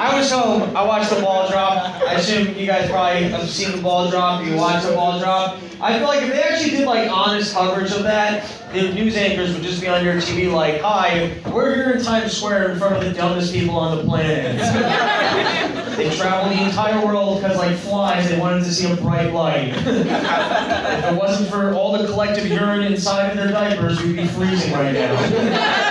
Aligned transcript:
I 0.00 0.16
was 0.18 0.30
home. 0.30 0.74
I 0.74 0.82
watched 0.82 1.10
the 1.10 1.20
ball 1.20 1.46
drop. 1.50 1.76
I 2.00 2.14
assume 2.14 2.56
you 2.56 2.64
guys 2.64 2.90
probably 2.90 3.24
have 3.24 3.46
seen 3.50 3.76
the 3.76 3.82
ball 3.82 4.10
drop. 4.10 4.42
You 4.42 4.56
watched 4.56 4.86
the 4.86 4.94
ball 4.94 5.20
drop. 5.20 5.58
I 5.78 5.98
feel 5.98 6.08
like 6.08 6.22
if 6.22 6.30
they 6.30 6.40
actually 6.40 6.70
did 6.70 6.86
like 6.86 7.10
honest 7.10 7.52
coverage 7.52 7.92
of 7.92 8.04
that, 8.04 8.50
the 8.72 8.94
news 8.94 9.14
anchors 9.14 9.52
would 9.52 9.62
just 9.62 9.78
be 9.78 9.88
on 9.88 10.02
your 10.02 10.14
TV 10.14 10.50
like, 10.50 10.80
"Hi, 10.80 11.36
we're 11.52 11.74
here 11.74 11.90
in 11.90 12.02
Times 12.02 12.34
Square 12.34 12.70
in 12.70 12.78
front 12.78 12.96
of 12.96 13.04
the 13.04 13.12
dumbest 13.12 13.52
people 13.52 13.76
on 13.76 13.98
the 13.98 14.04
planet." 14.04 14.56
they 15.98 16.08
traveled 16.16 16.56
the 16.56 16.64
entire 16.64 17.04
world 17.04 17.42
because, 17.42 17.58
like 17.58 17.76
flies, 17.76 18.26
they 18.26 18.38
wanted 18.38 18.64
to 18.64 18.72
see 18.72 18.90
a 18.90 18.96
bright 18.96 19.34
light. 19.34 19.68
if 19.68 21.04
it 21.12 21.14
wasn't 21.14 21.50
for 21.50 21.74
all 21.74 21.98
the 21.98 22.06
collective 22.06 22.46
urine 22.46 22.84
inside 22.84 23.28
of 23.28 23.36
their 23.36 23.48
diapers, 23.48 24.02
we'd 24.02 24.16
be 24.16 24.26
freezing 24.28 24.72
right 24.72 24.94
now. 24.94 25.86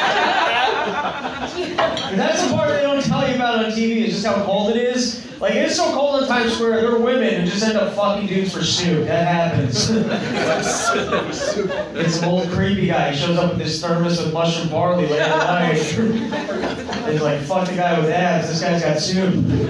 That's 2.15 2.43
the 2.43 2.49
part 2.55 2.69
they 2.69 2.81
don't 2.81 3.03
tell 3.03 3.27
you 3.27 3.35
about 3.35 3.65
on 3.65 3.71
TV 3.71 4.05
is 4.07 4.13
just 4.13 4.25
how 4.25 4.43
cold 4.45 4.69
it 4.71 4.77
is. 4.77 5.25
Like 5.39 5.55
it's 5.55 5.75
so 5.77 5.85
cold 5.93 6.21
in 6.21 6.27
Times 6.27 6.53
Square, 6.53 6.81
there 6.81 6.91
are 6.91 6.99
women 6.99 7.41
who 7.41 7.47
just 7.49 7.63
end 7.63 7.77
up 7.77 7.93
fucking 7.93 8.27
dudes 8.27 8.53
for 8.53 8.61
soup. 8.61 9.05
That 9.07 9.25
happens. 9.25 9.89
it's 11.95 12.17
an 12.17 12.25
old 12.25 12.49
creepy 12.49 12.87
guy. 12.87 13.11
He 13.11 13.17
shows 13.17 13.37
up 13.37 13.51
with 13.51 13.59
this 13.59 13.79
thermos 13.81 14.21
with 14.21 14.33
mushroom 14.33 14.67
barley 14.69 15.07
late 15.07 15.21
at 15.21 15.37
night. 15.37 15.79
It's 17.09 17.23
like 17.23 17.39
fuck 17.41 17.67
the 17.67 17.75
guy 17.75 17.99
with 17.99 18.11
abs. 18.11 18.49
This 18.49 18.61
guy's 18.61 18.83
got 18.83 18.99
soup. 18.99 19.33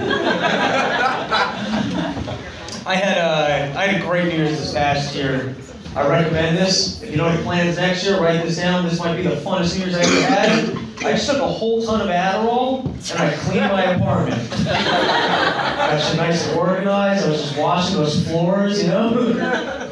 I 2.86 2.94
had 2.96 3.16
a 3.16 3.72
I 3.78 3.86
had 3.86 4.02
a 4.02 4.04
great 4.04 4.24
New 4.26 4.36
Year's 4.42 4.58
this 4.58 4.74
past 4.74 5.14
year. 5.14 5.54
I 5.96 6.06
recommend 6.06 6.56
this. 6.56 7.02
If 7.02 7.10
you 7.10 7.16
don't 7.16 7.32
have 7.32 7.42
plans 7.42 7.76
next 7.76 8.04
year, 8.04 8.20
write 8.20 8.44
this 8.44 8.56
down. 8.56 8.84
This 8.84 9.00
might 9.00 9.16
be 9.16 9.22
the 9.22 9.36
funnest 9.36 9.76
Year's 9.76 9.94
I 9.94 10.02
ever 10.02 10.20
had. 10.22 11.04
I 11.04 11.12
just 11.12 11.28
took 11.28 11.38
a 11.38 11.48
whole 11.48 11.82
ton 11.82 12.00
of 12.00 12.08
Adderall 12.08 12.84
and 13.12 13.20
I 13.20 13.34
cleaned 13.38 13.72
my 13.72 13.82
apartment. 13.94 14.40
I 14.68 15.98
shit 15.98 16.16
nice 16.16 16.46
and 16.46 16.58
organized. 16.58 17.26
I 17.26 17.30
was 17.30 17.40
just 17.40 17.58
washing 17.58 17.96
those 17.96 18.24
floors, 18.28 18.82
you 18.82 18.88
know. 18.88 19.32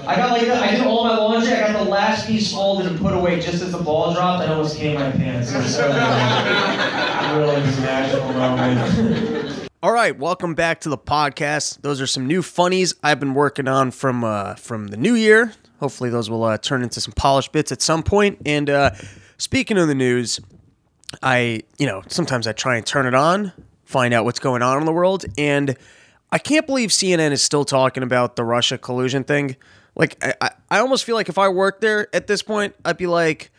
I 0.06 0.14
got 0.16 0.30
like 0.30 0.48
I 0.48 0.70
did 0.70 0.86
all 0.86 1.04
my 1.04 1.16
laundry. 1.16 1.52
I 1.52 1.72
got 1.72 1.84
the 1.84 1.90
last 1.90 2.28
piece 2.28 2.52
folded 2.52 2.86
and 2.86 3.00
put 3.00 3.14
away 3.14 3.40
just 3.40 3.62
as 3.62 3.72
the 3.72 3.78
ball 3.78 4.14
dropped. 4.14 4.44
I 4.44 4.52
almost 4.52 4.76
came 4.76 4.94
my 5.00 5.10
pants. 5.10 5.52
It 5.52 5.58
was 5.58 5.74
so 5.74 5.88
really 7.36 7.60
was 7.60 7.78
a 7.78 7.80
magical 7.80 8.32
moment. 8.34 9.67
All 9.80 9.92
right, 9.92 10.18
welcome 10.18 10.54
back 10.54 10.80
to 10.80 10.88
the 10.88 10.98
podcast. 10.98 11.82
Those 11.82 12.00
are 12.00 12.06
some 12.08 12.26
new 12.26 12.42
funnies 12.42 12.96
I've 13.00 13.20
been 13.20 13.32
working 13.32 13.68
on 13.68 13.92
from 13.92 14.24
uh, 14.24 14.56
from 14.56 14.88
the 14.88 14.96
new 14.96 15.14
year. 15.14 15.52
Hopefully, 15.78 16.10
those 16.10 16.28
will 16.28 16.42
uh, 16.42 16.58
turn 16.58 16.82
into 16.82 17.00
some 17.00 17.12
polished 17.12 17.52
bits 17.52 17.70
at 17.70 17.80
some 17.80 18.02
point. 18.02 18.42
And 18.44 18.68
uh, 18.68 18.90
speaking 19.36 19.78
of 19.78 19.86
the 19.86 19.94
news, 19.94 20.40
I, 21.22 21.62
you 21.78 21.86
know, 21.86 22.02
sometimes 22.08 22.48
I 22.48 22.52
try 22.54 22.74
and 22.74 22.84
turn 22.84 23.06
it 23.06 23.14
on, 23.14 23.52
find 23.84 24.12
out 24.12 24.24
what's 24.24 24.40
going 24.40 24.62
on 24.62 24.78
in 24.78 24.84
the 24.84 24.90
world, 24.90 25.24
and 25.38 25.76
I 26.32 26.38
can't 26.38 26.66
believe 26.66 26.90
CNN 26.90 27.30
is 27.30 27.40
still 27.40 27.64
talking 27.64 28.02
about 28.02 28.34
the 28.34 28.42
Russia 28.42 28.78
collusion 28.78 29.22
thing. 29.22 29.54
Like, 29.94 30.16
I, 30.42 30.50
I 30.72 30.78
almost 30.80 31.04
feel 31.04 31.14
like 31.14 31.28
if 31.28 31.38
I 31.38 31.50
worked 31.50 31.82
there 31.82 32.08
at 32.12 32.26
this 32.26 32.42
point, 32.42 32.74
I'd 32.84 32.96
be 32.96 33.06
like, 33.06 33.52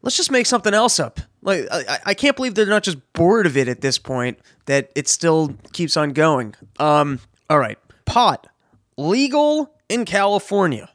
let's 0.00 0.16
just 0.16 0.30
make 0.30 0.46
something 0.46 0.72
else 0.72 0.98
up. 0.98 1.20
Like, 1.42 1.66
I, 1.70 1.98
I 2.06 2.14
can't 2.14 2.36
believe 2.36 2.54
they're 2.54 2.66
not 2.66 2.82
just 2.82 2.98
bored 3.12 3.46
of 3.46 3.56
it 3.56 3.68
at 3.68 3.80
this 3.80 3.98
point, 3.98 4.38
that 4.66 4.90
it 4.94 5.08
still 5.08 5.54
keeps 5.72 5.96
on 5.96 6.10
going. 6.10 6.54
Um, 6.78 7.20
all 7.48 7.58
right, 7.58 7.78
pot, 8.04 8.46
legal 8.96 9.72
in 9.88 10.04
California, 10.04 10.90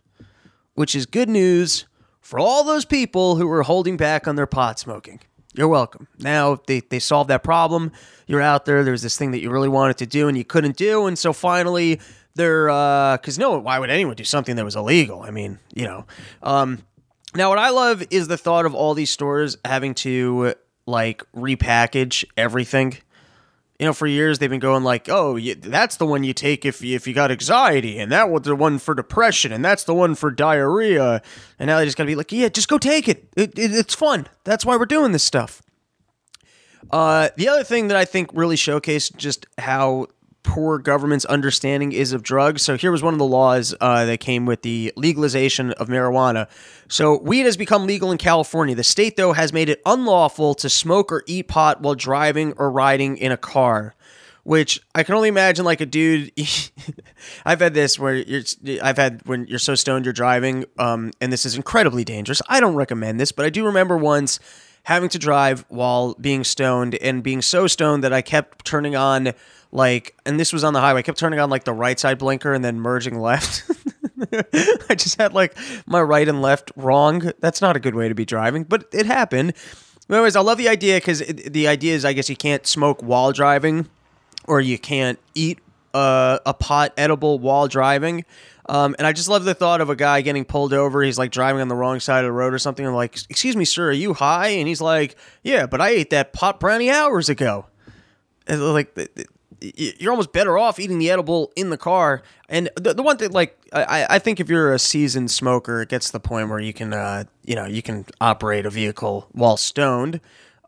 which 0.76 0.96
is 0.96 1.06
good 1.06 1.30
news 1.30 1.86
for 2.22 2.40
all 2.40 2.64
those 2.64 2.86
people 2.86 3.36
who 3.36 3.48
were 3.48 3.64
holding 3.64 3.98
back 3.98 4.28
on 4.28 4.36
their 4.36 4.48
pot 4.48 4.80
smoking. 4.80 5.20
You're 5.56 5.68
welcome. 5.68 6.08
Now 6.20 6.60
they, 6.68 6.80
they 6.80 7.00
solved 7.00 7.30
that 7.30 7.44
problem. 7.44 7.92
You're 8.26 8.42
out 8.42 8.66
there. 8.66 8.84
There's 8.84 9.04
this 9.04 9.18
thing 9.18 9.32
that 9.32 9.42
you 9.42 9.52
really 9.52 9.70
wanted 9.70 9.98
to 9.98 10.06
do 10.06 10.28
and 10.28 10.38
you 10.38 10.44
couldn't 10.44 10.78
do. 10.78 11.06
And 11.06 11.18
so 11.18 11.32
finally, 11.32 12.00
they're, 12.36 12.66
because 12.66 13.38
uh, 13.38 13.42
no, 13.42 13.60
why 13.60 13.78
would 13.78 13.92
anyone 13.92 14.16
do 14.16 14.24
something 14.24 14.56
that 14.56 14.66
was 14.66 14.76
illegal? 14.76 15.22
I 15.22 15.30
mean, 15.30 15.60
you 15.76 15.86
know. 15.86 16.06
Um, 16.42 16.80
now, 17.36 17.50
what 17.50 17.60
I 17.60 17.70
love 17.70 18.04
is 18.10 18.28
the 18.28 18.38
thought 18.38 18.66
of 18.66 18.74
all 18.74 18.94
these 18.94 19.10
stores 19.10 19.58
having 19.66 19.94
to 19.96 20.54
like 20.86 21.24
repackage 21.34 22.26
everything 22.36 22.98
you 23.80 23.88
know, 23.88 23.94
for 23.94 24.08
years 24.08 24.40
they've 24.40 24.50
been 24.50 24.60
going 24.60 24.84
like, 24.84 25.10
"Oh, 25.10 25.40
that's 25.40 25.98
the 25.98 26.06
one 26.06 26.24
you 26.24 26.34
take 26.34 26.64
if 26.64 26.82
you, 26.82 26.96
if 26.96 27.08
you 27.08 27.14
got 27.14 27.32
anxiety, 27.32 27.98
and 28.00 28.12
that 28.12 28.30
was 28.30 28.44
the 28.44 28.56
one 28.56 28.80
for 28.80 28.94
depression, 28.94 29.52
and 29.52 29.66
that's 29.66 29.84
the 29.84 29.94
one 29.94 30.16
for 30.16 30.32
diarrhea." 30.32 31.22
And 31.60 31.68
now 31.68 31.80
they 31.80 31.86
just 31.86 31.98
gotta 31.98 32.08
be 32.08 32.16
like, 32.16 32.32
"Yeah, 32.32 32.50
just 32.50 32.70
go 32.70 32.78
take 32.78 33.10
it. 33.10 33.28
it, 33.36 33.58
it 33.58 33.74
it's 33.74 33.94
fun. 33.94 34.28
That's 34.44 34.66
why 34.66 34.78
we're 34.78 34.86
doing 34.86 35.12
this 35.12 35.24
stuff." 35.24 35.62
Uh, 36.92 37.30
the 37.36 37.50
other 37.50 37.64
thing 37.64 37.88
that 37.88 37.98
I 37.98 38.06
think 38.06 38.30
really 38.34 38.56
showcased 38.56 39.18
just 39.18 39.48
how 39.58 40.08
poor 40.44 40.78
government's 40.78 41.26
understanding 41.26 41.92
is 41.92 42.14
of 42.14 42.22
drugs. 42.22 42.62
So 42.62 42.78
here 42.78 42.92
was 42.92 43.02
one 43.02 43.14
of 43.14 43.20
the 43.20 43.26
laws 43.26 43.74
uh, 43.80 44.06
that 44.06 44.20
came 44.20 44.46
with 44.46 44.62
the 44.62 44.94
legalization 44.96 45.72
of 45.74 45.88
marijuana. 45.88 46.48
So 46.88 47.18
weed 47.18 47.46
has 47.46 47.58
become 47.58 47.88
legal 47.88 48.12
in 48.12 48.18
California. 48.18 48.76
The 48.76 48.84
state, 48.84 49.18
though, 49.18 49.34
has 49.34 49.52
made 49.52 49.70
it 49.70 49.82
unlawful 49.86 50.54
to 50.56 50.70
smoke 50.70 51.12
or 51.12 51.24
eat 51.26 51.48
pot 51.48 51.82
while 51.82 51.96
driving 51.96 52.54
or 52.58 52.70
riding 52.70 53.18
in 53.18 53.32
a 53.32 53.38
car. 53.38 53.96
Which 54.44 54.82
I 54.94 55.04
can 55.04 55.16
only 55.16 55.30
imagine, 55.30 55.64
like 55.64 55.80
a 55.80 55.86
dude. 55.86 56.34
I've 57.46 57.62
had 57.62 57.74
this 57.74 57.98
where 57.98 58.16
you're. 58.16 58.42
I've 58.84 58.98
had 58.98 59.22
when 59.26 59.48
you're 59.48 59.58
so 59.58 59.74
stoned 59.74 60.04
you're 60.04 60.12
driving, 60.12 60.66
um, 60.78 61.12
and 61.22 61.32
this 61.32 61.46
is 61.46 61.56
incredibly 61.56 62.04
dangerous. 62.04 62.42
I 62.50 62.60
don't 62.60 62.76
recommend 62.76 63.22
this, 63.22 63.32
but 63.32 63.46
I 63.46 63.50
do 63.50 63.66
remember 63.66 63.96
once 63.96 64.42
having 64.84 65.10
to 65.10 65.18
drive 65.18 65.66
while 65.70 66.14
being 66.16 66.44
stoned 66.44 66.96
and 66.96 67.24
being 67.24 67.42
so 67.42 67.68
stoned 67.68 68.04
that 68.04 68.14
I 68.14 68.22
kept 68.22 68.66
turning 68.66 68.96
on 68.96 69.34
like, 69.74 70.16
and 70.24 70.40
this 70.40 70.54
was 70.54 70.64
on 70.64 70.74
the 70.74 70.80
highway. 70.80 71.00
I 71.00 71.02
kept 71.02 71.18
turning 71.18 71.40
on 71.40 71.50
like 71.50 71.64
the 71.64 71.74
right 71.74 72.00
side 72.00 72.20
blinker 72.20 72.54
and 72.54 72.64
then 72.64 72.80
merging 72.80 73.20
left. 73.20 73.64
I 74.90 74.96
just 74.96 75.20
had 75.20 75.34
like 75.34 75.58
my 75.88 76.00
right 76.00 76.28
and 76.28 76.44
left 76.44 76.72
wrong. 76.76 77.32
That's 77.40 77.60
not 77.60 77.76
a 77.76 77.80
good 77.80 77.96
way 77.96 78.08
to 78.08 78.14
be 78.14 78.24
driving, 78.24 78.66
but 78.66 78.88
it 78.94 79.08
happened. 79.08 79.54
Anyways, 80.10 80.36
I 80.36 80.42
love 80.42 80.60
the 80.60 80.70
idea 80.70 80.98
because 80.98 81.20
the 81.20 81.68
idea 81.68 81.96
is, 81.96 82.06
I 82.06 82.14
guess, 82.14 82.30
you 82.30 82.36
can't 82.36 82.68
smoke 82.68 83.02
while 83.02 83.32
driving, 83.32 83.90
or 84.46 84.62
you 84.62 84.78
can't 84.78 85.18
eat 85.34 85.60
uh, 85.96 86.38
a 86.46 86.54
pot 86.54 86.94
edible 86.96 87.40
while 87.40 87.68
driving. 87.68 88.26
Um, 88.70 88.96
and 89.00 89.08
I 89.08 89.12
just 89.12 89.28
love 89.28 89.44
the 89.44 89.56
thought 89.56 89.82
of 89.82 89.90
a 89.90 89.96
guy 89.96 90.22
getting 90.22 90.46
pulled 90.46 90.72
over. 90.72 91.02
He's 91.02 91.18
like 91.18 91.32
driving 91.32 91.62
on 91.62 91.68
the 91.68 91.76
wrong 91.76 92.00
side 92.00 92.20
of 92.20 92.26
the 92.26 92.32
road 92.32 92.54
or 92.54 92.60
something. 92.60 92.86
I'm 92.86 92.94
like, 92.94 93.18
"Excuse 93.28 93.56
me, 93.56 93.66
sir, 93.66 93.90
are 93.90 93.92
you 93.92 94.14
high?" 94.14 94.50
And 94.50 94.68
he's 94.68 94.82
like, 94.82 95.16
"Yeah, 95.42 95.66
but 95.66 95.82
I 95.82 95.90
ate 95.90 96.12
that 96.12 96.32
pot 96.32 96.60
brownie 96.60 96.92
hours 96.92 97.28
ago." 97.28 97.66
And 98.46 98.62
like 98.62 98.96
you're 99.64 100.12
almost 100.12 100.34
better 100.34 100.58
off 100.58 100.80
eating 100.80 101.00
the 101.00 101.10
edible 101.10 101.52
in 101.56 101.70
the 101.70 101.78
car. 101.78 102.22
And 102.50 102.70
the, 102.76 102.94
the 102.94 103.04
one 103.04 103.18
thing, 103.18 103.32
like, 103.32 103.58
I, 103.72 104.06
I 104.10 104.20
think 104.20 104.40
if 104.40 104.50
you're 104.50 104.74
a 104.74 104.80
seasoned 104.80 105.32
smoker, 105.32 105.82
it 105.82 105.90
gets 105.90 106.08
to 106.08 106.12
the 106.12 106.20
point 106.20 106.50
where 106.50 106.60
you 106.60 106.74
can, 106.74 106.94
uh, 106.94 107.24
you 107.44 107.56
know, 107.56 107.66
you 107.66 107.82
can 107.82 108.06
operate 108.20 108.66
a 108.66 108.70
vehicle 108.70 109.28
while 109.32 109.58
stoned. 109.58 110.20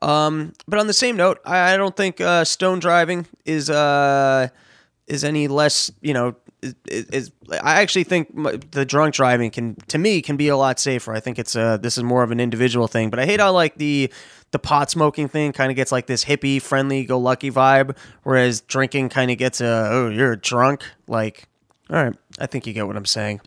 Um, 0.01 0.53
but 0.67 0.79
on 0.79 0.87
the 0.87 0.93
same 0.93 1.17
note, 1.17 1.39
I, 1.45 1.73
I 1.73 1.77
don't 1.77 1.95
think 1.95 2.21
uh, 2.21 2.45
stone 2.45 2.79
driving 2.79 3.27
is 3.45 3.69
uh, 3.69 4.49
is 5.07 5.23
any 5.23 5.47
less, 5.47 5.91
you 6.01 6.13
know, 6.13 6.35
is, 6.61 6.75
is, 6.87 7.31
I 7.51 7.81
actually 7.81 8.05
think 8.05 8.33
the 8.71 8.85
drunk 8.85 9.13
driving 9.13 9.51
can, 9.51 9.75
to 9.87 9.97
me, 9.97 10.21
can 10.21 10.35
be 10.35 10.47
a 10.47 10.57
lot 10.57 10.79
safer. 10.79 11.13
I 11.13 11.19
think 11.19 11.37
it's 11.37 11.55
uh, 11.55 11.77
this 11.77 11.97
is 11.97 12.03
more 12.03 12.23
of 12.23 12.31
an 12.31 12.39
individual 12.39 12.87
thing. 12.87 13.09
But 13.09 13.19
I 13.19 13.25
hate 13.25 13.39
how 13.39 13.51
like 13.51 13.75
the 13.75 14.11
the 14.55 14.59
pot 14.59 14.89
smoking 14.89 15.27
thing 15.27 15.51
kind 15.51 15.69
of 15.69 15.75
gets 15.75 15.91
like 15.91 16.07
this 16.07 16.23
hippie, 16.23 16.61
friendly, 16.61 17.03
go 17.03 17.19
lucky 17.19 17.51
vibe, 17.51 17.97
whereas 18.23 18.61
drinking 18.61 19.09
kind 19.09 19.29
of 19.29 19.37
gets 19.37 19.59
a 19.59 19.89
oh 19.91 20.07
you're 20.07 20.37
drunk. 20.37 20.85
Like, 21.09 21.49
all 21.89 22.01
right, 22.01 22.15
I 22.39 22.45
think 22.45 22.65
you 22.65 22.71
get 22.71 22.87
what 22.87 22.95
I'm 22.95 23.05
saying. 23.05 23.41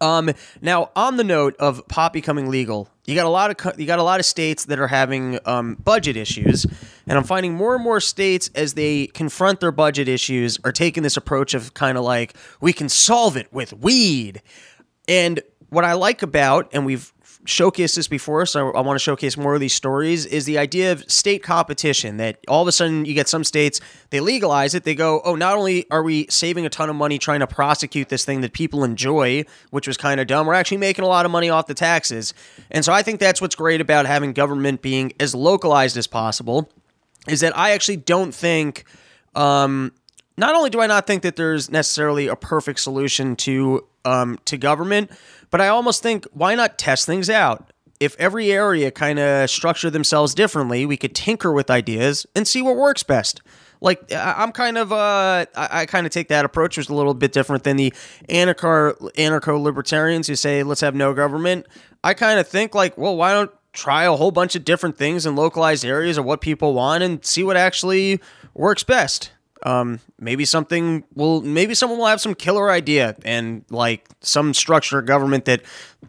Um, 0.00 0.30
now 0.62 0.92
on 0.96 1.18
the 1.18 1.24
note 1.24 1.56
of 1.58 1.86
pot 1.88 2.14
becoming 2.14 2.48
legal, 2.48 2.88
you 3.04 3.14
got 3.14 3.26
a 3.26 3.28
lot 3.28 3.50
of 3.50 3.78
you 3.78 3.84
got 3.84 3.98
a 3.98 4.02
lot 4.02 4.18
of 4.18 4.24
states 4.24 4.64
that 4.64 4.78
are 4.78 4.86
having 4.86 5.38
um, 5.44 5.74
budget 5.74 6.16
issues, 6.16 6.64
and 7.06 7.18
I'm 7.18 7.24
finding 7.24 7.52
more 7.52 7.74
and 7.74 7.84
more 7.84 8.00
states 8.00 8.48
as 8.54 8.72
they 8.72 9.08
confront 9.08 9.60
their 9.60 9.72
budget 9.72 10.08
issues 10.08 10.58
are 10.64 10.72
taking 10.72 11.02
this 11.02 11.18
approach 11.18 11.52
of 11.52 11.74
kind 11.74 11.98
of 11.98 12.04
like 12.04 12.34
we 12.62 12.72
can 12.72 12.88
solve 12.88 13.36
it 13.36 13.52
with 13.52 13.74
weed. 13.74 14.40
And 15.06 15.40
what 15.68 15.84
I 15.84 15.92
like 15.92 16.22
about, 16.22 16.70
and 16.72 16.86
we've 16.86 17.12
showcased 17.46 17.96
this 17.96 18.06
before, 18.06 18.44
so 18.46 18.70
I 18.72 18.80
want 18.80 18.96
to 18.96 19.02
showcase 19.02 19.36
more 19.36 19.54
of 19.54 19.60
these 19.60 19.74
stories, 19.74 20.26
is 20.26 20.44
the 20.44 20.58
idea 20.58 20.92
of 20.92 21.10
state 21.10 21.42
competition. 21.42 22.18
That 22.18 22.38
all 22.48 22.62
of 22.62 22.68
a 22.68 22.72
sudden 22.72 23.04
you 23.04 23.14
get 23.14 23.28
some 23.28 23.44
states, 23.44 23.80
they 24.10 24.20
legalize 24.20 24.74
it, 24.74 24.84
they 24.84 24.94
go, 24.94 25.20
oh, 25.24 25.34
not 25.34 25.56
only 25.56 25.90
are 25.90 26.02
we 26.02 26.26
saving 26.28 26.66
a 26.66 26.68
ton 26.68 26.90
of 26.90 26.96
money 26.96 27.18
trying 27.18 27.40
to 27.40 27.46
prosecute 27.46 28.08
this 28.08 28.24
thing 28.24 28.42
that 28.42 28.52
people 28.52 28.84
enjoy, 28.84 29.44
which 29.70 29.86
was 29.86 29.96
kind 29.96 30.20
of 30.20 30.26
dumb, 30.26 30.46
we're 30.46 30.54
actually 30.54 30.76
making 30.76 31.04
a 31.04 31.08
lot 31.08 31.24
of 31.24 31.32
money 31.32 31.48
off 31.48 31.66
the 31.66 31.74
taxes. 31.74 32.34
And 32.70 32.84
so 32.84 32.92
I 32.92 33.02
think 33.02 33.20
that's 33.20 33.40
what's 33.40 33.54
great 33.54 33.80
about 33.80 34.06
having 34.06 34.32
government 34.32 34.82
being 34.82 35.12
as 35.18 35.34
localized 35.34 35.96
as 35.96 36.06
possible, 36.06 36.70
is 37.26 37.40
that 37.40 37.56
I 37.56 37.70
actually 37.70 37.96
don't 37.96 38.34
think. 38.34 38.84
Um, 39.34 39.92
not 40.36 40.54
only 40.54 40.70
do 40.70 40.80
I 40.80 40.86
not 40.86 41.06
think 41.06 41.22
that 41.22 41.36
there's 41.36 41.70
necessarily 41.70 42.26
a 42.26 42.34
perfect 42.34 42.80
solution 42.80 43.36
to 43.36 43.86
um, 44.04 44.38
to 44.46 44.56
government, 44.56 45.10
but 45.50 45.60
I 45.60 45.68
almost 45.68 46.02
think 46.02 46.26
why 46.32 46.54
not 46.54 46.78
test 46.78 47.06
things 47.06 47.28
out? 47.28 47.70
if 48.00 48.16
every 48.18 48.50
area 48.50 48.90
kind 48.90 49.18
of 49.18 49.48
structure 49.50 49.90
themselves 49.90 50.34
differently, 50.34 50.86
we 50.86 50.96
could 50.96 51.14
tinker 51.14 51.52
with 51.52 51.70
ideas 51.70 52.26
and 52.34 52.48
see 52.48 52.62
what 52.62 52.76
works 52.76 53.02
best. 53.02 53.42
Like 53.82 54.12
I'm 54.12 54.52
kind 54.52 54.76
of 54.78 54.92
uh, 54.92 55.46
I, 55.54 55.68
I 55.70 55.86
kind 55.86 56.06
of 56.06 56.12
take 56.12 56.28
that 56.28 56.44
approach, 56.44 56.76
which 56.76 56.86
is 56.86 56.90
a 56.90 56.94
little 56.94 57.14
bit 57.14 57.32
different 57.32 57.64
than 57.64 57.76
the 57.76 57.92
anarcho 58.28 58.94
anarcho 59.12 59.62
libertarians 59.62 60.26
who 60.26 60.34
say 60.34 60.62
let's 60.62 60.80
have 60.80 60.94
no 60.94 61.14
government. 61.14 61.66
I 62.02 62.14
kind 62.14 62.40
of 62.40 62.48
think 62.48 62.74
like, 62.74 62.96
well, 62.98 63.16
why 63.16 63.32
don't 63.32 63.50
try 63.72 64.04
a 64.04 64.16
whole 64.16 64.32
bunch 64.32 64.56
of 64.56 64.64
different 64.64 64.98
things 64.98 65.24
in 65.24 65.36
localized 65.36 65.84
areas 65.84 66.18
of 66.18 66.24
what 66.24 66.40
people 66.40 66.74
want 66.74 67.02
and 67.02 67.24
see 67.24 67.42
what 67.42 67.56
actually 67.56 68.20
works 68.54 68.82
best. 68.82 69.30
Um, 69.62 70.00
maybe 70.18 70.44
something 70.44 71.04
will, 71.14 71.42
maybe 71.42 71.74
someone 71.74 71.98
will 71.98 72.06
have 72.06 72.20
some 72.20 72.34
killer 72.34 72.70
idea 72.70 73.16
and 73.24 73.64
like 73.70 74.08
some 74.20 74.54
structure 74.54 74.98
of 74.98 75.06
government 75.06 75.44
that 75.44 75.62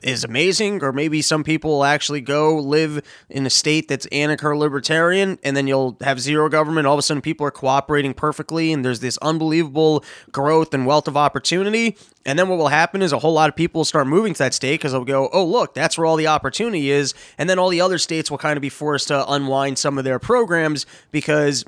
is 0.03 0.23
amazing, 0.23 0.83
or 0.83 0.93
maybe 0.93 1.21
some 1.21 1.43
people 1.43 1.71
will 1.71 1.83
actually 1.83 2.21
go 2.21 2.57
live 2.57 3.01
in 3.29 3.45
a 3.45 3.49
state 3.49 3.87
that's 3.87 4.05
anarcho 4.07 4.57
libertarian, 4.57 5.37
and 5.43 5.55
then 5.55 5.67
you'll 5.67 5.97
have 6.01 6.19
zero 6.19 6.49
government. 6.49 6.87
All 6.87 6.93
of 6.93 6.99
a 6.99 7.01
sudden, 7.01 7.21
people 7.21 7.45
are 7.45 7.51
cooperating 7.51 8.13
perfectly, 8.13 8.71
and 8.71 8.85
there's 8.85 9.01
this 9.01 9.17
unbelievable 9.17 10.03
growth 10.31 10.73
and 10.73 10.85
wealth 10.85 11.07
of 11.07 11.17
opportunity. 11.17 11.97
And 12.25 12.37
then 12.37 12.49
what 12.49 12.57
will 12.57 12.67
happen 12.67 13.01
is 13.01 13.11
a 13.11 13.19
whole 13.19 13.33
lot 13.33 13.49
of 13.49 13.55
people 13.55 13.79
will 13.79 13.85
start 13.85 14.07
moving 14.07 14.33
to 14.33 14.39
that 14.39 14.53
state 14.53 14.75
because 14.75 14.91
they'll 14.91 15.03
go, 15.03 15.29
oh, 15.33 15.45
look, 15.45 15.73
that's 15.73 15.97
where 15.97 16.05
all 16.05 16.15
the 16.15 16.27
opportunity 16.27 16.91
is. 16.91 17.13
And 17.37 17.49
then 17.49 17.59
all 17.59 17.69
the 17.69 17.81
other 17.81 17.97
states 17.97 18.29
will 18.29 18.37
kind 18.37 18.57
of 18.57 18.61
be 18.61 18.69
forced 18.69 19.09
to 19.09 19.29
unwind 19.29 19.79
some 19.79 19.97
of 19.97 20.03
their 20.03 20.19
programs 20.19 20.85
because 21.11 21.65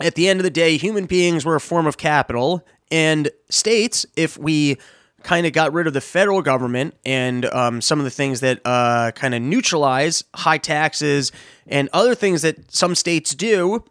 at 0.00 0.14
the 0.14 0.28
end 0.28 0.40
of 0.40 0.44
the 0.44 0.50
day, 0.50 0.76
human 0.76 1.06
beings 1.06 1.44
were 1.44 1.54
a 1.54 1.60
form 1.60 1.86
of 1.86 1.96
capital, 1.96 2.64
and 2.90 3.30
states, 3.48 4.06
if 4.16 4.36
we 4.36 4.78
kind 5.22 5.46
of 5.46 5.52
got 5.52 5.72
rid 5.72 5.86
of 5.86 5.94
the 5.94 6.00
federal 6.00 6.42
government 6.42 6.94
and 7.04 7.46
um, 7.46 7.80
some 7.80 7.98
of 7.98 8.04
the 8.04 8.10
things 8.10 8.40
that 8.40 8.60
uh, 8.64 9.10
kind 9.12 9.34
of 9.34 9.40
neutralize 9.40 10.22
high 10.34 10.58
taxes 10.58 11.32
and 11.66 11.88
other 11.92 12.14
things 12.14 12.42
that 12.42 12.70
some 12.72 12.94
states 12.94 13.34
do, 13.34 13.82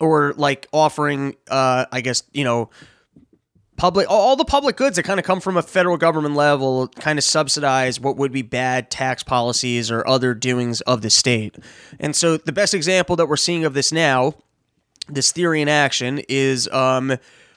or 0.00 0.34
like 0.36 0.66
offering, 0.72 1.36
uh, 1.48 1.86
I 1.92 2.00
guess, 2.00 2.22
you 2.32 2.44
know, 2.44 2.70
public 3.76 4.06
all 4.08 4.36
the 4.36 4.44
public 4.44 4.76
goods 4.76 4.96
that 4.96 5.02
kind 5.02 5.20
of 5.20 5.26
come 5.26 5.40
from 5.40 5.56
a 5.56 5.62
federal 5.62 5.98
government 5.98 6.34
level 6.34 6.88
kind 6.88 7.18
of 7.18 7.24
subsidize 7.24 8.00
what 8.00 8.16
would 8.16 8.32
be 8.32 8.42
bad 8.42 8.90
tax 8.90 9.22
policies 9.22 9.90
or 9.90 10.06
other 10.08 10.34
doings 10.34 10.80
of 10.82 11.02
the 11.02 11.10
state. 11.10 11.56
And 12.00 12.16
so 12.16 12.36
the 12.36 12.52
best 12.52 12.74
example 12.74 13.16
that 13.16 13.26
we're 13.26 13.36
seeing 13.36 13.64
of 13.64 13.74
this 13.74 13.92
now 13.92 14.34
this 15.08 15.32
theory 15.32 15.60
in 15.60 15.68
action 15.68 16.20
is 16.28 16.68
um 16.68 17.16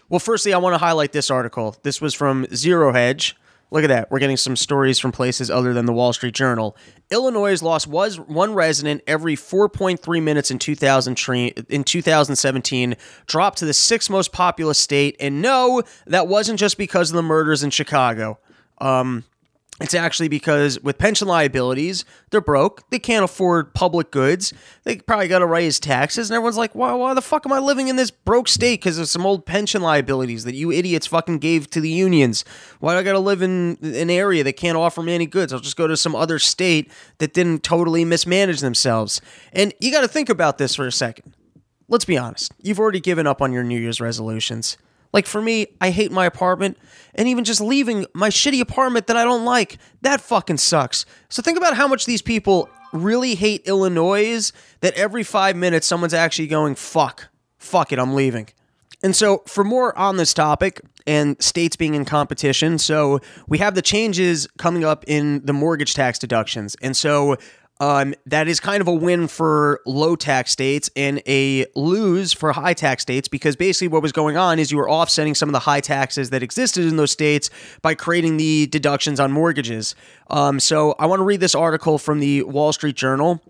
well 0.10 0.20
firstly 0.20 0.54
i 0.54 0.58
want 0.58 0.74
to 0.74 0.78
highlight 0.78 1.12
this 1.12 1.30
article. 1.30 1.76
This 1.84 2.02
was 2.02 2.14
from 2.14 2.48
zero 2.54 2.94
hedge. 2.94 3.36
Look 3.72 3.84
at 3.84 3.88
that. 3.88 4.10
We're 4.10 4.20
getting 4.20 4.38
some 4.38 4.56
stories 4.56 4.98
from 4.98 5.12
places 5.12 5.52
other 5.52 5.74
than 5.74 5.86
the 5.86 5.94
wall 5.94 6.12
street 6.12 6.34
journal. 6.34 6.76
Illinois 7.12 7.62
lost 7.62 7.86
was 7.86 8.20
one 8.20 8.56
resident 8.56 9.04
every 9.06 9.36
4.3 9.36 10.24
minutes 10.24 10.50
in 10.50 10.58
2000 10.58 11.12
in 11.70 11.84
2017 11.84 12.96
dropped 13.28 13.60
to 13.60 13.66
the 13.66 13.74
sixth 13.74 14.10
most 14.10 14.32
populous 14.32 14.80
state. 14.80 15.16
And 15.20 15.42
no 15.42 15.84
that 16.08 16.28
wasn't 16.28 16.60
just 16.60 16.78
because 16.78 17.12
of 17.12 17.16
the 17.16 17.24
murders 17.24 17.62
in 17.64 17.70
chicago. 17.70 18.40
Um 18.80 19.26
it's 19.80 19.94
actually 19.94 20.28
because 20.28 20.80
with 20.82 20.98
pension 20.98 21.28
liabilities, 21.28 22.04
they're 22.32 22.42
broke. 22.42 22.90
They 22.90 23.00
can't 23.00 23.24
afford 23.24 23.74
public 23.74 24.12
goods. 24.12 24.54
They 24.84 24.98
probably 24.98 25.30
got 25.30 25.40
to 25.40 25.46
raise 25.46 25.80
taxes. 25.80 26.30
And 26.30 26.36
everyone's 26.36 26.58
like, 26.58 26.76
why, 26.76 26.94
why 26.94 27.14
the 27.14 27.22
fuck 27.22 27.46
am 27.46 27.54
I 27.54 27.60
living 27.60 27.88
in 27.88 27.96
this 27.96 28.12
broke 28.12 28.50
state? 28.50 28.82
Because 28.82 28.98
of 28.98 29.08
some 29.08 29.26
old 29.26 29.46
pension 29.46 29.82
liabilities 29.82 30.44
that 30.44 30.56
you 30.56 30.72
idiots 30.72 31.08
fucking 31.08 31.40
gave 31.40 31.70
to 31.70 31.80
the 31.80 31.90
unions. 31.90 32.44
Why 32.80 32.94
do 32.94 33.00
I 33.00 33.04
got 33.04 33.14
to 33.14 33.20
live 33.20 33.42
in 33.42 33.78
an 33.82 34.10
area 34.10 34.44
that 34.44 34.54
can't 34.54 34.78
offer 34.78 35.02
me 35.02 35.16
any 35.16 35.26
goods? 35.26 35.54
I'll 35.54 35.60
just 35.60 35.78
go 35.78 35.88
to 35.88 35.96
some 35.96 36.16
other 36.16 36.40
state 36.40 36.92
that 37.20 37.34
didn't 37.34 37.64
totally 37.64 38.04
mismanage 38.04 38.60
themselves. 38.60 39.22
And 39.54 39.74
you 39.80 39.92
got 39.92 40.02
to 40.02 40.10
think 40.10 40.30
about 40.30 40.58
this 40.58 40.76
for 40.76 40.88
a 40.88 40.92
second. 40.92 41.34
Let's 41.88 42.06
be 42.06 42.18
honest. 42.18 42.54
You've 42.62 42.80
already 42.80 43.00
given 43.00 43.26
up 43.26 43.42
on 43.42 43.54
your 43.54 43.64
New 43.64 43.80
Year's 43.80 44.02
resolutions. 44.02 44.78
Like 45.12 45.26
for 45.26 45.42
me, 45.42 45.68
I 45.82 45.90
hate 45.90 46.12
my 46.12 46.26
apartment, 46.26 46.78
and 47.16 47.28
even 47.28 47.44
just 47.44 47.62
leaving 47.62 48.06
my 48.14 48.30
shitty 48.30 48.62
apartment 48.62 49.08
that 49.08 49.18
I 49.18 49.24
don't 49.24 49.46
like, 49.46 49.78
that 50.02 50.22
fucking 50.22 50.58
sucks. 50.58 51.06
So 51.30 51.42
think 51.42 51.58
about 51.58 51.76
how 51.76 51.88
much 51.88 52.06
these 52.06 52.22
people 52.22 52.70
really 52.94 53.36
hate 53.36 53.68
Illinois 53.68 54.52
that 54.82 54.94
every 54.94 55.24
five 55.24 55.56
minutes 55.56 55.88
someone's 55.88 56.14
actually 56.14 56.48
going, 56.48 56.76
fuck, 56.76 57.28
fuck 57.58 57.92
it, 57.92 58.00
I'm 58.00 58.14
leaving. 58.14 58.50
And 59.02 59.16
so, 59.16 59.44
for 59.48 59.64
more 59.64 59.98
on 59.98 60.18
this 60.18 60.34
topic 60.34 60.82
and 61.08 61.42
states 61.42 61.78
being 61.78 61.94
in 61.94 62.04
competition, 62.04 62.78
so 62.78 63.20
we 63.48 63.58
have 63.60 63.74
the 63.74 63.82
changes 63.82 64.46
coming 64.58 64.84
up 64.84 65.06
in 65.08 65.46
the 65.46 65.54
mortgage 65.54 65.94
tax 65.94 66.20
deductions. 66.20 66.76
And 66.82 66.98
so, 66.98 67.38
um, 67.80 68.14
that 68.26 68.48
is 68.48 68.60
kind 68.60 68.82
of 68.82 68.88
a 68.88 68.94
win 68.94 69.28
for 69.28 69.80
low 69.86 70.16
tax 70.16 70.52
states 70.52 70.90
and 70.96 71.22
a 71.28 71.66
lose 71.76 72.34
for 72.34 72.52
high 72.52 72.74
tax 72.74 73.04
states 73.04 73.28
because 73.30 73.56
basically 73.56 73.88
what 73.88 74.02
was 74.02 74.12
going 74.12 74.36
on 74.36 74.60
is 74.60 74.70
you 74.72 74.78
were 74.78 74.90
offsetting 74.90 75.34
some 75.34 75.48
of 75.48 75.54
the 75.54 75.60
high 75.60 75.80
taxes 75.80 76.30
that 76.32 76.44
existed 76.44 76.86
in 76.86 76.98
those 76.98 77.12
states 77.12 77.50
by 77.82 77.96
creating 77.96 78.36
the 78.36 78.68
deductions 78.68 79.20
on 79.20 79.32
mortgages. 79.32 79.96
Um, 80.30 80.60
so 80.60 80.94
I 81.00 81.06
want 81.06 81.22
to 81.22 81.24
read 81.24 81.40
this 81.40 81.56
article 81.56 81.98
from 81.98 82.20
the 82.20 82.44
Wall 82.44 82.74
Street 82.74 82.98
Journal. 82.98 83.42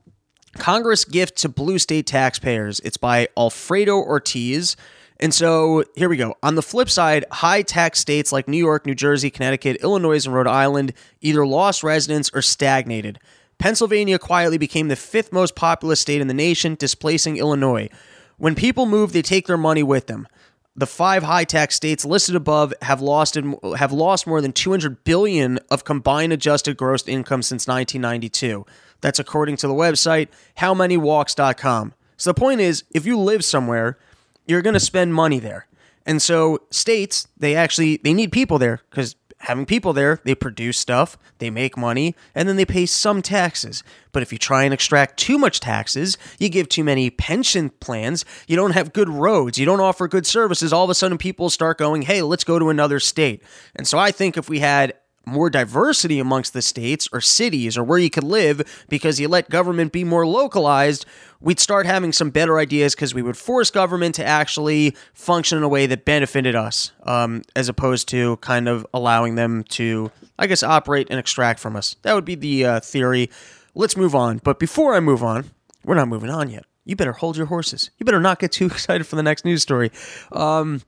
Congress 0.57 1.05
gift 1.05 1.37
to 1.37 1.49
blue 1.49 1.79
state 1.79 2.05
taxpayers. 2.05 2.79
It's 2.81 2.97
by 2.97 3.29
Alfredo 3.35 3.97
Ortiz. 3.97 4.75
And 5.19 5.33
so 5.33 5.83
here 5.95 6.07
we 6.07 6.17
go. 6.17 6.35
On 6.43 6.55
the 6.55 6.61
flip 6.61 6.89
side, 6.89 7.25
high 7.31 7.61
tax 7.61 7.99
states 7.99 8.31
like 8.31 8.47
New 8.47 8.57
York, 8.57 8.85
New 8.85 8.95
Jersey, 8.95 9.29
Connecticut, 9.29 9.77
Illinois, 9.77 10.25
and 10.25 10.33
Rhode 10.33 10.47
Island 10.47 10.93
either 11.19 11.45
lost 11.45 11.83
residents 11.83 12.31
or 12.33 12.41
stagnated. 12.41 13.19
Pennsylvania 13.59 14.17
quietly 14.17 14.57
became 14.57 14.87
the 14.87 14.95
fifth 14.95 15.31
most 15.31 15.53
populous 15.53 15.99
state 15.99 16.21
in 16.21 16.27
the 16.27 16.33
nation, 16.33 16.75
displacing 16.75 17.37
Illinois. 17.37 17.89
When 18.37 18.55
people 18.55 18.85
move, 18.85 19.11
they 19.11 19.21
take 19.21 19.47
their 19.47 19.57
money 19.57 19.83
with 19.83 20.07
them. 20.07 20.27
The 20.75 20.87
five 20.87 21.23
high-tax 21.23 21.75
states 21.75 22.05
listed 22.05 22.35
above 22.35 22.73
have 22.81 23.01
lost 23.01 23.37
have 23.77 23.91
lost 23.91 24.25
more 24.25 24.39
than 24.39 24.53
200 24.53 25.03
billion 25.03 25.59
of 25.69 25.83
combined 25.83 26.31
adjusted 26.31 26.77
gross 26.77 27.05
income 27.05 27.41
since 27.41 27.67
1992. 27.67 28.65
That's 29.01 29.19
according 29.19 29.57
to 29.57 29.67
the 29.67 29.73
website 29.73 30.29
howmoneywalks.com. 30.57 31.93
So 32.15 32.29
the 32.29 32.39
point 32.39 32.61
is, 32.61 32.85
if 32.91 33.05
you 33.05 33.19
live 33.19 33.43
somewhere, 33.43 33.97
you're 34.45 34.61
going 34.61 34.73
to 34.73 34.79
spend 34.79 35.13
money 35.13 35.39
there. 35.39 35.67
And 36.05 36.21
so 36.21 36.59
states, 36.69 37.27
they 37.37 37.55
actually 37.57 37.97
they 37.97 38.13
need 38.13 38.31
people 38.31 38.57
there 38.57 38.79
cuz 38.89 39.17
having 39.39 39.65
people 39.65 39.93
there, 39.93 40.19
they 40.25 40.35
produce 40.35 40.77
stuff, 40.77 41.17
they 41.37 41.49
make 41.49 41.77
money, 41.77 42.15
and 42.35 42.47
then 42.47 42.55
they 42.55 42.65
pay 42.65 42.85
some 42.85 43.21
taxes. 43.21 43.83
But 44.11 44.21
if 44.21 44.31
you 44.33 44.37
try 44.37 44.63
and 44.63 44.73
extract 44.73 45.17
too 45.17 45.37
much 45.37 45.59
taxes, 45.59 46.17
you 46.39 46.49
give 46.49 46.67
too 46.67 46.83
many 46.83 47.09
pension 47.09 47.69
plans, 47.79 48.25
you 48.47 48.55
don't 48.55 48.71
have 48.71 48.93
good 48.93 49.09
roads, 49.09 49.57
you 49.57 49.65
don't 49.65 49.79
offer 49.79 50.07
good 50.07 50.25
services, 50.25 50.73
all 50.73 50.83
of 50.83 50.89
a 50.89 50.95
sudden 50.95 51.17
people 51.17 51.49
start 51.49 51.77
going, 51.77 52.03
hey, 52.03 52.21
let's 52.21 52.43
go 52.43 52.59
to 52.59 52.69
another 52.69 52.99
state. 52.99 53.41
And 53.75 53.87
so 53.87 53.97
I 53.97 54.11
think 54.11 54.37
if 54.37 54.49
we 54.49 54.59
had 54.59 54.93
more 55.29 55.49
diversity 55.49 56.19
amongst 56.19 56.53
the 56.53 56.61
states 56.61 57.07
or 57.11 57.21
cities 57.21 57.77
or 57.77 57.83
where 57.83 57.99
you 57.99 58.09
could 58.09 58.23
live 58.23 58.85
because 58.89 59.19
you 59.19 59.27
let 59.27 59.49
government 59.49 59.91
be 59.91 60.03
more 60.03 60.25
localized, 60.25 61.05
we'd 61.39 61.59
start 61.59 61.85
having 61.85 62.11
some 62.11 62.29
better 62.29 62.59
ideas 62.59 62.95
because 62.95 63.13
we 63.13 63.21
would 63.21 63.37
force 63.37 63.71
government 63.71 64.15
to 64.15 64.25
actually 64.25 64.95
function 65.13 65.57
in 65.57 65.63
a 65.63 65.67
way 65.67 65.85
that 65.85 66.05
benefited 66.05 66.55
us, 66.55 66.91
um, 67.03 67.41
as 67.55 67.69
opposed 67.69 68.07
to 68.09 68.37
kind 68.37 68.67
of 68.67 68.85
allowing 68.93 69.35
them 69.35 69.63
to, 69.63 70.11
I 70.37 70.47
guess, 70.47 70.63
operate 70.63 71.07
and 71.09 71.19
extract 71.19 71.59
from 71.59 71.75
us. 71.75 71.95
That 72.01 72.13
would 72.13 72.25
be 72.25 72.35
the 72.35 72.65
uh, 72.65 72.79
theory. 72.79 73.29
Let's 73.75 73.95
move 73.95 74.15
on. 74.15 74.39
But 74.43 74.59
before 74.59 74.95
I 74.95 74.99
move 74.99 75.23
on, 75.23 75.51
we're 75.83 75.95
not 75.95 76.07
moving 76.07 76.29
on 76.29 76.49
yet. 76.49 76.65
You 76.85 76.95
better 76.95 77.13
hold 77.13 77.37
your 77.37 77.45
horses. 77.45 77.91
You 77.97 78.05
better 78.05 78.19
not 78.19 78.39
get 78.39 78.51
too 78.51 78.65
excited 78.67 79.05
for 79.05 79.15
the 79.15 79.23
next 79.23 79.45
news 79.45 79.61
story. 79.61 79.91
Um, 80.31 80.81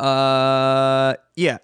uh, 0.00 1.14
yeah 1.36 1.58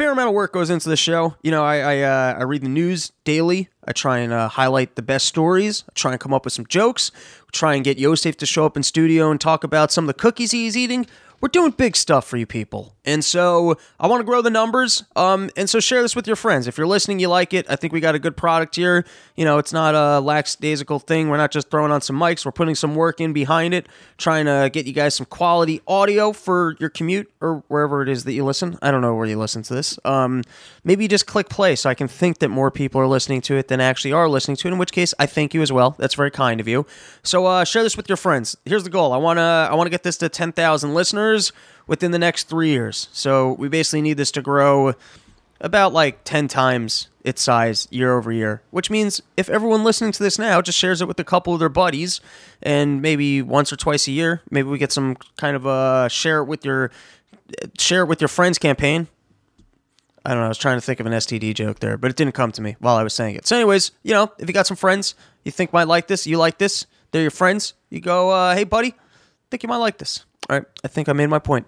fair 0.00 0.12
amount 0.12 0.28
of 0.28 0.34
work 0.34 0.50
goes 0.54 0.70
into 0.70 0.88
the 0.88 0.96
show. 0.96 1.36
You 1.42 1.50
know, 1.50 1.62
I 1.62 1.76
I, 1.76 2.00
uh, 2.00 2.38
I 2.38 2.42
read 2.44 2.62
the 2.62 2.70
news 2.70 3.12
daily. 3.24 3.68
I 3.84 3.92
try 3.92 4.20
and 4.20 4.32
uh, 4.32 4.48
highlight 4.48 4.96
the 4.96 5.02
best 5.02 5.26
stories. 5.26 5.84
I 5.90 5.92
try 5.94 6.12
and 6.12 6.18
come 6.18 6.32
up 6.32 6.46
with 6.46 6.54
some 6.54 6.64
jokes. 6.66 7.12
Try 7.52 7.74
and 7.74 7.84
get 7.84 7.98
Yosef 7.98 8.38
to 8.38 8.46
show 8.46 8.64
up 8.64 8.78
in 8.78 8.82
studio 8.82 9.30
and 9.30 9.38
talk 9.38 9.62
about 9.62 9.92
some 9.92 10.04
of 10.04 10.06
the 10.06 10.14
cookies 10.14 10.52
he's 10.52 10.74
eating 10.74 11.06
we're 11.40 11.48
doing 11.48 11.70
big 11.70 11.96
stuff 11.96 12.26
for 12.26 12.36
you 12.36 12.46
people. 12.46 12.94
And 13.10 13.24
so 13.24 13.76
I 13.98 14.06
want 14.06 14.20
to 14.20 14.24
grow 14.24 14.40
the 14.40 14.50
numbers. 14.50 15.02
Um, 15.16 15.50
and 15.56 15.68
so 15.68 15.80
share 15.80 16.00
this 16.00 16.14
with 16.14 16.28
your 16.28 16.36
friends. 16.36 16.68
If 16.68 16.78
you're 16.78 16.86
listening, 16.86 17.18
you 17.18 17.26
like 17.26 17.52
it. 17.52 17.66
I 17.68 17.74
think 17.74 17.92
we 17.92 17.98
got 17.98 18.14
a 18.14 18.20
good 18.20 18.36
product 18.36 18.76
here. 18.76 19.04
You 19.34 19.44
know, 19.44 19.58
it's 19.58 19.72
not 19.72 19.96
a 19.96 20.20
lackadaisical 20.20 21.00
thing. 21.00 21.28
We're 21.28 21.36
not 21.36 21.50
just 21.50 21.70
throwing 21.70 21.90
on 21.90 22.02
some 22.02 22.16
mics. 22.16 22.44
We're 22.44 22.52
putting 22.52 22.76
some 22.76 22.94
work 22.94 23.20
in 23.20 23.32
behind 23.32 23.74
it, 23.74 23.88
trying 24.16 24.46
to 24.46 24.70
get 24.72 24.86
you 24.86 24.92
guys 24.92 25.16
some 25.16 25.26
quality 25.26 25.80
audio 25.88 26.32
for 26.32 26.76
your 26.78 26.88
commute 26.88 27.28
or 27.40 27.64
wherever 27.66 28.00
it 28.00 28.08
is 28.08 28.22
that 28.24 28.32
you 28.32 28.44
listen. 28.44 28.78
I 28.80 28.92
don't 28.92 29.00
know 29.00 29.16
where 29.16 29.26
you 29.26 29.38
listen 29.38 29.64
to 29.64 29.74
this. 29.74 29.98
Um, 30.04 30.44
maybe 30.84 31.08
just 31.08 31.26
click 31.26 31.48
play 31.48 31.74
so 31.74 31.90
I 31.90 31.94
can 31.94 32.06
think 32.06 32.38
that 32.38 32.48
more 32.48 32.70
people 32.70 33.00
are 33.00 33.08
listening 33.08 33.40
to 33.42 33.56
it 33.56 33.66
than 33.66 33.80
actually 33.80 34.12
are 34.12 34.28
listening 34.28 34.56
to 34.58 34.68
it. 34.68 34.72
In 34.72 34.78
which 34.78 34.92
case, 34.92 35.14
I 35.18 35.26
thank 35.26 35.52
you 35.52 35.62
as 35.62 35.72
well. 35.72 35.96
That's 35.98 36.14
very 36.14 36.30
kind 36.30 36.60
of 36.60 36.68
you. 36.68 36.86
So 37.24 37.46
uh, 37.46 37.64
share 37.64 37.82
this 37.82 37.96
with 37.96 38.08
your 38.08 38.16
friends. 38.16 38.56
Here's 38.64 38.84
the 38.84 38.90
goal. 38.90 39.12
I 39.12 39.16
wanna 39.16 39.68
I 39.68 39.74
wanna 39.74 39.90
get 39.90 40.04
this 40.04 40.16
to 40.18 40.28
ten 40.28 40.52
thousand 40.52 40.94
listeners 40.94 41.50
within 41.86 42.10
the 42.10 42.18
next 42.18 42.48
three 42.48 42.70
years. 42.70 43.08
So 43.12 43.52
we 43.54 43.68
basically 43.68 44.02
need 44.02 44.16
this 44.16 44.30
to 44.32 44.42
grow 44.42 44.94
about 45.60 45.92
like 45.92 46.24
10 46.24 46.48
times 46.48 47.08
its 47.22 47.42
size 47.42 47.86
year 47.90 48.16
over 48.16 48.32
year, 48.32 48.62
which 48.70 48.90
means 48.90 49.20
if 49.36 49.50
everyone 49.50 49.84
listening 49.84 50.12
to 50.12 50.22
this 50.22 50.38
now 50.38 50.62
just 50.62 50.78
shares 50.78 51.02
it 51.02 51.08
with 51.08 51.20
a 51.20 51.24
couple 51.24 51.52
of 51.52 51.60
their 51.60 51.68
buddies 51.68 52.20
and 52.62 53.02
maybe 53.02 53.42
once 53.42 53.72
or 53.72 53.76
twice 53.76 54.08
a 54.08 54.10
year, 54.10 54.40
maybe 54.50 54.68
we 54.68 54.78
get 54.78 54.92
some 54.92 55.16
kind 55.36 55.56
of 55.56 55.66
a 55.66 56.08
share 56.10 56.38
it 56.38 56.44
with 56.44 56.64
your 56.64 56.90
share 57.78 58.02
it 58.02 58.06
with 58.06 58.20
your 58.20 58.28
friends 58.28 58.58
campaign. 58.58 59.08
I 60.24 60.30
don't 60.30 60.40
know. 60.40 60.46
I 60.46 60.48
was 60.48 60.58
trying 60.58 60.76
to 60.76 60.82
think 60.82 61.00
of 61.00 61.06
an 61.06 61.12
STD 61.12 61.54
joke 61.54 61.80
there, 61.80 61.96
but 61.96 62.10
it 62.10 62.16
didn't 62.16 62.34
come 62.34 62.52
to 62.52 62.62
me 62.62 62.76
while 62.78 62.96
I 62.96 63.02
was 63.02 63.14
saying 63.14 63.36
it. 63.36 63.46
So, 63.46 63.56
anyways, 63.56 63.92
you 64.02 64.12
know, 64.12 64.30
if 64.38 64.48
you 64.48 64.52
got 64.52 64.66
some 64.66 64.76
friends 64.76 65.14
you 65.44 65.52
think 65.52 65.72
might 65.72 65.88
like 65.88 66.06
this, 66.06 66.26
you 66.26 66.38
like 66.38 66.58
this, 66.58 66.86
they're 67.10 67.22
your 67.22 67.30
friends, 67.30 67.74
you 67.88 68.00
go, 68.00 68.30
uh, 68.30 68.54
hey, 68.54 68.64
buddy, 68.64 68.94
think 69.50 69.62
you 69.62 69.68
might 69.68 69.78
like 69.78 69.98
this. 69.98 70.24
All 70.50 70.56
right, 70.56 70.66
I 70.82 70.88
think 70.88 71.08
I 71.08 71.12
made 71.12 71.28
my 71.28 71.38
point. 71.38 71.64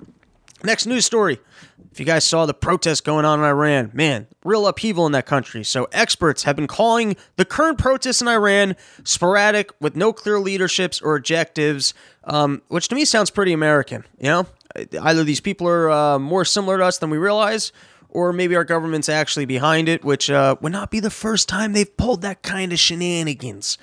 Next 0.64 0.86
news 0.86 1.06
story. 1.06 1.38
If 1.92 2.00
you 2.00 2.06
guys 2.06 2.24
saw 2.24 2.46
the 2.46 2.54
protests 2.54 3.00
going 3.00 3.24
on 3.24 3.38
in 3.38 3.44
Iran, 3.44 3.92
man, 3.94 4.26
real 4.44 4.66
upheaval 4.66 5.06
in 5.06 5.12
that 5.12 5.24
country. 5.24 5.62
So, 5.62 5.86
experts 5.92 6.42
have 6.42 6.56
been 6.56 6.66
calling 6.66 7.14
the 7.36 7.44
current 7.44 7.78
protests 7.78 8.20
in 8.20 8.26
Iran 8.26 8.74
sporadic 9.04 9.70
with 9.80 9.94
no 9.94 10.12
clear 10.12 10.40
leaderships 10.40 11.00
or 11.00 11.14
objectives, 11.14 11.94
um, 12.24 12.60
which 12.66 12.88
to 12.88 12.96
me 12.96 13.04
sounds 13.04 13.30
pretty 13.30 13.52
American. 13.52 14.04
You 14.18 14.28
know, 14.28 14.46
either 15.00 15.22
these 15.22 15.40
people 15.40 15.68
are 15.68 15.88
uh, 15.88 16.18
more 16.18 16.44
similar 16.44 16.78
to 16.78 16.84
us 16.84 16.98
than 16.98 17.10
we 17.10 17.18
realize, 17.18 17.70
or 18.08 18.32
maybe 18.32 18.56
our 18.56 18.64
government's 18.64 19.08
actually 19.08 19.44
behind 19.44 19.88
it, 19.88 20.04
which 20.04 20.28
uh, 20.28 20.56
would 20.60 20.72
not 20.72 20.90
be 20.90 20.98
the 20.98 21.08
first 21.08 21.48
time 21.48 21.72
they've 21.72 21.96
pulled 21.96 22.22
that 22.22 22.42
kind 22.42 22.72
of 22.72 22.80
shenanigans. 22.80 23.78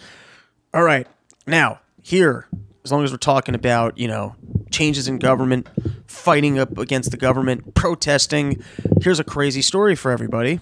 All 0.73 0.83
right, 0.83 1.07
now, 1.47 1.79
here, 2.01 2.49
as 2.83 2.91
long 2.91 3.05
as 3.05 3.11
we're 3.11 3.17
talking 3.17 3.55
about, 3.55 3.97
you 3.97 4.09
know, 4.09 4.35
changes 4.71 5.07
in 5.07 5.19
government, 5.19 5.67
fighting 6.07 6.59
up 6.59 6.77
against 6.77 7.11
the 7.11 7.17
government, 7.17 7.73
protesting, 7.75 8.63
here's 9.01 9.19
a 9.19 9.23
crazy 9.23 9.61
story 9.61 9.95
for 9.95 10.11
everybody. 10.11 10.59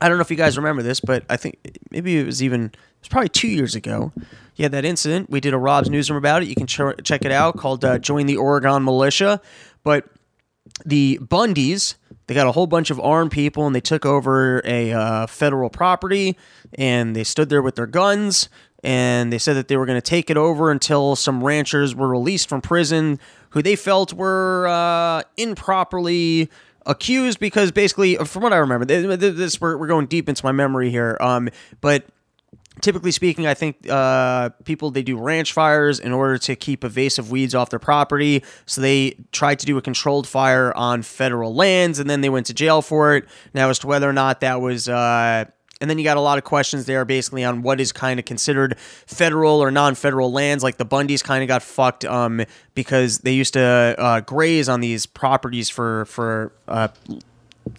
I 0.00 0.08
don't 0.08 0.16
know 0.16 0.22
if 0.22 0.30
you 0.30 0.36
guys 0.36 0.56
remember 0.56 0.82
this, 0.82 1.00
but 1.00 1.24
I 1.28 1.36
think 1.36 1.58
maybe 1.90 2.18
it 2.18 2.24
was 2.24 2.42
even, 2.42 2.66
it 2.66 2.76
was 3.00 3.08
probably 3.08 3.28
two 3.28 3.48
years 3.48 3.74
ago. 3.74 4.12
You 4.56 4.64
had 4.64 4.72
that 4.72 4.84
incident. 4.84 5.30
We 5.30 5.40
did 5.40 5.54
a 5.54 5.58
Rob's 5.58 5.90
Newsroom 5.90 6.16
about 6.16 6.42
it. 6.42 6.48
You 6.48 6.54
can 6.54 6.66
ch- 6.66 7.02
check 7.04 7.24
it 7.24 7.32
out 7.32 7.56
called 7.56 7.84
uh, 7.84 7.98
Join 7.98 8.26
the 8.26 8.36
Oregon 8.36 8.84
Militia. 8.84 9.40
But 9.84 10.06
the 10.84 11.18
Bundys, 11.22 11.96
they 12.26 12.34
got 12.34 12.46
a 12.46 12.52
whole 12.52 12.66
bunch 12.66 12.90
of 12.90 13.00
armed 13.00 13.30
people 13.30 13.66
and 13.66 13.74
they 13.74 13.80
took 13.80 14.06
over 14.06 14.62
a 14.64 14.92
uh, 14.92 15.26
federal 15.26 15.68
property 15.68 16.36
and 16.74 17.14
they 17.14 17.24
stood 17.24 17.48
there 17.48 17.62
with 17.62 17.74
their 17.74 17.86
guns 17.86 18.48
and 18.82 19.32
they 19.32 19.38
said 19.38 19.54
that 19.54 19.68
they 19.68 19.76
were 19.76 19.86
going 19.86 20.00
to 20.00 20.02
take 20.02 20.30
it 20.30 20.36
over 20.36 20.70
until 20.70 21.16
some 21.16 21.42
ranchers 21.42 21.94
were 21.94 22.08
released 22.08 22.48
from 22.48 22.60
prison 22.60 23.18
who 23.50 23.62
they 23.62 23.76
felt 23.76 24.12
were 24.12 24.66
uh, 24.68 25.22
improperly 25.36 26.50
accused 26.86 27.38
because 27.38 27.70
basically 27.70 28.16
from 28.16 28.42
what 28.42 28.52
i 28.52 28.56
remember 28.56 28.86
this 28.86 29.60
we're, 29.60 29.76
we're 29.76 29.86
going 29.86 30.06
deep 30.06 30.28
into 30.28 30.44
my 30.44 30.52
memory 30.52 30.90
here 30.90 31.16
um, 31.20 31.48
but 31.80 32.06
typically 32.80 33.10
speaking, 33.10 33.46
I 33.46 33.54
think 33.54 33.88
uh, 33.88 34.50
people 34.64 34.90
they 34.90 35.02
do 35.02 35.18
ranch 35.18 35.52
fires 35.52 36.00
in 36.00 36.12
order 36.12 36.38
to 36.38 36.56
keep 36.56 36.84
invasive 36.84 37.30
weeds 37.30 37.54
off 37.54 37.70
their 37.70 37.78
property. 37.78 38.44
So 38.66 38.80
they 38.80 39.16
tried 39.32 39.58
to 39.60 39.66
do 39.66 39.76
a 39.78 39.82
controlled 39.82 40.26
fire 40.26 40.74
on 40.76 41.02
federal 41.02 41.54
lands, 41.54 41.98
and 41.98 42.08
then 42.08 42.20
they 42.20 42.28
went 42.28 42.46
to 42.46 42.54
jail 42.54 42.82
for 42.82 43.16
it. 43.16 43.28
Now, 43.54 43.70
as 43.70 43.78
to 43.80 43.86
whether 43.86 44.08
or 44.08 44.14
not 44.14 44.40
that 44.40 44.60
was. 44.60 44.88
Uh, 44.88 45.46
and 45.80 45.88
then 45.88 45.98
you 45.98 46.04
got 46.04 46.16
a 46.16 46.20
lot 46.20 46.38
of 46.38 46.44
questions 46.44 46.86
there 46.86 47.04
basically 47.04 47.44
on 47.44 47.62
what 47.62 47.80
is 47.80 47.92
kind 47.92 48.20
of 48.20 48.26
considered 48.26 48.78
federal 48.78 49.62
or 49.62 49.70
non 49.70 49.94
federal 49.94 50.30
lands. 50.30 50.62
Like 50.62 50.76
the 50.76 50.86
Bundys 50.86 51.24
kind 51.24 51.42
of 51.42 51.48
got 51.48 51.62
fucked 51.62 52.04
um, 52.04 52.44
because 52.74 53.18
they 53.18 53.32
used 53.32 53.54
to 53.54 53.94
uh, 53.98 54.20
graze 54.20 54.68
on 54.68 54.80
these 54.80 55.06
properties 55.06 55.70
for, 55.70 56.04
for 56.06 56.52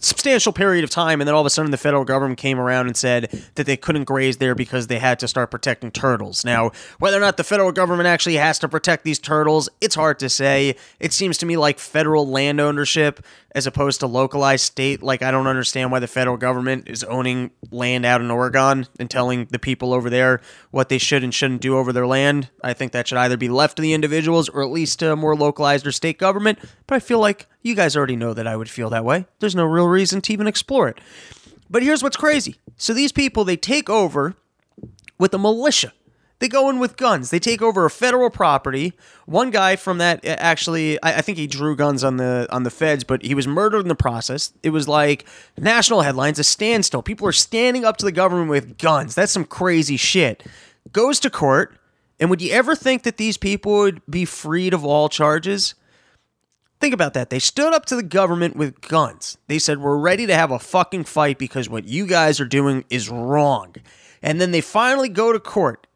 substantial 0.00 0.52
period 0.52 0.84
of 0.84 0.90
time 0.90 1.20
and 1.20 1.28
then 1.28 1.34
all 1.34 1.40
of 1.40 1.46
a 1.46 1.50
sudden 1.50 1.70
the 1.70 1.76
federal 1.76 2.04
government 2.04 2.38
came 2.38 2.58
around 2.58 2.86
and 2.86 2.96
said 2.96 3.30
that 3.54 3.66
they 3.66 3.76
couldn't 3.76 4.04
graze 4.04 4.38
there 4.38 4.54
because 4.54 4.86
they 4.86 4.98
had 4.98 5.18
to 5.18 5.28
start 5.28 5.50
protecting 5.50 5.90
turtles. 5.90 6.44
Now, 6.44 6.70
whether 6.98 7.16
or 7.16 7.20
not 7.20 7.36
the 7.36 7.44
federal 7.44 7.72
government 7.72 8.06
actually 8.06 8.36
has 8.36 8.58
to 8.60 8.68
protect 8.68 9.04
these 9.04 9.18
turtles, 9.18 9.68
it's 9.80 9.94
hard 9.94 10.18
to 10.20 10.28
say. 10.28 10.76
It 10.98 11.12
seems 11.12 11.38
to 11.38 11.46
me 11.46 11.56
like 11.56 11.78
federal 11.78 12.26
land 12.26 12.60
ownership 12.60 13.24
as 13.54 13.66
opposed 13.66 14.00
to 14.00 14.06
localized 14.06 14.64
state. 14.64 15.02
Like 15.02 15.22
I 15.22 15.30
don't 15.30 15.46
understand 15.46 15.90
why 15.90 15.98
the 15.98 16.06
federal 16.06 16.36
government 16.36 16.88
is 16.88 17.04
owning 17.04 17.50
land 17.70 18.04
out 18.04 18.20
in 18.20 18.30
Oregon 18.30 18.86
and 18.98 19.10
telling 19.10 19.46
the 19.46 19.58
people 19.58 19.92
over 19.92 20.10
there 20.10 20.40
what 20.70 20.88
they 20.88 20.98
should 20.98 21.22
and 21.22 21.34
shouldn't 21.34 21.60
do 21.60 21.76
over 21.76 21.92
their 21.92 22.06
land. 22.06 22.50
I 22.62 22.72
think 22.72 22.92
that 22.92 23.08
should 23.08 23.18
either 23.18 23.36
be 23.36 23.48
left 23.48 23.76
to 23.76 23.82
the 23.82 23.92
individuals 23.92 24.48
or 24.48 24.62
at 24.62 24.70
least 24.70 24.98
to 25.00 25.12
a 25.12 25.16
more 25.16 25.36
localized 25.36 25.86
or 25.86 25.92
state 25.92 26.18
government. 26.18 26.58
But 26.86 26.96
I 26.96 27.00
feel 27.00 27.18
like 27.18 27.46
you 27.62 27.74
guys 27.74 27.96
already 27.96 28.16
know 28.16 28.34
that 28.34 28.46
I 28.46 28.56
would 28.56 28.70
feel 28.70 28.90
that 28.90 29.04
way. 29.04 29.26
There's 29.38 29.54
no 29.54 29.64
real 29.64 29.86
reason 29.86 30.20
to 30.22 30.32
even 30.32 30.46
explore 30.46 30.88
it. 30.88 31.00
But 31.70 31.82
here's 31.82 32.02
what's 32.02 32.16
crazy. 32.16 32.56
So 32.76 32.92
these 32.92 33.12
people, 33.12 33.44
they 33.44 33.56
take 33.56 33.88
over 33.88 34.34
with 35.18 35.32
a 35.32 35.38
militia. 35.38 35.92
They 36.42 36.48
go 36.48 36.68
in 36.68 36.80
with 36.80 36.96
guns. 36.96 37.30
They 37.30 37.38
take 37.38 37.62
over 37.62 37.84
a 37.84 37.90
federal 37.90 38.28
property. 38.28 38.94
One 39.26 39.52
guy 39.52 39.76
from 39.76 39.98
that 39.98 40.24
actually, 40.24 41.00
I, 41.00 41.18
I, 41.18 41.20
think 41.20 41.38
he 41.38 41.46
drew 41.46 41.76
guns 41.76 42.02
on 42.02 42.16
the 42.16 42.48
on 42.50 42.64
the 42.64 42.70
feds, 42.70 43.04
but 43.04 43.22
he 43.22 43.32
was 43.32 43.46
murdered 43.46 43.82
in 43.82 43.86
the 43.86 43.94
process. 43.94 44.52
It 44.64 44.70
was 44.70 44.88
like 44.88 45.24
national 45.56 46.00
headlines, 46.00 46.40
a 46.40 46.44
standstill. 46.44 47.00
People 47.00 47.28
are 47.28 47.32
standing 47.32 47.84
up 47.84 47.96
to 47.98 48.04
the 48.04 48.10
government 48.10 48.50
with 48.50 48.76
guns. 48.76 49.14
That's 49.14 49.30
some 49.30 49.44
crazy 49.44 49.96
shit. 49.96 50.44
Goes 50.92 51.20
to 51.20 51.30
court, 51.30 51.78
and 52.18 52.28
would 52.28 52.42
you 52.42 52.50
ever 52.50 52.74
think 52.74 53.04
that 53.04 53.18
these 53.18 53.36
people 53.36 53.74
would 53.74 54.02
be 54.10 54.24
freed 54.24 54.74
of 54.74 54.84
all 54.84 55.08
charges? 55.08 55.76
Think 56.80 56.92
about 56.92 57.14
that. 57.14 57.30
They 57.30 57.38
stood 57.38 57.72
up 57.72 57.86
to 57.86 57.94
the 57.94 58.02
government 58.02 58.56
with 58.56 58.80
guns. 58.80 59.38
They 59.46 59.60
said, 59.60 59.78
We're 59.78 59.96
ready 59.96 60.26
to 60.26 60.34
have 60.34 60.50
a 60.50 60.58
fucking 60.58 61.04
fight 61.04 61.38
because 61.38 61.68
what 61.68 61.84
you 61.84 62.04
guys 62.04 62.40
are 62.40 62.44
doing 62.44 62.84
is 62.90 63.08
wrong. 63.08 63.76
And 64.20 64.40
then 64.40 64.50
they 64.50 64.60
finally 64.60 65.08
go 65.08 65.32
to 65.32 65.38
court 65.38 65.86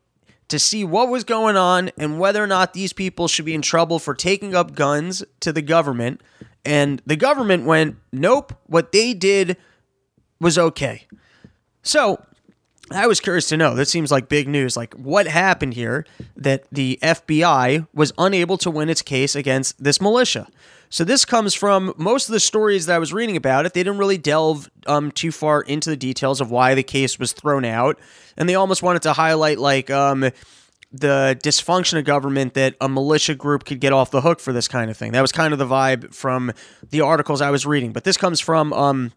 to 0.49 0.59
see 0.59 0.85
what 0.85 1.09
was 1.09 1.25
going 1.25 1.57
on 1.57 1.91
and 1.99 2.19
whether 2.19 2.43
or 2.43 2.47
not 2.47 2.73
these 2.73 2.93
people 2.93 3.29
should 3.29 3.45
be 3.45 3.55
in 3.55 3.63
trouble 3.63 3.99
for 3.99 4.15
taking 4.15 4.55
up 4.55 4.75
guns 4.75 5.25
to 5.41 5.53
the 5.53 5.63
government. 5.63 6.21
And 6.65 7.03
the 7.07 7.17
government 7.17 7.65
went, 7.65 7.97
Nope, 8.13 8.53
what 8.67 8.93
they 8.93 9.15
did 9.15 9.57
was 10.41 10.59
okay. 10.59 11.07
So 11.83 12.23
I 12.91 13.07
was 13.07 13.21
curious 13.21 13.49
to 13.49 13.57
know. 13.57 13.75
This 13.75 13.91
seems 13.91 14.13
like 14.13 14.29
big 14.29 14.47
news. 14.49 14.77
Like, 14.77 14.95
what 14.95 15.27
happened 15.27 15.75
here 15.75 16.07
that 16.37 16.65
the 16.71 16.99
FBI 17.03 17.87
was 17.93 18.13
unable 18.17 18.59
to 18.59 18.71
win 18.71 18.89
its 18.89 19.03
case 19.03 19.35
against 19.35 19.83
this 19.83 20.01
militia? 20.01 20.47
So 20.97 21.05
this 21.05 21.27
comes 21.27 21.53
from 21.53 21.93
most 21.99 22.31
of 22.31 22.33
the 22.33 22.41
stories 22.41 22.87
that 22.87 22.95
I 22.95 22.99
was 22.99 23.13
reading 23.13 23.37
about 23.37 23.67
it. 23.67 23.75
They 23.75 23.83
didn't 23.83 23.99
really 23.99 24.17
delve 24.17 24.71
um, 24.87 25.11
too 25.13 25.31
far 25.31 25.61
into 25.61 25.91
the 25.91 25.97
details 25.97 26.41
of 26.41 26.51
why 26.51 26.75
the 26.75 26.83
case 26.83 27.19
was 27.19 27.35
thrown 27.35 27.67
out, 27.67 27.99
and 28.35 28.49
they 28.49 28.55
almost 28.55 28.83
wanted 28.83 29.03
to 29.03 29.13
highlight 29.13 29.59
like 29.59 29.91
um, 29.91 30.21
the 30.91 31.39
dysfunction 31.45 31.99
of 31.99 32.07
government 32.07 32.55
that 32.55 32.77
a 32.81 32.89
militia 32.89 33.35
group 33.35 33.67
could 33.67 33.79
get 33.79 33.93
off 33.93 34.11
the 34.11 34.23
hook 34.23 34.41
for 34.41 34.55
this 34.55 34.69
kind 34.69 34.91
of 34.91 34.97
thing. 34.97 35.13
That 35.13 35.21
was 35.21 35.33
kind 35.33 35.53
of 35.53 35.59
the 35.59 35.67
vibe 35.67 36.15
from 36.15 36.51
the 36.89 37.03
articles 37.03 37.43
I 37.43 37.51
was 37.51 37.67
reading. 37.67 37.93
But 37.93 38.05
this 38.05 38.17
comes 38.17 38.41
from 38.41 38.73
um, 38.73 39.13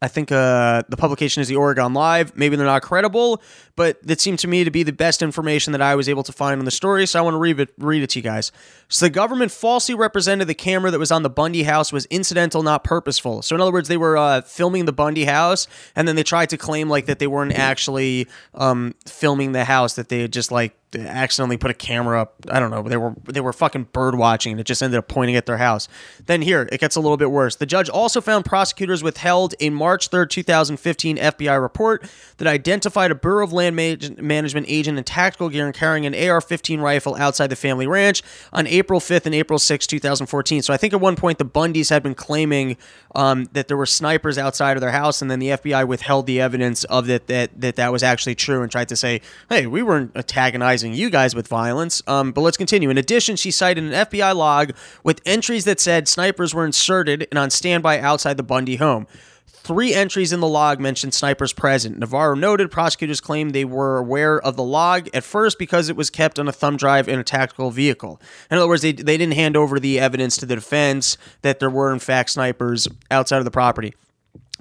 I 0.00 0.08
think 0.08 0.32
uh, 0.32 0.82
the 0.88 0.96
publication 0.96 1.42
is 1.42 1.48
the 1.48 1.56
Oregon 1.56 1.92
Live. 1.92 2.36
Maybe 2.36 2.56
they're 2.56 2.66
not 2.66 2.82
credible, 2.82 3.42
but 3.76 3.98
it 4.06 4.20
seemed 4.20 4.38
to 4.40 4.48
me 4.48 4.64
to 4.64 4.70
be 4.70 4.82
the 4.82 4.92
best 4.92 5.22
information 5.22 5.72
that 5.72 5.82
I 5.82 5.94
was 5.94 6.08
able 6.08 6.22
to 6.24 6.32
find 6.32 6.58
on 6.58 6.64
the 6.64 6.70
story. 6.70 7.06
So 7.06 7.18
I 7.18 7.22
want 7.22 7.34
to 7.34 7.38
read 7.38 7.58
it, 7.58 7.70
read 7.78 8.02
it 8.02 8.10
to 8.10 8.18
you 8.18 8.22
guys. 8.22 8.52
So 8.88 9.06
the 9.06 9.10
government 9.10 9.50
falsely 9.50 9.94
represented 9.94 10.48
the 10.48 10.54
camera 10.54 10.90
that 10.90 10.98
was 10.98 11.10
on 11.10 11.22
the 11.22 11.30
Bundy 11.30 11.62
house 11.62 11.92
was 11.92 12.06
incidental, 12.06 12.62
not 12.62 12.84
purposeful. 12.84 13.42
So 13.42 13.54
in 13.54 13.60
other 13.60 13.72
words, 13.72 13.88
they 13.88 13.96
were 13.96 14.16
uh, 14.16 14.42
filming 14.42 14.84
the 14.84 14.92
Bundy 14.92 15.24
house, 15.24 15.66
and 15.96 16.06
then 16.06 16.16
they 16.16 16.22
tried 16.22 16.50
to 16.50 16.58
claim 16.58 16.88
like 16.88 17.06
that 17.06 17.18
they 17.18 17.26
weren't 17.26 17.54
actually 17.54 18.26
um, 18.54 18.94
filming 19.06 19.52
the 19.52 19.64
house; 19.64 19.94
that 19.94 20.08
they 20.08 20.20
had 20.20 20.32
just 20.32 20.52
like 20.52 20.76
accidentally 20.94 21.56
put 21.56 21.70
a 21.70 21.74
camera 21.74 22.20
up. 22.20 22.34
I 22.50 22.60
don't 22.60 22.70
know. 22.70 22.82
They 22.82 22.96
were 22.96 23.14
they 23.24 23.40
were 23.40 23.52
fucking 23.52 23.88
bird 23.92 24.14
watching 24.16 24.52
and 24.52 24.60
it 24.60 24.64
just 24.64 24.82
ended 24.82 24.98
up 24.98 25.08
pointing 25.08 25.36
at 25.36 25.46
their 25.46 25.56
house. 25.56 25.88
Then 26.26 26.42
here, 26.42 26.68
it 26.70 26.80
gets 26.80 26.96
a 26.96 27.00
little 27.00 27.16
bit 27.16 27.30
worse. 27.30 27.56
The 27.56 27.66
judge 27.66 27.88
also 27.88 28.20
found 28.20 28.44
prosecutors 28.44 29.02
withheld 29.02 29.54
a 29.60 29.70
March 29.70 30.10
3rd, 30.10 30.30
2015 30.30 31.16
FBI 31.16 31.60
report 31.60 32.08
that 32.38 32.46
identified 32.46 33.10
a 33.10 33.14
Bureau 33.14 33.44
of 33.44 33.52
Land 33.52 33.61
Management 33.70 34.66
agent 34.68 34.98
and 34.98 35.06
tactical 35.06 35.48
gear 35.48 35.66
and 35.66 35.74
carrying 35.74 36.06
an 36.06 36.14
AR-15 36.14 36.80
rifle 36.80 37.14
outside 37.16 37.48
the 37.48 37.56
family 37.56 37.86
ranch 37.86 38.22
on 38.52 38.66
April 38.66 39.00
5th 39.00 39.26
and 39.26 39.34
April 39.34 39.58
6th, 39.58 39.86
2014. 39.86 40.62
So 40.62 40.74
I 40.74 40.76
think 40.76 40.92
at 40.92 41.00
one 41.00 41.16
point 41.16 41.38
the 41.38 41.44
Bundys 41.44 41.90
had 41.90 42.02
been 42.02 42.14
claiming 42.14 42.76
um, 43.14 43.48
that 43.52 43.68
there 43.68 43.76
were 43.76 43.86
snipers 43.86 44.38
outside 44.38 44.76
of 44.76 44.80
their 44.80 44.90
house 44.90 45.22
and 45.22 45.30
then 45.30 45.38
the 45.38 45.48
FBI 45.48 45.86
withheld 45.86 46.26
the 46.26 46.40
evidence 46.40 46.84
of 46.84 47.06
that 47.06 47.26
that 47.26 47.60
that, 47.60 47.76
that 47.76 47.92
was 47.92 48.02
actually 48.02 48.34
true 48.34 48.62
and 48.62 48.70
tried 48.70 48.88
to 48.88 48.96
say, 48.96 49.20
"Hey, 49.48 49.66
we 49.66 49.82
weren't 49.82 50.16
antagonizing 50.16 50.94
you 50.94 51.10
guys 51.10 51.34
with 51.34 51.48
violence. 51.48 52.02
Um, 52.06 52.32
but 52.32 52.40
let's 52.40 52.56
continue. 52.56 52.90
In 52.90 52.98
addition, 52.98 53.36
she 53.36 53.50
cited 53.50 53.84
an 53.84 53.92
FBI 53.92 54.34
log 54.34 54.72
with 55.04 55.20
entries 55.26 55.64
that 55.64 55.80
said 55.80 56.08
snipers 56.08 56.54
were 56.54 56.64
inserted 56.64 57.26
and 57.30 57.38
on 57.38 57.50
standby 57.50 58.00
outside 58.00 58.36
the 58.36 58.42
Bundy 58.42 58.76
home. 58.76 59.06
Three 59.64 59.94
entries 59.94 60.32
in 60.32 60.40
the 60.40 60.48
log 60.48 60.80
mentioned 60.80 61.14
snipers 61.14 61.52
present. 61.52 61.96
Navarro 61.96 62.34
noted 62.34 62.72
prosecutors 62.72 63.20
claimed 63.20 63.52
they 63.52 63.64
were 63.64 63.96
aware 63.96 64.40
of 64.40 64.56
the 64.56 64.62
log 64.64 65.08
at 65.14 65.22
first 65.22 65.56
because 65.56 65.88
it 65.88 65.94
was 65.94 66.10
kept 66.10 66.40
on 66.40 66.48
a 66.48 66.52
thumb 66.52 66.76
drive 66.76 67.08
in 67.08 67.20
a 67.20 67.22
tactical 67.22 67.70
vehicle. 67.70 68.20
In 68.50 68.58
other 68.58 68.66
words, 68.66 68.82
they, 68.82 68.90
they 68.90 69.16
didn't 69.16 69.34
hand 69.34 69.56
over 69.56 69.78
the 69.78 70.00
evidence 70.00 70.36
to 70.38 70.46
the 70.46 70.56
defense 70.56 71.16
that 71.42 71.60
there 71.60 71.70
were, 71.70 71.92
in 71.92 72.00
fact, 72.00 72.30
snipers 72.30 72.88
outside 73.08 73.38
of 73.38 73.44
the 73.44 73.52
property. 73.52 73.94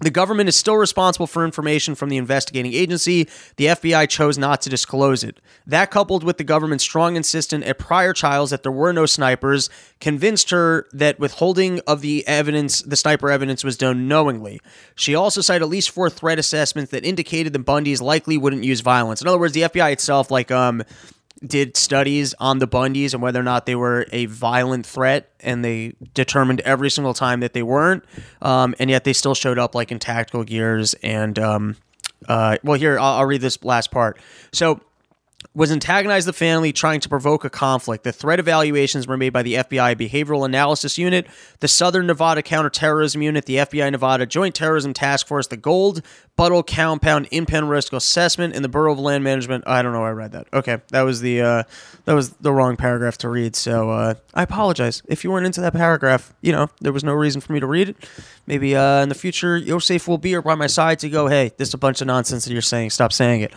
The 0.01 0.10
government 0.10 0.50
is 0.50 0.55
still 0.55 0.77
responsible 0.77 1.27
for 1.27 1.46
information 1.46 1.93
from 1.93 2.10
the 2.10 2.17
investigating 2.17 2.74
agency. 2.74 3.29
The 3.58 3.65
FBI 3.65 4.10
chose 4.10 4.36
not 4.36 4.62
to 4.63 4.70
disclose 4.70 5.24
it. 5.24 5.39
That, 5.67 5.91
coupled 5.91 6.24
with 6.24 6.39
the 6.39 6.43
government's 6.43 6.84
strong 6.84 7.15
insistence 7.15 7.63
at 7.67 7.77
prior 7.77 8.12
trials 8.12 8.50
that 8.50 8.63
there 8.63 8.72
were 8.72 8.93
no 8.93 9.05
snipers, 9.05 9.70
convinced 10.00 10.50
her 10.50 10.88
that 10.91 11.20
withholding 11.20 11.81
of 11.81 12.01
the 12.01 12.27
evidence, 12.27 12.81
the 12.81 12.96
sniper 12.96 13.29
evidence, 13.29 13.63
was 13.63 13.77
done 13.77 14.08
knowingly. 14.08 14.60
She 14.96 15.13
also 15.13 15.39
cited 15.41 15.62
at 15.62 15.70
least 15.70 15.91
four 15.91 16.10
threat 16.10 16.39
assessments 16.39 16.89
that 16.91 17.05
indicated 17.05 17.53
the 17.53 17.60
Bundys 17.60 18.01
likely 18.01 18.39
wouldn't 18.39 18.63
use 18.63 18.81
violence. 18.81 19.22
In 19.22 19.27
other 19.27 19.39
words, 19.39 19.53
the 19.53 19.62
FBI 19.62 19.91
itself, 19.91 20.31
like, 20.31 20.50
um, 20.50 20.84
did 21.45 21.75
studies 21.75 22.33
on 22.39 22.60
the 22.60 22.67
Bundys 22.67 23.13
and 23.13 23.21
whether 23.21 23.39
or 23.39 23.43
not 23.43 23.65
they 23.65 23.75
were 23.75 24.05
a 24.12 24.25
violent 24.27 24.86
threat, 24.86 25.31
and 25.39 25.65
they 25.65 25.93
determined 26.13 26.62
every 26.62 26.89
single 26.89 27.13
time 27.13 27.39
that 27.39 27.53
they 27.53 27.63
weren't, 27.63 28.03
um, 28.41 28.75
and 28.79 28.89
yet 28.89 29.03
they 29.03 29.13
still 29.13 29.36
showed 29.36 29.57
up 29.57 29.75
like 29.75 29.91
in 29.91 30.00
tactical 30.00 30.43
gears 30.43 30.93
and. 30.95 31.38
Um, 31.39 31.77
uh, 32.27 32.55
well, 32.63 32.77
here 32.77 33.00
I'll, 33.00 33.15
I'll 33.15 33.25
read 33.25 33.41
this 33.41 33.63
last 33.63 33.89
part. 33.89 34.19
So 34.51 34.79
was 35.53 35.71
antagonize 35.71 36.25
the 36.25 36.33
family, 36.33 36.71
trying 36.71 37.00
to 37.01 37.10
provoke 37.10 37.43
a 37.43 37.50
conflict. 37.50 38.03
The 38.03 38.12
threat 38.12 38.39
evaluations 38.39 39.07
were 39.07 39.17
made 39.17 39.31
by 39.31 39.43
the 39.43 39.55
FBI 39.55 39.95
Behavioral 39.95 40.45
Analysis 40.45 40.98
Unit, 40.98 41.27
the 41.60 41.67
Southern 41.67 42.07
Nevada 42.07 42.41
Counterterrorism 42.41 43.21
Unit, 43.21 43.45
the 43.45 43.57
FBI 43.57 43.91
Nevada 43.91 44.25
Joint 44.25 44.55
Terrorism 44.55 44.93
Task 44.93 45.27
Force, 45.27 45.48
the 45.48 45.57
Gold 45.57 46.01
Butte 46.38 46.65
Compound 46.67 47.27
Impound 47.31 47.69
Risk 47.69 47.91
Assessment, 47.91 48.55
and 48.55 48.63
the 48.63 48.69
Bureau 48.69 48.93
of 48.93 49.00
Land 49.00 49.24
Management. 49.24 49.65
I 49.67 49.81
don't 49.81 49.93
know. 49.93 50.05
I 50.05 50.12
read 50.12 50.31
that. 50.31 50.48
Okay, 50.53 50.77
that 50.89 51.01
was 51.01 51.21
the 51.21 51.41
uh, 51.41 51.63
that 52.05 52.13
was 52.13 52.29
the 52.31 52.53
wrong 52.53 52.77
paragraph 52.77 53.17
to 53.19 53.29
read. 53.29 53.55
So 53.55 53.89
uh, 53.89 54.13
I 54.33 54.43
apologize 54.43 55.01
if 55.07 55.24
you 55.24 55.31
weren't 55.31 55.45
into 55.45 55.62
that 55.62 55.74
paragraph. 55.74 56.33
You 56.41 56.53
know, 56.53 56.69
there 56.79 56.93
was 56.93 57.03
no 57.03 57.13
reason 57.13 57.41
for 57.41 57.51
me 57.51 57.60
to 57.60 57.67
read 57.67 57.89
it. 57.89 57.98
Maybe 58.48 58.75
uh, 58.75 59.03
in 59.03 59.10
the 59.10 59.15
future, 59.15 59.57
Yosef 59.57 60.07
will 60.07 60.17
be 60.17 60.29
here 60.29 60.41
by 60.41 60.55
my 60.55 60.67
side 60.67 61.00
to 61.00 61.10
go. 61.10 61.27
Hey, 61.27 61.51
this 61.57 61.69
is 61.69 61.74
a 61.74 61.77
bunch 61.77 62.00
of 62.01 62.07
nonsense 62.07 62.45
that 62.45 62.53
you're 62.53 62.62
saying. 62.62 62.91
Stop 62.91 63.12
saying 63.12 63.41
it 63.41 63.53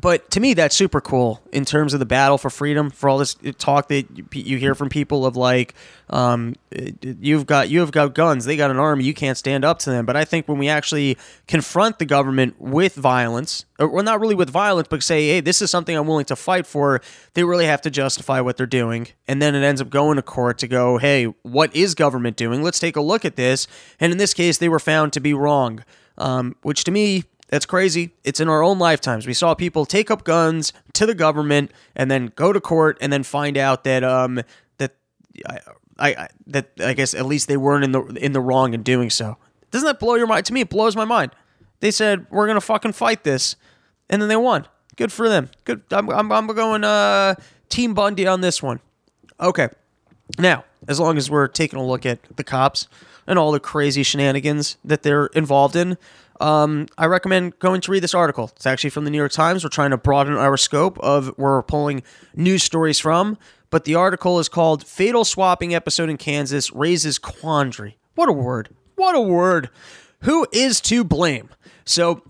but 0.00 0.30
to 0.30 0.40
me 0.40 0.54
that's 0.54 0.74
super 0.74 1.00
cool 1.00 1.40
in 1.52 1.64
terms 1.64 1.94
of 1.94 2.00
the 2.00 2.06
battle 2.06 2.36
for 2.36 2.50
freedom 2.50 2.90
for 2.90 3.08
all 3.08 3.18
this 3.18 3.36
talk 3.58 3.88
that 3.88 4.06
you 4.34 4.58
hear 4.58 4.74
from 4.74 4.88
people 4.88 5.24
of 5.24 5.36
like 5.36 5.74
um, 6.10 6.54
you've 7.00 7.46
got 7.46 7.70
you've 7.70 7.92
got 7.92 8.14
guns 8.14 8.44
they 8.44 8.56
got 8.56 8.70
an 8.70 8.78
army 8.78 9.04
you 9.04 9.14
can't 9.14 9.38
stand 9.38 9.64
up 9.64 9.78
to 9.78 9.90
them. 9.90 10.04
But 10.04 10.16
i 10.16 10.24
think 10.24 10.48
when 10.48 10.58
we 10.58 10.68
actually 10.68 11.16
confront 11.46 11.98
the 11.98 12.04
government 12.04 12.60
with 12.60 12.94
violence 12.94 13.64
or 13.78 13.88
well 13.88 14.04
not 14.04 14.20
really 14.20 14.34
with 14.34 14.50
violence 14.50 14.88
but 14.88 15.02
say 15.02 15.28
hey 15.28 15.40
this 15.40 15.62
is 15.62 15.70
something 15.70 15.96
i'm 15.96 16.06
willing 16.06 16.24
to 16.26 16.36
fight 16.36 16.66
for 16.66 17.00
they 17.34 17.44
really 17.44 17.66
have 17.66 17.80
to 17.82 17.90
justify 17.90 18.40
what 18.40 18.56
they're 18.56 18.66
doing. 18.66 19.08
And 19.26 19.40
then 19.40 19.54
it 19.54 19.62
ends 19.62 19.80
up 19.80 19.90
going 19.90 20.16
to 20.16 20.22
court 20.22 20.58
to 20.58 20.68
go 20.68 20.98
hey 20.98 21.26
what 21.42 21.74
is 21.74 21.94
government 21.94 22.36
doing? 22.36 22.62
Let's 22.62 22.78
take 22.80 22.96
a 22.96 23.00
look 23.00 23.24
at 23.24 23.36
this. 23.36 23.66
And 24.00 24.12
in 24.12 24.18
this 24.18 24.34
case 24.34 24.58
they 24.58 24.68
were 24.68 24.80
found 24.80 25.12
to 25.12 25.20
be 25.20 25.34
wrong 25.34 25.84
um, 26.18 26.56
which 26.62 26.84
to 26.84 26.90
me 26.90 27.24
that's 27.54 27.66
crazy. 27.66 28.10
It's 28.24 28.40
in 28.40 28.48
our 28.48 28.64
own 28.64 28.80
lifetimes. 28.80 29.28
We 29.28 29.32
saw 29.32 29.54
people 29.54 29.86
take 29.86 30.10
up 30.10 30.24
guns 30.24 30.72
to 30.94 31.06
the 31.06 31.14
government 31.14 31.70
and 31.94 32.10
then 32.10 32.32
go 32.34 32.52
to 32.52 32.60
court 32.60 32.98
and 33.00 33.12
then 33.12 33.22
find 33.22 33.56
out 33.56 33.84
that 33.84 34.02
um 34.02 34.42
that 34.78 34.96
I, 35.48 35.60
I 36.00 36.28
that 36.48 36.70
I 36.80 36.94
guess 36.94 37.14
at 37.14 37.26
least 37.26 37.46
they 37.46 37.56
weren't 37.56 37.84
in 37.84 37.92
the 37.92 38.02
in 38.14 38.32
the 38.32 38.40
wrong 38.40 38.74
in 38.74 38.82
doing 38.82 39.08
so. 39.08 39.36
Doesn't 39.70 39.86
that 39.86 40.00
blow 40.00 40.16
your 40.16 40.26
mind? 40.26 40.46
To 40.46 40.52
me, 40.52 40.62
it 40.62 40.68
blows 40.68 40.96
my 40.96 41.04
mind. 41.04 41.30
They 41.78 41.92
said 41.92 42.26
we're 42.28 42.48
gonna 42.48 42.60
fucking 42.60 42.90
fight 42.90 43.22
this, 43.22 43.54
and 44.10 44.20
then 44.20 44.28
they 44.28 44.34
won. 44.34 44.66
Good 44.96 45.12
for 45.12 45.28
them. 45.28 45.48
Good. 45.62 45.82
I'm 45.92 46.10
I'm, 46.10 46.32
I'm 46.32 46.48
going 46.48 46.82
uh 46.82 47.36
Team 47.68 47.94
Bundy 47.94 48.26
on 48.26 48.40
this 48.40 48.64
one. 48.64 48.80
Okay. 49.38 49.68
Now, 50.40 50.64
as 50.88 50.98
long 50.98 51.16
as 51.16 51.30
we're 51.30 51.46
taking 51.46 51.78
a 51.78 51.86
look 51.86 52.04
at 52.04 52.18
the 52.34 52.42
cops 52.42 52.88
and 53.26 53.38
all 53.38 53.52
the 53.52 53.60
crazy 53.60 54.02
shenanigans 54.02 54.76
that 54.84 55.02
they're 55.02 55.26
involved 55.26 55.76
in, 55.76 55.96
um, 56.40 56.86
I 56.98 57.06
recommend 57.06 57.58
going 57.58 57.80
to 57.82 57.92
read 57.92 58.02
this 58.02 58.14
article. 58.14 58.50
It's 58.56 58.66
actually 58.66 58.90
from 58.90 59.04
the 59.04 59.10
New 59.10 59.18
York 59.18 59.32
Times. 59.32 59.64
We're 59.64 59.70
trying 59.70 59.90
to 59.90 59.96
broaden 59.96 60.34
our 60.34 60.56
scope 60.56 60.98
of 60.98 61.28
where 61.36 61.52
we're 61.52 61.62
pulling 61.62 62.02
news 62.34 62.62
stories 62.62 62.98
from. 62.98 63.38
But 63.70 63.84
the 63.84 63.94
article 63.94 64.38
is 64.38 64.48
called 64.48 64.86
Fatal 64.86 65.24
Swatting 65.24 65.74
Episode 65.74 66.08
in 66.08 66.16
Kansas 66.16 66.72
Raises 66.72 67.18
Quandary. 67.18 67.96
What 68.14 68.28
a 68.28 68.32
word. 68.32 68.68
What 68.96 69.16
a 69.16 69.20
word. 69.20 69.70
Who 70.20 70.46
is 70.52 70.80
to 70.82 71.02
blame? 71.02 71.50
So, 71.84 72.22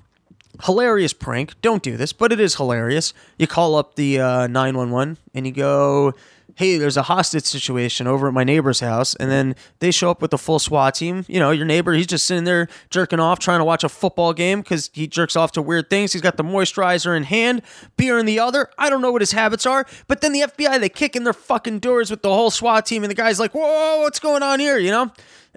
hilarious 0.62 1.12
prank. 1.12 1.60
Don't 1.60 1.82
do 1.82 1.96
this, 1.96 2.12
but 2.12 2.32
it 2.32 2.40
is 2.40 2.54
hilarious. 2.54 3.12
You 3.38 3.46
call 3.46 3.74
up 3.74 3.96
the 3.96 4.20
uh, 4.20 4.46
911 4.46 5.18
and 5.34 5.46
you 5.46 5.52
go, 5.52 6.14
hey, 6.56 6.78
there's 6.78 6.96
a 6.96 7.02
hostage 7.02 7.44
situation 7.44 8.06
over 8.06 8.28
at 8.28 8.34
my 8.34 8.44
neighbor's 8.44 8.80
house, 8.80 9.14
and 9.16 9.30
then 9.30 9.54
they 9.80 9.90
show 9.90 10.10
up 10.10 10.22
with 10.22 10.30
the 10.30 10.38
full 10.38 10.58
SWAT 10.58 10.94
team. 10.94 11.24
You 11.28 11.40
know, 11.40 11.50
your 11.50 11.66
neighbor, 11.66 11.92
he's 11.92 12.06
just 12.06 12.26
sitting 12.26 12.44
there 12.44 12.68
jerking 12.90 13.20
off, 13.20 13.38
trying 13.38 13.60
to 13.60 13.64
watch 13.64 13.84
a 13.84 13.88
football 13.88 14.32
game 14.32 14.60
because 14.60 14.90
he 14.92 15.06
jerks 15.06 15.36
off 15.36 15.52
to 15.52 15.62
weird 15.62 15.90
things. 15.90 16.12
He's 16.12 16.22
got 16.22 16.36
the 16.36 16.44
moisturizer 16.44 17.16
in 17.16 17.24
hand, 17.24 17.62
beer 17.96 18.18
in 18.18 18.26
the 18.26 18.38
other. 18.38 18.68
I 18.78 18.90
don't 18.90 19.02
know 19.02 19.12
what 19.12 19.22
his 19.22 19.32
habits 19.32 19.66
are, 19.66 19.86
but 20.06 20.20
then 20.20 20.32
the 20.32 20.40
FBI, 20.40 20.80
they 20.80 20.88
kick 20.88 21.16
in 21.16 21.24
their 21.24 21.32
fucking 21.32 21.80
doors 21.80 22.10
with 22.10 22.22
the 22.22 22.30
whole 22.30 22.50
SWAT 22.50 22.86
team, 22.86 23.02
and 23.04 23.10
the 23.10 23.16
guy's 23.16 23.40
like, 23.40 23.52
whoa, 23.52 24.00
what's 24.00 24.18
going 24.18 24.42
on 24.42 24.60
here, 24.60 24.78
you 24.78 24.90
know? 24.90 25.10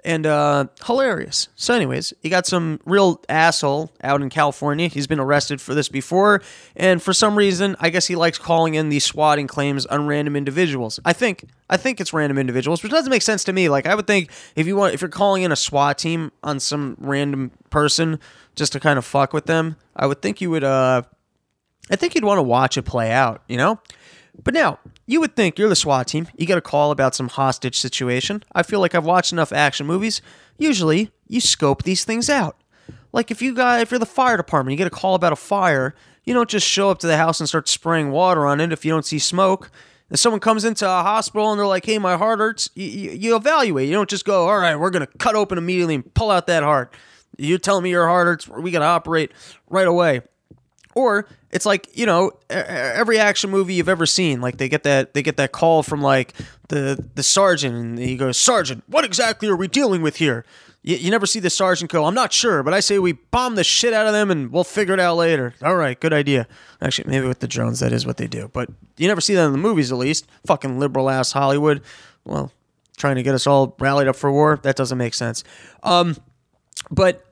And 0.04 0.26
uh, 0.26 0.66
hilarious. 0.84 1.48
So, 1.56 1.74
anyways, 1.74 2.12
you 2.22 2.30
got 2.30 2.46
some 2.46 2.80
real 2.84 3.20
asshole 3.28 3.90
out 4.02 4.22
in 4.22 4.30
California. 4.30 4.88
He's 4.88 5.06
been 5.06 5.20
arrested 5.20 5.60
for 5.60 5.74
this 5.74 5.88
before, 5.88 6.42
and 6.76 7.02
for 7.02 7.12
some 7.12 7.36
reason, 7.36 7.76
I 7.80 7.90
guess 7.90 8.06
he 8.06 8.16
likes 8.16 8.38
calling 8.38 8.74
in 8.74 8.88
these 8.88 9.04
swatting 9.04 9.46
claims 9.46 9.86
on 9.86 10.06
random 10.06 10.36
individuals. 10.36 11.00
I 11.04 11.12
think 11.12 11.44
I 11.68 11.76
think 11.76 12.00
it's 12.00 12.12
random 12.12 12.38
individuals, 12.38 12.82
which 12.82 12.92
doesn't 12.92 13.10
make 13.10 13.22
sense 13.22 13.44
to 13.44 13.52
me. 13.52 13.68
Like, 13.68 13.86
I 13.86 13.94
would 13.94 14.06
think 14.06 14.30
if 14.56 14.66
you 14.66 14.76
want, 14.76 14.94
if 14.94 15.00
you're 15.00 15.08
calling 15.08 15.42
in 15.42 15.52
a 15.52 15.56
SWAT 15.56 15.98
team 15.98 16.32
on 16.42 16.60
some 16.60 16.96
random 16.98 17.50
person 17.70 18.18
just 18.54 18.72
to 18.72 18.80
kind 18.80 18.98
of 18.98 19.04
fuck 19.04 19.32
with 19.32 19.46
them, 19.46 19.76
I 19.96 20.06
would 20.06 20.22
think 20.22 20.40
you 20.40 20.50
would. 20.50 20.64
Uh, 20.64 21.02
I 21.90 21.96
think 21.96 22.14
you'd 22.14 22.24
want 22.24 22.38
to 22.38 22.42
watch 22.42 22.76
it 22.76 22.82
play 22.82 23.10
out. 23.10 23.42
You 23.48 23.56
know. 23.56 23.80
But 24.42 24.54
now, 24.54 24.78
you 25.06 25.20
would 25.20 25.36
think 25.36 25.58
you're 25.58 25.68
the 25.68 25.76
SWAT 25.76 26.06
team. 26.06 26.28
You 26.36 26.46
get 26.46 26.58
a 26.58 26.62
call 26.62 26.90
about 26.90 27.14
some 27.14 27.28
hostage 27.28 27.78
situation. 27.78 28.42
I 28.52 28.62
feel 28.62 28.80
like 28.80 28.94
I've 28.94 29.04
watched 29.04 29.32
enough 29.32 29.52
action 29.52 29.86
movies. 29.86 30.22
Usually, 30.58 31.10
you 31.26 31.40
scope 31.40 31.82
these 31.82 32.04
things 32.04 32.30
out. 32.30 32.56
Like 33.12 33.30
if 33.30 33.40
you 33.40 33.54
got 33.54 33.80
if 33.80 33.90
you're 33.90 33.98
the 33.98 34.06
fire 34.06 34.36
department, 34.36 34.72
you 34.72 34.78
get 34.78 34.86
a 34.86 34.90
call 34.90 35.14
about 35.14 35.32
a 35.32 35.36
fire, 35.36 35.94
you 36.24 36.34
don't 36.34 36.48
just 36.48 36.66
show 36.66 36.90
up 36.90 36.98
to 37.00 37.06
the 37.06 37.16
house 37.16 37.40
and 37.40 37.48
start 37.48 37.68
spraying 37.68 38.10
water 38.10 38.46
on 38.46 38.60
it 38.60 38.72
if 38.72 38.84
you 38.84 38.92
don't 38.92 39.04
see 39.04 39.18
smoke. 39.18 39.70
If 40.10 40.18
someone 40.18 40.40
comes 40.40 40.64
into 40.64 40.86
a 40.86 41.02
hospital 41.02 41.50
and 41.50 41.58
they're 41.58 41.66
like, 41.66 41.84
"Hey, 41.84 41.98
my 41.98 42.16
heart 42.16 42.38
hurts," 42.38 42.70
you, 42.74 42.86
you, 42.86 43.10
you 43.10 43.36
evaluate. 43.36 43.88
You 43.88 43.94
don't 43.94 44.08
just 44.08 44.24
go, 44.24 44.48
"All 44.48 44.58
right, 44.58 44.76
we're 44.76 44.90
gonna 44.90 45.08
cut 45.18 45.34
open 45.34 45.58
immediately 45.58 45.96
and 45.96 46.14
pull 46.14 46.30
out 46.30 46.46
that 46.46 46.62
heart." 46.62 46.94
You're 47.36 47.58
telling 47.58 47.84
me 47.84 47.90
your 47.90 48.06
heart 48.06 48.26
hurts. 48.26 48.48
We 48.48 48.70
gotta 48.70 48.84
operate 48.84 49.32
right 49.68 49.86
away. 49.86 50.22
Or 50.94 51.26
it's 51.50 51.66
like 51.66 51.96
you 51.96 52.06
know 52.06 52.32
every 52.50 53.18
action 53.18 53.50
movie 53.50 53.74
you've 53.74 53.88
ever 53.88 54.06
seen 54.06 54.40
like 54.40 54.58
they 54.58 54.68
get 54.68 54.82
that 54.82 55.14
they 55.14 55.22
get 55.22 55.36
that 55.36 55.52
call 55.52 55.82
from 55.82 56.02
like 56.02 56.34
the 56.68 57.02
the 57.14 57.22
sergeant 57.22 57.74
and 57.74 57.98
he 57.98 58.16
goes 58.16 58.36
sergeant 58.36 58.84
what 58.86 59.04
exactly 59.04 59.48
are 59.48 59.56
we 59.56 59.68
dealing 59.68 60.02
with 60.02 60.16
here? 60.16 60.44
You, 60.82 60.96
you 60.96 61.10
never 61.10 61.26
see 61.26 61.40
the 61.40 61.50
sergeant 61.50 61.90
go 61.90 62.04
i'm 62.04 62.14
not 62.14 62.32
sure 62.32 62.62
but 62.62 62.74
i 62.74 62.80
say 62.80 62.98
we 62.98 63.12
bomb 63.12 63.54
the 63.54 63.64
shit 63.64 63.92
out 63.92 64.06
of 64.06 64.12
them 64.12 64.30
and 64.30 64.52
we'll 64.52 64.64
figure 64.64 64.94
it 64.94 65.00
out 65.00 65.16
later. 65.16 65.54
All 65.62 65.76
right 65.76 65.98
good 65.98 66.12
idea. 66.12 66.46
Actually 66.80 67.10
maybe 67.10 67.26
with 67.26 67.40
the 67.40 67.48
drones 67.48 67.80
that 67.80 67.92
is 67.92 68.06
what 68.06 68.16
they 68.16 68.26
do 68.26 68.50
but 68.52 68.70
you 68.96 69.08
never 69.08 69.20
see 69.20 69.34
that 69.34 69.44
in 69.46 69.52
the 69.52 69.58
movies 69.58 69.90
at 69.90 69.98
least. 69.98 70.26
Fucking 70.46 70.78
liberal 70.78 71.10
ass 71.10 71.32
hollywood. 71.32 71.82
Well 72.24 72.52
trying 72.96 73.16
to 73.16 73.22
get 73.22 73.34
us 73.34 73.46
all 73.46 73.76
rallied 73.78 74.08
up 74.08 74.16
for 74.16 74.30
war 74.30 74.58
that 74.62 74.76
doesn't 74.76 74.98
make 74.98 75.14
sense. 75.14 75.44
Um 75.82 76.16
but 76.90 77.24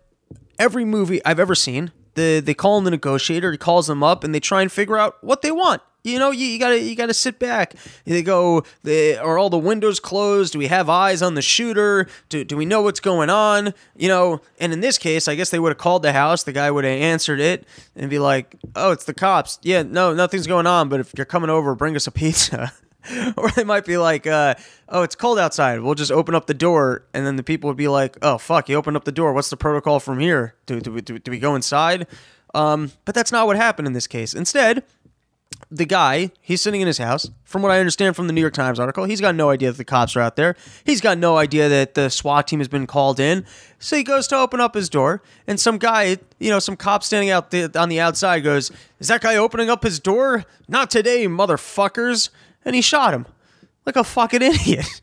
every 0.59 0.85
movie 0.85 1.23
i've 1.25 1.39
ever 1.39 1.55
seen 1.55 1.93
the 2.17 2.41
they 2.41 2.55
call 2.55 2.79
him 2.79 2.85
the 2.85 2.91
negotiator. 2.91 3.53
He 3.53 3.59
calls 3.59 3.87
them 3.87 4.03
up 4.03 4.25
and 4.25 4.35
they 4.35 4.41
try 4.41 4.63
and 4.63 4.71
figure 4.71 4.99
out 4.99 5.23
what 5.23 5.43
they 5.43 5.53
want. 5.53 5.83
You 6.07 6.21
know, 6.21 6.31
you, 6.31 6.47
you, 6.47 6.59
gotta 6.61 6.81
you 6.81 6.95
gotta 6.95 7.15
sit 7.15 7.41
back. 7.41 7.75
They 8.05 8.23
go, 8.23 8.63
they, 8.85 9.17
are 9.17 9.39
all 9.39 9.51
the 9.51 9.59
windows 9.59 9.99
closed? 9.99 10.53
Do 10.53 10.59
we 10.61 10.69
have 10.69 10.89
eyes 10.89 11.21
on 11.21 11.35
the 11.35 11.43
shooter? 11.43 12.07
Do, 12.29 12.45
do 12.45 12.57
we 12.57 12.65
know 12.65 12.81
what's 12.81 13.01
going 13.01 13.29
on? 13.29 13.75
You 13.97 14.07
know, 14.07 14.41
and 14.61 14.73
in 14.73 14.79
this 14.79 14.99
case, 14.99 15.27
I 15.27 15.35
guess 15.35 15.51
they 15.51 15.59
would 15.59 15.71
have 15.71 15.79
called 15.79 16.03
the 16.03 16.13
house. 16.13 16.45
The 16.45 16.53
guy 16.53 16.71
would 16.71 16.85
have 16.85 16.93
answered 16.97 17.41
it 17.41 17.67
and 17.97 18.09
be 18.09 18.21
like, 18.21 18.55
"Oh, 18.77 18.93
it's 18.93 19.05
the 19.05 19.15
cops. 19.15 19.59
Yeah, 19.63 19.83
no, 19.83 20.15
nothing's 20.15 20.47
going 20.47 20.69
on. 20.69 20.89
But 20.89 21.01
if 21.01 21.13
you're 21.17 21.25
coming 21.25 21.51
over, 21.51 21.75
bring 21.75 21.97
us 21.97 22.07
a 22.07 22.13
pizza." 22.13 22.73
or 23.37 23.51
they 23.51 23.65
might 23.65 23.85
be 23.85 23.97
like, 23.97 24.27
uh, 24.27 24.55
"Oh, 24.89 25.03
it's 25.03 25.15
cold 25.15 25.39
outside. 25.39 25.81
We'll 25.81 25.95
just 25.95 26.13
open 26.13 26.35
up 26.35 26.47
the 26.47 26.55
door," 26.55 27.07
and 27.15 27.27
then 27.27 27.37
the 27.37 27.43
people 27.43 27.69
would 27.69 27.77
be 27.77 27.89
like, 27.89 28.17
"Oh, 28.23 28.39
fuck! 28.39 28.69
You 28.69 28.77
opened 28.77 28.97
up 28.97 29.05
the 29.05 29.13
door. 29.13 29.33
What's 29.33 29.51
the 29.51 29.57
protocol 29.57 30.01
from 30.01 30.19
here? 30.19 30.55
Do 30.67 30.81
do 30.81 30.93
we, 30.93 31.01
do, 31.01 31.19
do 31.19 31.31
we 31.31 31.39
go 31.39 31.55
inside?" 31.55 32.07
Um, 32.55 32.93
but 33.05 33.15
that's 33.15 33.33
not 33.33 33.47
what 33.47 33.57
happened 33.57 33.87
in 33.87 33.93
this 33.93 34.07
case. 34.07 34.33
Instead, 34.33 34.83
the 35.71 35.85
guy, 35.85 36.31
he's 36.41 36.63
sitting 36.63 36.81
in 36.81 36.87
his 36.87 36.99
house. 36.99 37.31
From 37.45 37.63
what 37.63 37.73
I 37.73 37.81
understand 37.81 38.15
from 38.15 38.27
the 38.27 38.33
New 38.33 38.41
York 38.41 38.55
Times 38.55 38.79
article, 38.79 39.05
he's 39.05 39.21
got 39.21 39.35
no 39.35 39.51
idea 39.51 39.71
that 39.71 39.79
the 39.79 39.85
cops 39.85 40.17
are 40.17 40.21
out 40.21 40.37
there. 40.37 40.57
He's 40.85 41.01
got 41.01 41.19
no 41.19 41.37
idea 41.39 41.69
that 41.69 41.95
the 41.95 42.09
SWAT 42.09 42.47
team 42.47 42.61
has 42.61 42.69
been 42.69 42.87
called 42.87 43.19
in. 43.19 43.45
So 43.79 43.97
he 43.97 44.03
goes 44.03 44.27
to 44.29 44.37
open 44.37 44.61
up 44.61 44.75
his 44.75 44.89
door, 44.89 45.23
and 45.47 45.59
some 45.59 45.79
guy, 45.79 46.19
you 46.39 46.51
know, 46.51 46.59
some 46.59 46.77
cop 46.77 47.03
standing 47.03 47.31
out 47.31 47.51
the, 47.51 47.71
on 47.79 47.89
the 47.89 48.01
outside 48.01 48.41
goes, 48.41 48.71
Is 49.01 49.09
that 49.09 49.21
guy 49.21 49.37
opening 49.37 49.71
up 49.71 49.83
his 49.83 49.99
door? 49.99 50.45
Not 50.69 50.91
today, 50.91 51.27
motherfuckers 51.27 52.31
and 52.67 52.75
he 52.75 52.83
shot 52.83 53.15
him 53.15 53.25
like 53.87 53.97
a 53.97 54.05
fucking 54.05 54.43
idiot. 54.53 55.01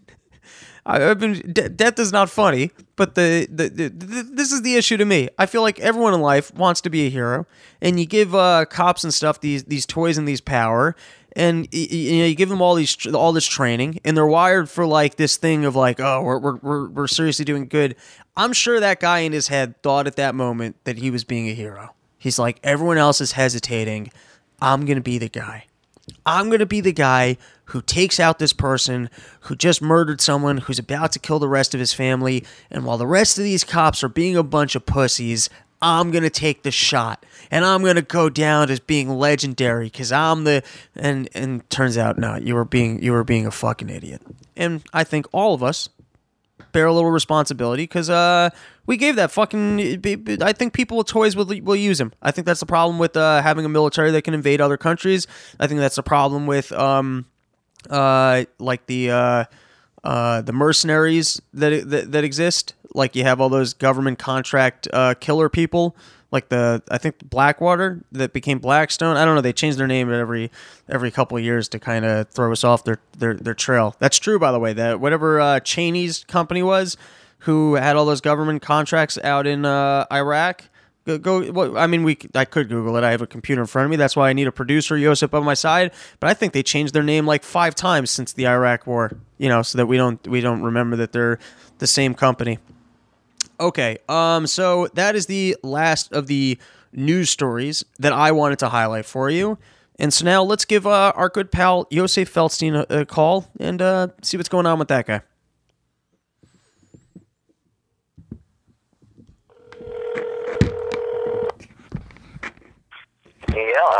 I've 0.86 1.18
been 1.18 1.54
de- 1.54 1.70
death 1.70 1.98
is 1.98 2.12
not 2.12 2.30
funny, 2.30 2.72
but 2.98 3.16
the, 3.16 3.48
the, 3.50 3.70
the, 3.70 3.88
the 3.90 4.24
this 4.34 4.52
is 4.52 4.64
the 4.64 4.76
issue 4.76 4.98
to 4.98 5.06
me. 5.06 5.30
I 5.40 5.46
feel 5.46 5.62
like 5.62 5.80
everyone 5.80 6.14
in 6.14 6.20
life 6.20 6.54
wants 6.54 6.82
to 6.82 6.90
be 6.90 7.08
a 7.08 7.10
hero, 7.10 7.48
and 7.82 7.98
you 7.98 8.06
give 8.06 8.36
uh, 8.36 8.66
cops 8.66 9.06
and 9.06 9.14
stuff 9.14 9.40
these 9.40 9.64
these 9.64 9.86
toys 9.86 10.18
and 10.18 10.28
these 10.28 10.42
power, 10.42 10.94
and 11.38 11.70
y- 11.72 11.88
y- 11.90 11.96
you 11.96 12.20
know 12.20 12.26
you 12.26 12.36
give 12.36 12.50
them 12.50 12.62
all 12.62 12.76
these 12.76 13.08
all 13.16 13.32
this 13.32 13.46
training, 13.48 14.00
and 14.04 14.18
they're 14.18 14.28
wired 14.28 14.70
for 14.70 14.86
like 14.86 15.16
this 15.16 15.38
thing 15.38 15.64
of 15.64 15.74
like, 15.74 16.02
oh, 16.02 16.22
we're 16.22 16.38
we're 16.38 16.56
we're, 16.58 16.90
we're 16.90 17.08
seriously 17.08 17.46
doing 17.46 17.68
good. 17.70 17.96
I'm 18.36 18.52
sure 18.52 18.82
that 18.82 19.00
guy 19.00 19.20
in 19.20 19.32
his 19.32 19.48
head 19.48 19.82
thought 19.84 20.06
at 20.06 20.18
that 20.18 20.36
moment 20.36 20.76
that 20.84 20.98
he 20.98 21.10
was 21.12 21.24
being 21.24 21.48
a 21.48 21.54
hero. 21.54 21.96
He's 22.18 22.38
like, 22.38 22.60
everyone 22.62 22.98
else 22.98 23.22
is 23.22 23.32
hesitating. 23.32 24.12
I'm 24.62 24.86
gonna 24.86 25.00
be 25.00 25.18
the 25.18 25.30
guy. 25.30 25.68
I'm 26.26 26.48
going 26.48 26.60
to 26.60 26.66
be 26.66 26.82
the 26.82 26.94
guy 26.94 27.38
who 27.66 27.82
takes 27.82 28.20
out 28.20 28.40
this 28.40 28.54
person 28.54 29.10
who 29.42 29.56
just 29.56 29.82
murdered 29.82 30.22
someone 30.22 30.58
who's 30.58 30.80
about 30.80 31.12
to 31.14 31.20
kill 31.20 31.40
the 31.40 31.48
rest 31.48 31.74
of 31.74 31.80
his 31.80 31.94
family. 31.94 32.44
And 32.70 32.86
while 32.86 32.98
the 32.98 33.08
rest 33.08 33.38
of 33.38 33.44
these 33.44 33.64
cops 33.64 34.04
are 34.04 34.10
being 34.10 34.36
a 34.36 34.44
bunch 34.44 34.76
of 34.76 34.86
pussies, 34.86 35.50
I'm 35.82 36.12
going 36.12 36.24
to 36.24 36.30
take 36.30 36.64
the 36.64 36.72
shot. 36.72 37.26
And 37.52 37.66
I'm 37.66 37.82
going 37.82 37.96
to 37.96 38.02
go 38.02 38.30
down 38.30 38.70
as 38.70 38.80
being 38.80 39.10
legendary 39.10 39.86
because 39.86 40.12
I'm 40.12 40.44
the 40.46 40.64
and 40.96 41.30
and 41.34 41.70
turns 41.70 41.98
out 41.98 42.18
no 42.18 42.36
you 42.36 42.56
were 42.56 42.66
being 42.66 43.04
you 43.04 43.12
were 43.12 43.24
being 43.24 43.46
a 43.46 43.52
fucking 43.52 43.90
idiot. 43.90 44.22
And 44.56 44.82
I 44.94 45.04
think 45.04 45.28
all 45.32 45.54
of 45.54 45.62
us 45.62 45.90
bear 46.74 46.88
a 46.88 46.94
little 46.94 47.12
responsibility 47.12 47.84
because 47.84 48.10
uh, 48.10 48.50
we 48.86 48.98
gave 48.98 49.16
that 49.16 49.32
fucking. 49.32 49.80
I 50.42 50.52
think 50.52 50.74
people 50.74 50.98
with 50.98 51.08
toys 51.08 51.36
will 51.36 51.46
will 51.46 51.76
use 51.76 52.00
them. 52.00 52.12
I 52.22 52.32
think 52.32 52.46
that's 52.46 52.60
the 52.60 52.66
problem 52.66 53.00
with 53.00 53.16
uh, 53.16 53.42
having 53.42 53.66
a 53.66 53.70
military 53.70 54.12
that 54.12 54.24
can 54.24 54.34
invade 54.34 54.60
other 54.60 54.78
countries. 54.78 55.28
I 55.60 55.68
think 55.68 55.80
that's 55.80 55.96
the 55.96 56.04
problem 56.04 56.46
with 56.48 56.72
um, 56.74 57.26
uh, 57.90 58.44
like 58.60 58.88
the 58.88 59.12
uh, 59.12 59.46
uh, 60.04 60.42
the 60.42 60.54
mercenaries 60.54 61.42
that, 61.54 61.90
that 61.90 62.12
that 62.12 62.24
exist. 62.24 62.74
Like 62.94 63.16
you 63.16 63.24
have 63.24 63.40
all 63.40 63.50
those 63.50 63.74
government 63.74 64.20
contract 64.20 64.88
uh, 64.92 65.14
killer 65.16 65.50
people. 65.50 65.96
Like 66.34 66.50
the 66.50 66.82
I 66.90 66.98
think 66.98 67.30
Blackwater 67.30 68.04
that 68.12 68.34
became 68.34 68.58
Blackstone. 68.58 69.18
I 69.18 69.24
don't 69.24 69.36
know. 69.36 69.42
They 69.42 69.54
changed 69.54 69.78
their 69.78 69.86
name 69.86 70.12
every 70.12 70.50
every 70.90 71.12
couple 71.12 71.38
of 71.38 71.44
years 71.44 71.70
to 71.70 71.80
kind 71.80 72.04
of 72.04 72.28
throw 72.30 72.52
us 72.52 72.64
off 72.64 72.84
their, 72.84 72.98
their 73.16 73.36
their 73.36 73.54
trail. 73.54 73.96
That's 74.00 74.18
true, 74.18 74.40
by 74.40 74.52
the 74.52 74.58
way. 74.58 74.74
That 74.74 75.00
whatever 75.00 75.40
uh, 75.40 75.60
Cheney's 75.60 76.24
company 76.24 76.64
was, 76.64 76.98
who 77.40 77.76
had 77.76 77.96
all 77.96 78.06
those 78.06 78.20
government 78.20 78.64
contracts 78.64 79.20
out 79.24 79.46
in 79.46 79.64
uh, 79.64 80.08
Iraq. 80.12 80.64
Go, 81.06 81.20
go 81.20 81.52
well, 81.52 81.78
I 81.78 81.86
mean, 81.86 82.04
we. 82.04 82.18
I 82.34 82.46
could 82.46 82.68
Google 82.68 82.98
it. 82.98 83.04
I 83.04 83.12
have 83.12 83.22
a 83.22 83.28
computer 83.28 83.62
in 83.62 83.68
front 83.68 83.86
of 83.86 83.92
me. 83.92 83.98
That's 83.98 84.16
why 84.16 84.30
I 84.30 84.34
need 84.34 84.48
a 84.48 84.52
producer, 84.52 84.98
Yosef, 84.98 85.36
on 85.36 85.44
my 85.44 85.54
side. 85.54 85.92
But 86.20 86.32
I 86.32 86.34
think 86.34 86.54
they 86.54 86.64
changed 86.64 86.96
their 86.96 87.04
name 87.04 87.28
like 87.28 87.44
five 87.44 87.76
times 87.76 88.10
since 88.10 88.34
the 88.34 88.48
Iraq 88.48 88.88
War. 88.88 89.12
You 89.38 89.50
know, 89.50 89.62
so 89.62 89.78
that 89.78 89.86
we 89.86 89.98
don't 89.98 90.26
we 90.28 90.42
don't 90.42 90.64
remember 90.64 90.96
that 90.96 91.12
they're 91.12 91.38
the 91.78 91.86
same 91.86 92.16
company. 92.16 92.58
Okay, 93.60 93.98
um, 94.10 94.48
so 94.48 94.88
that 94.96 95.16
is 95.16 95.28
the 95.28 95.56
last 95.64 96.12
of 96.12 96.28
the 96.28 96.58
news 96.92 97.30
stories 97.30 97.84
that 98.00 98.12
I 98.14 98.32
wanted 98.32 98.60
to 98.60 98.70
highlight 98.70 99.06
for 99.06 99.30
you. 99.30 99.58
And 100.00 100.12
so 100.14 100.26
now 100.26 100.44
let's 100.44 100.66
give 100.66 100.88
uh, 100.88 101.14
our 101.16 101.30
good 101.30 101.52
pal 101.52 101.88
Yosef 101.92 102.34
Feldstein 102.34 102.86
a, 102.90 103.02
a 103.02 103.06
call 103.06 103.48
and 103.60 103.82
uh, 103.82 104.08
see 104.22 104.38
what's 104.38 104.50
going 104.50 104.66
on 104.66 104.80
with 104.80 104.88
that 104.88 105.06
guy. 105.06 105.22
Yeah. 113.50 114.00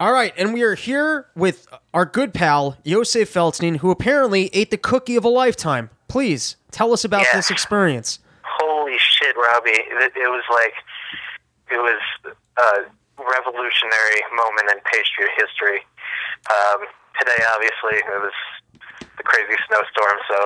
All 0.00 0.12
right, 0.12 0.32
and 0.36 0.52
we 0.52 0.62
are 0.62 0.74
here 0.74 1.28
with 1.36 1.68
our 1.94 2.04
good 2.04 2.34
pal 2.34 2.76
Yosef 2.82 3.32
Feldstein, 3.32 3.76
who 3.78 3.90
apparently 3.90 4.50
ate 4.52 4.70
the 4.70 4.76
cookie 4.76 5.14
of 5.16 5.24
a 5.24 5.28
lifetime. 5.28 5.90
Please 6.08 6.56
tell 6.72 6.92
us 6.92 7.04
about 7.04 7.22
Yeah. 7.22 7.36
this 7.36 7.50
experience. 7.50 8.18
Shit, 9.32 9.40
Robbie! 9.40 9.70
It, 9.72 10.12
it 10.12 10.28
was 10.28 10.44
like 10.52 10.76
it 11.72 11.80
was 11.80 12.00
a 12.60 12.84
revolutionary 13.16 14.20
moment 14.36 14.68
in 14.68 14.78
pastry 14.84 15.24
history. 15.40 15.80
Um, 16.52 16.84
today, 17.16 17.40
obviously, 17.56 18.04
it 18.04 18.20
was 18.20 18.36
the 19.16 19.24
crazy 19.24 19.56
snowstorm, 19.64 20.18
so 20.28 20.38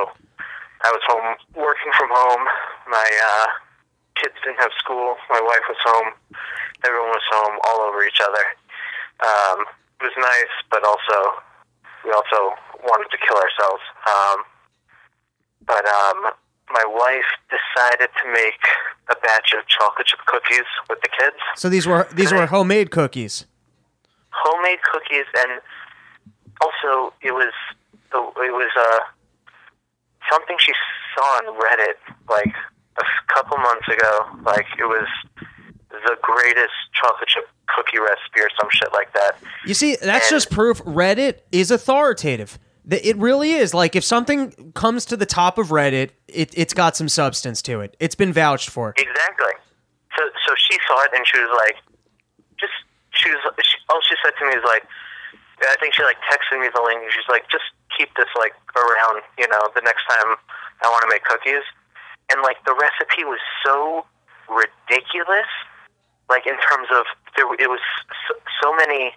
I 0.87 0.94
was 0.94 1.03
home 1.11 1.35
working 1.59 1.90
from 1.99 2.14
home. 2.14 2.46
My 2.87 3.11
uh, 3.11 3.46
kids 4.22 4.38
didn't 4.44 4.62
have 4.62 4.70
school. 4.79 5.16
My 5.31 5.42
wife 5.42 5.66
was 5.66 5.83
home. 5.83 6.14
Everyone 6.87 7.11
was 7.11 7.27
home, 7.35 7.59
all 7.66 7.90
over 7.90 8.07
each 8.07 8.22
other. 8.22 8.44
Um, 9.18 9.66
it 9.99 10.14
was 10.14 10.14
nice, 10.14 10.55
but 10.70 10.85
also 10.87 11.42
we 12.05 12.12
also 12.14 12.55
wanted 12.87 13.11
to 13.11 13.18
kill 13.18 13.35
ourselves. 13.35 13.83
Um, 14.07 14.38
but 15.66 15.83
um, 15.83 16.38
my 16.70 16.85
wife 16.87 17.29
decided 17.48 18.09
to 18.22 18.33
make 18.33 18.61
a 19.09 19.14
batch 19.22 19.52
of 19.57 19.66
chocolate 19.68 20.07
chip 20.07 20.20
cookies 20.26 20.66
with 20.90 21.00
the 21.00 21.09
kids, 21.09 21.37
So 21.57 21.68
these 21.68 21.87
were 21.87 22.07
these 22.12 22.33
were 22.33 22.46
homemade 22.46 22.90
cookies. 22.90 23.46
homemade 24.31 24.79
cookies, 24.92 25.26
and 25.38 25.61
also 26.61 27.12
it 27.22 27.33
was 27.33 27.52
the 28.12 28.18
it 28.18 28.52
was 28.52 28.70
uh, 28.76 28.98
something 30.31 30.57
she 30.59 30.72
saw 31.14 31.22
on 31.38 31.44
Reddit 31.61 31.98
like 32.29 32.55
a 32.98 33.05
couple 33.33 33.59
months 33.59 33.88
ago. 33.88 34.26
Like 34.44 34.66
it 34.79 34.85
was 34.85 35.07
the 35.90 36.16
greatest 36.20 36.74
chocolate 36.92 37.29
chip 37.29 37.48
cookie 37.68 37.98
recipe 37.98 38.40
or 38.40 38.48
some 38.61 38.68
shit 38.70 38.92
like 38.92 39.12
that. 39.14 39.38
You 39.64 39.74
see, 39.74 39.96
that's 39.96 40.26
And- 40.26 40.35
just 40.37 40.50
proof 40.50 40.83
Reddit 40.83 41.40
is 41.52 41.70
authoritative. 41.70 42.59
It 42.88 43.16
really 43.16 43.53
is. 43.53 43.75
Like 43.75 43.96
if 43.96 44.05
something 44.05 44.72
comes 44.75 45.05
to 45.07 45.16
the 45.16 45.27
top 45.27 45.59
of 45.59 45.68
Reddit, 45.68 46.11
it, 46.29 46.55
it's 46.55 46.72
got 46.72 46.96
some 46.96 47.09
substance 47.09 47.61
to 47.62 47.81
it. 47.81 47.96
It's 47.99 48.14
been 48.14 48.33
vouched 48.33 48.70
for. 48.70 48.94
Exactly. 48.96 49.53
So 50.16 50.22
so 50.46 50.55
she 50.55 50.79
saw 50.87 51.03
it 51.03 51.11
and 51.14 51.27
she 51.27 51.38
was 51.40 51.51
like, 51.59 51.77
just 52.61 52.72
she 53.11 53.31
was 53.31 53.42
she, 53.59 53.77
all 53.90 54.01
she 54.07 54.14
said 54.22 54.38
to 54.38 54.44
me 54.46 54.55
is 54.55 54.64
like, 54.64 54.87
I 55.61 55.75
think 55.81 55.94
she 55.94 56.03
like 56.05 56.16
texted 56.31 56.61
me 56.61 56.68
the 56.72 56.83
link. 56.83 57.03
and 57.03 57.11
She's 57.11 57.29
like, 57.29 57.51
just 57.51 57.66
keep 57.99 58.14
this 58.14 58.31
like 58.38 58.55
around, 58.79 59.22
you 59.38 59.49
know, 59.49 59.66
the 59.75 59.83
next 59.83 60.07
time 60.07 60.38
I 60.83 60.88
want 60.88 61.03
to 61.03 61.11
make 61.11 61.25
cookies. 61.25 61.66
And 62.31 62.42
like 62.42 62.62
the 62.66 62.75
recipe 62.75 63.27
was 63.27 63.42
so 63.66 64.07
ridiculous, 64.46 65.51
like 66.31 66.46
in 66.46 66.55
terms 66.70 66.87
of 66.94 67.03
there 67.35 67.51
it 67.59 67.66
was 67.66 67.83
so, 68.31 68.35
so 68.62 68.75
many 68.79 69.11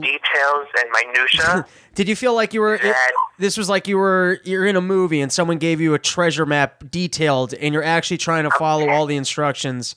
details 0.00 0.66
and 0.80 0.90
minutia. 0.92 1.66
Did 1.94 2.08
you 2.08 2.16
feel 2.16 2.34
like 2.34 2.52
you 2.54 2.60
were? 2.60 2.74
It, 2.74 2.94
this 3.38 3.56
was 3.56 3.68
like 3.68 3.86
you 3.88 3.96
were 3.98 4.38
you're 4.44 4.66
in 4.66 4.76
a 4.76 4.80
movie 4.80 5.20
and 5.20 5.32
someone 5.32 5.58
gave 5.58 5.80
you 5.80 5.94
a 5.94 5.98
treasure 5.98 6.46
map 6.46 6.84
detailed, 6.90 7.54
and 7.54 7.72
you're 7.74 7.82
actually 7.84 8.18
trying 8.18 8.44
to 8.44 8.50
follow 8.50 8.88
all 8.90 9.06
the 9.06 9.16
instructions. 9.16 9.96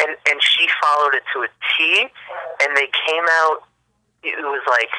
and 0.00 0.10
and 0.30 0.40
she 0.42 0.66
followed 0.82 1.14
it 1.14 1.22
to 1.34 1.40
a 1.42 1.48
T, 1.76 2.06
and 2.62 2.76
they 2.76 2.88
came 3.06 3.24
out. 3.42 3.58
It 4.22 4.36
was 4.42 4.62
like 4.68 4.90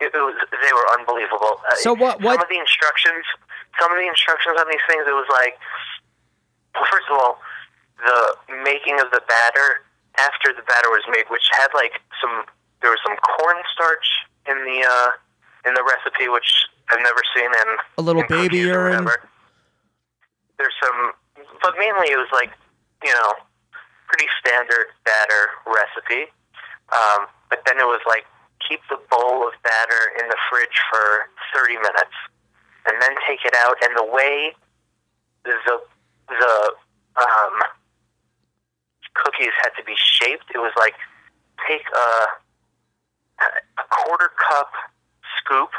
it, 0.00 0.12
it 0.14 0.18
was 0.20 0.34
they 0.50 0.72
were 0.72 0.88
unbelievable. 0.98 1.60
Uh, 1.70 1.74
So 1.76 1.94
what- 1.94 2.20
what- 2.20 2.34
Some 2.34 2.42
of 2.42 2.48
the 2.50 2.58
instructions, 2.58 3.24
some 3.80 3.90
of 3.92 3.96
the 3.98 4.06
instructions 4.06 4.56
on 4.60 4.68
these 4.68 4.84
things, 4.88 5.04
it 5.08 5.12
was 5.16 5.28
like, 5.30 5.56
well, 6.74 6.84
first 6.92 7.06
of 7.10 7.16
all, 7.18 7.40
the 8.04 8.36
making 8.64 9.00
of 9.00 9.10
the 9.10 9.22
batter 9.26 9.84
after 10.18 10.52
the 10.52 10.60
batter 10.68 10.90
was 10.90 11.00
made, 11.08 11.24
which 11.30 11.48
had 11.56 11.68
like 11.72 12.00
some 12.20 12.44
there 12.86 12.94
was 12.94 13.02
some 13.02 13.18
cornstarch 13.18 14.06
in 14.46 14.62
the 14.62 14.78
uh, 14.86 15.10
in 15.66 15.74
the 15.74 15.82
recipe, 15.82 16.30
which 16.30 16.46
I've 16.86 17.02
never 17.02 17.18
seen 17.34 17.50
in 17.50 17.68
A 17.98 18.02
little 18.06 18.22
in 18.22 18.30
baby 18.30 18.62
urine. 18.62 19.10
There's 20.54 20.78
some, 20.78 21.10
but 21.34 21.74
mainly 21.74 22.14
it 22.14 22.16
was 22.16 22.30
like 22.30 22.54
you 23.02 23.10
know 23.10 23.42
pretty 24.06 24.30
standard 24.38 24.94
batter 25.02 25.42
recipe. 25.66 26.30
Um, 26.94 27.26
but 27.50 27.66
then 27.66 27.82
it 27.82 27.90
was 27.90 27.98
like 28.06 28.22
keep 28.62 28.78
the 28.86 29.02
bowl 29.10 29.42
of 29.42 29.52
batter 29.66 30.02
in 30.22 30.30
the 30.30 30.38
fridge 30.46 30.78
for 30.86 31.26
30 31.58 31.82
minutes, 31.82 32.14
and 32.86 33.02
then 33.02 33.18
take 33.26 33.42
it 33.42 33.54
out. 33.66 33.82
And 33.82 33.98
the 33.98 34.06
way 34.06 34.54
the 35.42 35.58
the 36.30 36.54
um, 37.18 37.54
cookies 39.18 39.58
had 39.58 39.74
to 39.74 39.82
be 39.82 39.98
shaped, 39.98 40.54
it 40.54 40.62
was 40.62 40.70
like 40.78 40.94
take 41.66 41.82
a 41.90 42.45
a 43.78 43.84
quarter 43.90 44.30
cup 44.48 44.70
scoop 45.38 45.70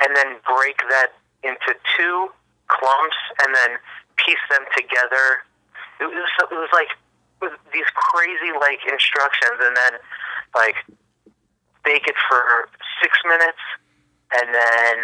and 0.00 0.14
then 0.16 0.36
break 0.44 0.78
that 0.90 1.14
into 1.42 1.74
two 1.96 2.28
clumps 2.68 3.20
and 3.44 3.54
then 3.54 3.78
piece 4.16 4.42
them 4.50 4.64
together. 4.76 5.44
It 6.00 6.08
was 6.10 6.30
it 6.40 6.54
was 6.54 6.72
like 6.72 6.90
it 7.42 7.50
was 7.50 7.54
these 7.72 7.88
crazy 7.94 8.50
like 8.58 8.82
instructions, 8.90 9.58
and 9.62 9.76
then 9.76 9.92
like 10.54 10.76
bake 11.84 12.06
it 12.08 12.16
for 12.28 12.68
six 13.02 13.14
minutes, 13.26 13.62
and 14.34 14.54
then 14.54 14.96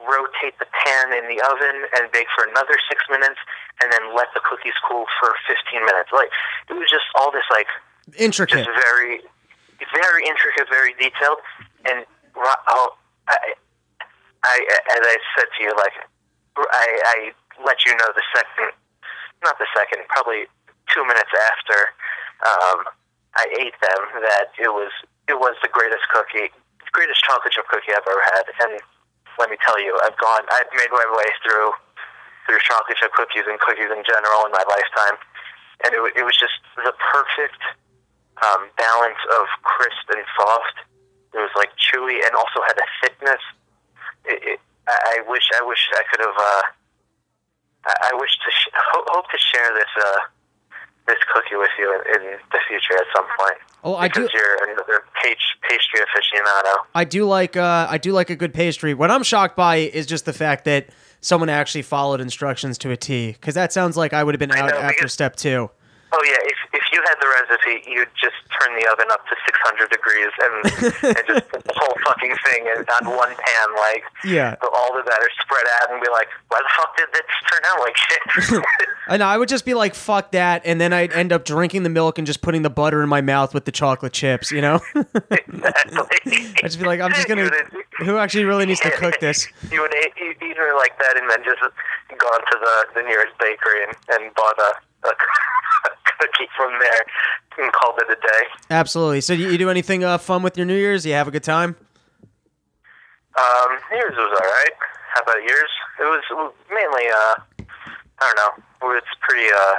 rotate 0.00 0.56
the 0.58 0.66
pan 0.72 1.12
in 1.14 1.28
the 1.30 1.38
oven 1.44 1.86
and 1.94 2.10
bake 2.10 2.26
for 2.34 2.48
another 2.48 2.74
six 2.88 3.04
minutes, 3.10 3.38
and 3.82 3.92
then 3.92 4.14
let 4.16 4.28
the 4.34 4.40
cookies 4.40 4.76
cool 4.88 5.04
for 5.20 5.34
fifteen 5.46 5.84
minutes. 5.84 6.10
Like 6.12 6.30
it 6.70 6.74
was 6.74 6.88
just 6.88 7.06
all 7.18 7.30
this 7.30 7.46
like 7.50 7.68
Intricate. 8.18 8.66
very, 8.66 9.20
very 9.90 10.26
intricate, 10.26 10.68
very 10.70 10.94
detailed. 10.94 11.38
And 11.88 12.06
oh, 12.36 12.88
I, 13.28 13.54
I, 14.44 14.54
as 14.94 15.02
I 15.02 15.16
said 15.38 15.48
to 15.56 15.58
you, 15.62 15.72
like 15.76 15.96
I, 16.56 16.86
I 17.04 17.16
let 17.64 17.84
you 17.86 17.92
know 17.96 18.10
the 18.14 18.22
second, 18.34 18.72
not 19.42 19.58
the 19.58 19.66
second, 19.74 20.02
probably 20.08 20.46
two 20.90 21.04
minutes 21.06 21.30
after 21.30 21.94
um, 22.42 22.84
I 23.38 23.46
ate 23.56 23.76
them 23.80 24.02
that 24.20 24.52
it 24.58 24.68
was 24.68 24.90
it 25.30 25.38
was 25.38 25.54
the 25.62 25.70
greatest 25.70 26.04
cookie, 26.10 26.50
greatest 26.90 27.22
chocolate 27.22 27.54
chip 27.54 27.66
cookie 27.70 27.94
I've 27.94 28.04
ever 28.04 28.24
had. 28.34 28.44
And 28.66 28.72
let 29.38 29.48
me 29.48 29.56
tell 29.62 29.78
you, 29.80 29.96
I've 30.04 30.18
gone, 30.18 30.44
I've 30.50 30.68
made 30.74 30.90
my 30.90 31.06
way 31.06 31.28
through 31.40 31.70
through 32.44 32.58
chocolate 32.66 32.98
chip 32.98 33.14
cookies 33.14 33.46
and 33.46 33.56
cookies 33.62 33.88
in 33.88 34.02
general 34.02 34.44
in 34.44 34.52
my 34.52 34.64
lifetime, 34.66 35.16
and 35.86 35.90
it, 35.94 36.00
it 36.18 36.24
was 36.26 36.34
just 36.34 36.58
the 36.76 36.92
perfect 36.98 37.62
um, 38.44 38.68
balance 38.76 39.22
of 39.40 39.46
crisp 39.62 40.06
and 40.10 40.24
soft. 40.36 40.76
It 41.34 41.38
was 41.38 41.50
like 41.56 41.70
chewy 41.80 42.18
and 42.24 42.34
also 42.34 42.60
had 42.66 42.76
a 42.76 42.86
thickness. 43.02 43.40
It, 44.26 44.42
it, 44.42 44.60
I 44.88 45.18
I 45.22 45.30
wish 45.30 45.44
I 45.58 45.64
wish 45.64 45.80
I 45.94 46.02
could 46.10 46.20
have. 46.20 46.36
Uh, 46.36 46.62
I, 47.86 48.10
I 48.12 48.20
wish 48.20 48.30
to 48.30 48.50
sh- 48.50 48.70
hope, 48.92 49.06
hope 49.08 49.24
to 49.30 49.38
share 49.38 49.74
this 49.74 49.92
uh, 50.04 50.18
this 51.06 51.18
cookie 51.34 51.56
with 51.56 51.70
you 51.78 51.88
in, 52.14 52.22
in 52.22 52.38
the 52.52 52.58
future 52.68 52.94
at 52.94 53.06
some 53.14 53.24
point. 53.38 53.58
Oh, 53.84 53.96
I 53.96 54.06
do. 54.08 54.20
because 54.20 54.30
you're 54.34 54.70
another 54.72 55.04
page, 55.22 55.40
pastry 55.68 56.00
aficionado. 56.00 56.74
I 56.94 57.04
do 57.04 57.24
like 57.24 57.56
uh, 57.56 57.86
I 57.90 57.98
do 57.98 58.12
like 58.12 58.30
a 58.30 58.36
good 58.36 58.54
pastry. 58.54 58.94
What 58.94 59.10
I'm 59.10 59.22
shocked 59.24 59.56
by 59.56 59.76
is 59.76 60.06
just 60.06 60.24
the 60.24 60.32
fact 60.32 60.64
that 60.66 60.90
someone 61.20 61.48
actually 61.48 61.82
followed 61.82 62.20
instructions 62.20 62.78
to 62.78 62.90
a 62.90 62.96
T. 62.96 63.32
Because 63.32 63.54
that 63.54 63.72
sounds 63.72 63.96
like 63.96 64.12
I 64.12 64.22
would 64.22 64.34
have 64.34 64.38
been 64.40 64.52
out 64.52 64.70
know, 64.70 64.76
after 64.78 64.96
because- 64.98 65.12
step 65.12 65.36
two. 65.36 65.70
Oh 66.14 66.22
yeah, 66.24 66.32
if 66.32 66.42
if 66.42 66.50
you 66.52 66.52
had 66.52 66.61
the 67.22 67.28
recipe, 67.38 67.86
you'd 67.86 68.10
just 68.18 68.34
turn 68.58 68.74
the 68.74 68.84
oven 68.90 69.06
up 69.14 69.22
to 69.30 69.34
600 69.46 69.90
degrees 69.94 70.32
and 70.42 70.54
and 71.14 71.24
just 71.30 71.46
put 71.48 71.62
the 71.70 71.74
whole 71.78 71.94
fucking 72.04 72.34
thing 72.46 72.66
in, 72.66 72.82
on 72.82 73.14
one 73.16 73.30
pan, 73.30 73.68
like 73.78 74.02
Yeah. 74.26 74.56
all 74.60 74.90
the 74.96 75.04
batter 75.06 75.30
spread 75.40 75.66
out, 75.80 75.92
and 75.94 76.02
be 76.02 76.10
like, 76.10 76.26
why 76.50 76.58
the 76.58 76.70
fuck 76.74 76.96
did 76.98 77.06
this 77.14 77.22
turn 77.46 77.62
out 77.70 77.78
like 77.80 77.96
shit? 77.96 78.62
I 79.08 79.16
know. 79.16 79.26
I 79.26 79.38
would 79.38 79.48
just 79.48 79.64
be 79.64 79.74
like, 79.74 79.94
"Fuck 79.96 80.30
that," 80.32 80.62
and 80.64 80.80
then 80.80 80.92
I'd 80.92 81.12
end 81.12 81.32
up 81.32 81.44
drinking 81.44 81.82
the 81.82 81.90
milk 81.90 82.18
and 82.18 82.26
just 82.26 82.40
putting 82.40 82.62
the 82.62 82.70
butter 82.70 83.02
in 83.02 83.08
my 83.08 83.20
mouth 83.20 83.52
with 83.52 83.64
the 83.64 83.72
chocolate 83.72 84.12
chips. 84.12 84.52
You 84.52 84.60
know, 84.62 84.80
exactly. 85.30 86.18
I'd 86.62 86.70
just 86.70 86.78
be 86.78 86.86
like, 86.86 87.00
"I'm 87.00 87.12
just 87.12 87.28
gonna." 87.28 87.50
Who 87.98 88.16
actually 88.18 88.44
really 88.44 88.64
needs 88.66 88.80
to 88.80 88.90
cook 88.90 89.18
this? 89.20 89.48
You 89.70 89.82
would 89.82 89.92
eat, 89.94 90.12
eat, 90.22 90.36
eat 90.42 90.56
her 90.56 90.74
like 90.76 90.96
that, 90.98 91.16
and 91.18 91.28
then 91.30 91.42
just 91.44 91.60
gone 91.60 92.40
to 92.40 92.58
the, 92.60 93.00
the 93.00 93.02
nearest 93.02 93.36
bakery 93.38 93.84
and, 93.86 93.94
and 94.10 94.34
bought 94.34 94.58
a, 94.58 95.08
a 95.08 95.12
cookie 96.22 96.48
from 96.56 96.70
there 96.78 97.02
and 97.64 97.72
called 97.72 97.98
it 97.98 98.10
a 98.10 98.14
day. 98.20 98.44
Absolutely. 98.70 99.20
So, 99.20 99.32
you, 99.32 99.50
you 99.50 99.58
do 99.58 99.70
anything 99.70 100.04
uh, 100.04 100.18
fun 100.18 100.42
with 100.42 100.56
your 100.56 100.66
New 100.66 100.76
Year's? 100.76 101.04
You 101.04 101.12
have 101.14 101.28
a 101.28 101.30
good 101.30 101.44
time? 101.44 101.76
Um, 103.38 103.70
yours 103.90 104.14
was 104.16 104.40
all 104.40 104.46
right. 104.46 104.76
How 105.14 105.22
about 105.22 105.42
yours? 105.42 105.70
It 106.00 106.04
was 106.04 106.52
mainly, 106.70 107.08
uh, 107.08 107.64
I 108.20 108.32
don't 108.32 108.36
know. 108.36 108.94
It's 108.96 109.06
pretty, 109.20 109.48
uh, 109.52 109.74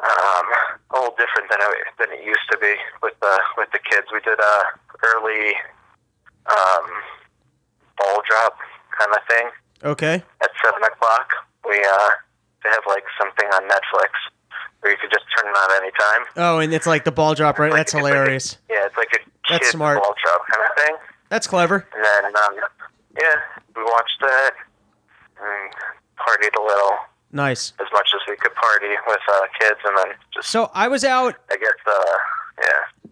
um, 0.00 0.46
a 0.90 0.94
little 0.94 1.14
different 1.16 1.50
than 1.50 1.60
it, 1.60 1.86
than 1.98 2.08
it 2.18 2.24
used 2.24 2.46
to 2.50 2.58
be 2.58 2.74
with 3.02 3.14
the 3.20 3.38
with 3.58 3.68
the 3.72 3.78
kids. 3.78 4.06
We 4.12 4.20
did 4.20 4.38
a 4.40 4.56
early, 5.14 5.52
um, 6.48 6.86
ball 7.98 8.22
drop 8.28 8.56
kind 8.98 9.12
of 9.12 9.20
thing 9.28 9.46
Okay. 9.84 10.14
at 10.42 10.50
seven 10.64 10.82
o'clock. 10.84 11.28
We 11.68 11.76
uh, 11.84 12.10
they 12.64 12.70
have 12.70 12.84
like 12.88 13.04
something 13.20 13.46
on 13.52 13.68
Netflix 13.68 14.10
you 14.84 14.96
could 15.00 15.10
just 15.10 15.24
turn 15.36 15.48
it 15.48 15.56
on 15.56 15.82
anytime. 15.82 16.26
Oh, 16.36 16.58
and 16.58 16.72
it's 16.72 16.86
like 16.86 17.04
the 17.04 17.12
ball 17.12 17.34
drop, 17.34 17.58
right? 17.58 17.70
Like- 17.70 17.78
That's 17.80 17.94
it's 17.94 18.02
like 18.02 18.12
a- 18.12 18.16
hilarious. 18.16 18.58
yeah, 18.70 18.86
it's 18.86 18.96
like 18.96 19.08
a 19.14 19.18
That's 19.52 19.70
smart. 19.70 20.02
ball 20.02 20.14
drop 20.24 20.42
kind 20.48 20.68
of 20.70 20.84
thing. 20.84 20.96
That's 21.28 21.46
clever. 21.46 21.86
And 21.94 22.04
then, 22.04 22.24
um, 22.36 22.54
yeah, 23.20 23.34
we 23.76 23.82
watched 23.84 24.18
that 24.22 24.52
and 25.40 25.72
partied 26.18 26.56
a 26.58 26.62
little, 26.62 26.92
Nice. 27.32 27.72
as 27.80 27.86
much 27.92 28.08
as 28.14 28.20
we 28.28 28.36
could 28.36 28.54
party 28.54 28.88
with 29.06 29.20
uh, 29.32 29.40
kids, 29.60 29.78
and 29.84 29.96
then 29.98 30.06
just, 30.34 30.48
So 30.50 30.70
I 30.74 30.88
was 30.88 31.04
out. 31.04 31.36
I 31.50 31.56
guess, 31.56 31.70
uh, 31.86 32.04
yeah, 32.62 32.66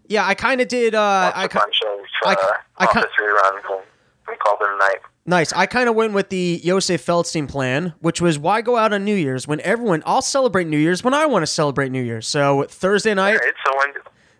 Yeah, 0.08 0.26
I 0.26 0.34
kind 0.34 0.60
of 0.60 0.68
did. 0.68 0.94
Uh, 0.94 1.32
I 1.34 1.44
a 1.44 1.48
bunch 1.48 1.80
of 1.82 1.98
I- 2.26 2.32
uh, 2.34 2.52
I 2.78 2.86
ki- 2.86 2.98
office 2.98 3.12
reruns 3.20 3.70
and, 3.76 3.82
and 4.28 4.38
called 4.40 4.58
it 4.62 4.68
a 4.72 4.78
night. 4.78 4.98
Nice. 5.28 5.52
I 5.52 5.66
kind 5.66 5.90
of 5.90 5.94
went 5.94 6.14
with 6.14 6.30
the 6.30 6.58
Yosef 6.64 7.04
Feldstein 7.04 7.46
plan, 7.46 7.92
which 8.00 8.18
was 8.22 8.38
why 8.38 8.62
go 8.62 8.78
out 8.78 8.94
on 8.94 9.04
New 9.04 9.14
Year's 9.14 9.46
when 9.46 9.60
everyone. 9.60 10.02
I'll 10.06 10.22
celebrate 10.22 10.66
New 10.68 10.78
Year's 10.78 11.04
when 11.04 11.12
I 11.12 11.26
want 11.26 11.42
to 11.42 11.46
celebrate 11.46 11.90
New 11.92 12.00
Year's. 12.00 12.26
So 12.26 12.62
Thursday 12.62 13.12
night. 13.12 13.34
Right, 13.36 13.52
so 13.66 13.76
when, 13.76 13.88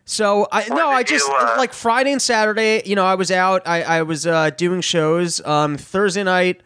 So 0.07 0.49
I 0.51 0.67
no, 0.71 0.89
I 0.89 1.03
just 1.03 1.29
you, 1.29 1.35
uh, 1.35 1.57
like 1.59 1.75
Friday 1.75 2.11
and 2.13 2.23
Saturday. 2.23 2.81
You 2.87 2.97
know, 2.97 3.05
I 3.05 3.17
was 3.17 3.31
out. 3.31 3.69
I 3.69 3.83
I 3.83 4.03
was 4.03 4.27
uh, 4.27 4.49
doing 4.49 4.81
shows. 4.81 5.45
Um, 5.45 5.77
Thursday 5.77 6.23
night, 6.25 6.63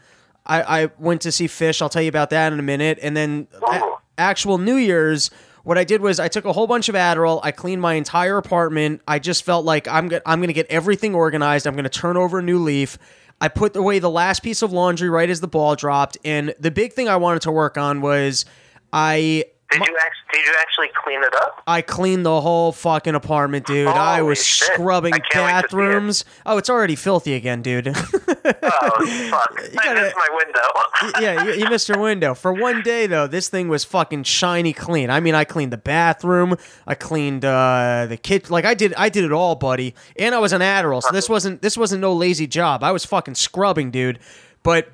I 0.46 0.82
I 0.84 0.90
went 1.00 1.22
to 1.22 1.32
see 1.32 1.48
Phish. 1.48 1.82
I'll 1.82 1.88
tell 1.88 2.02
you 2.02 2.08
about 2.08 2.30
that 2.30 2.52
in 2.52 2.60
a 2.60 2.62
minute. 2.62 3.00
And 3.02 3.16
then 3.16 3.48
a- 3.68 3.80
actual 4.18 4.56
New 4.56 4.76
Year's. 4.76 5.32
What 5.64 5.78
I 5.78 5.84
did 5.84 6.00
was 6.00 6.20
I 6.20 6.28
took 6.28 6.44
a 6.44 6.52
whole 6.52 6.66
bunch 6.68 6.88
of 6.88 6.94
Adderall. 6.94 7.40
I 7.42 7.50
cleaned 7.50 7.82
my 7.82 7.94
entire 7.94 8.36
apartment. 8.36 9.00
I 9.08 9.18
just 9.18 9.44
felt 9.44 9.64
like 9.64 9.88
I'm 9.88 10.06
go- 10.06 10.20
I'm 10.24 10.40
gonna 10.40 10.52
get 10.52 10.66
everything 10.68 11.12
organized. 11.16 11.66
I'm 11.66 11.74
gonna 11.74 11.88
turn 11.88 12.16
over 12.16 12.38
a 12.38 12.42
new 12.42 12.58
leaf. 12.58 12.98
I 13.42 13.48
put 13.48 13.74
away 13.74 13.98
the 13.98 14.08
last 14.08 14.44
piece 14.44 14.62
of 14.62 14.72
laundry 14.72 15.10
right 15.10 15.28
as 15.28 15.40
the 15.40 15.48
ball 15.48 15.74
dropped. 15.74 16.16
And 16.24 16.54
the 16.60 16.70
big 16.70 16.92
thing 16.92 17.08
I 17.08 17.16
wanted 17.16 17.42
to 17.42 17.50
work 17.50 17.76
on 17.76 18.00
was 18.00 18.44
I 18.92 19.46
did 19.72 19.86
you 19.88 19.96
actually, 20.00 20.28
did 20.32 20.46
you 20.46 20.54
actually 20.60 20.90
clean 21.04 21.22
it 21.22 21.34
up? 21.36 21.62
I 21.66 21.82
cleaned 21.82 22.24
the 22.26 22.40
whole 22.40 22.72
fucking 22.72 23.14
apartment, 23.14 23.66
dude. 23.66 23.88
I 23.88 24.22
was 24.22 24.44
shit. 24.44 24.72
scrubbing 24.74 25.14
I 25.14 25.18
can't 25.18 25.24
wait 25.24 25.32
to 25.32 25.36
see 25.38 25.38
it. 25.48 25.62
bathrooms. 25.62 26.24
Oh, 26.46 26.58
it's 26.58 26.70
already 26.70 26.96
filthy 26.96 27.34
again, 27.34 27.62
dude. 27.62 27.88
Oh, 28.44 29.06
fuck. 29.30 29.54
I 29.60 29.84
gotta- 29.84 30.00
missed 30.02 30.16
my 30.16 30.28
window. 30.34 31.20
yeah, 31.20 31.44
you, 31.44 31.52
you 31.64 31.70
missed 31.70 31.88
your 31.88 31.98
window. 31.98 32.34
For 32.34 32.52
one 32.52 32.82
day 32.82 33.06
though, 33.06 33.26
this 33.26 33.48
thing 33.48 33.68
was 33.68 33.84
fucking 33.84 34.24
shiny 34.24 34.72
clean. 34.72 35.10
I 35.10 35.20
mean, 35.20 35.34
I 35.34 35.44
cleaned 35.44 35.72
the 35.72 35.76
bathroom, 35.76 36.56
I 36.86 36.94
cleaned 36.94 37.44
uh, 37.44 38.06
the 38.08 38.16
kitchen. 38.16 38.50
Like 38.50 38.64
I 38.64 38.74
did, 38.74 38.94
I 38.94 39.08
did 39.08 39.24
it 39.24 39.32
all, 39.32 39.54
buddy. 39.54 39.94
And 40.16 40.34
I 40.34 40.38
was 40.38 40.52
on 40.52 40.60
Adderall, 40.60 41.02
so 41.02 41.10
this 41.12 41.28
wasn't 41.28 41.62
this 41.62 41.76
wasn't 41.76 42.00
no 42.00 42.12
lazy 42.12 42.46
job. 42.48 42.82
I 42.82 42.90
was 42.92 43.04
fucking 43.04 43.36
scrubbing, 43.36 43.90
dude. 43.92 44.18
But 44.64 44.88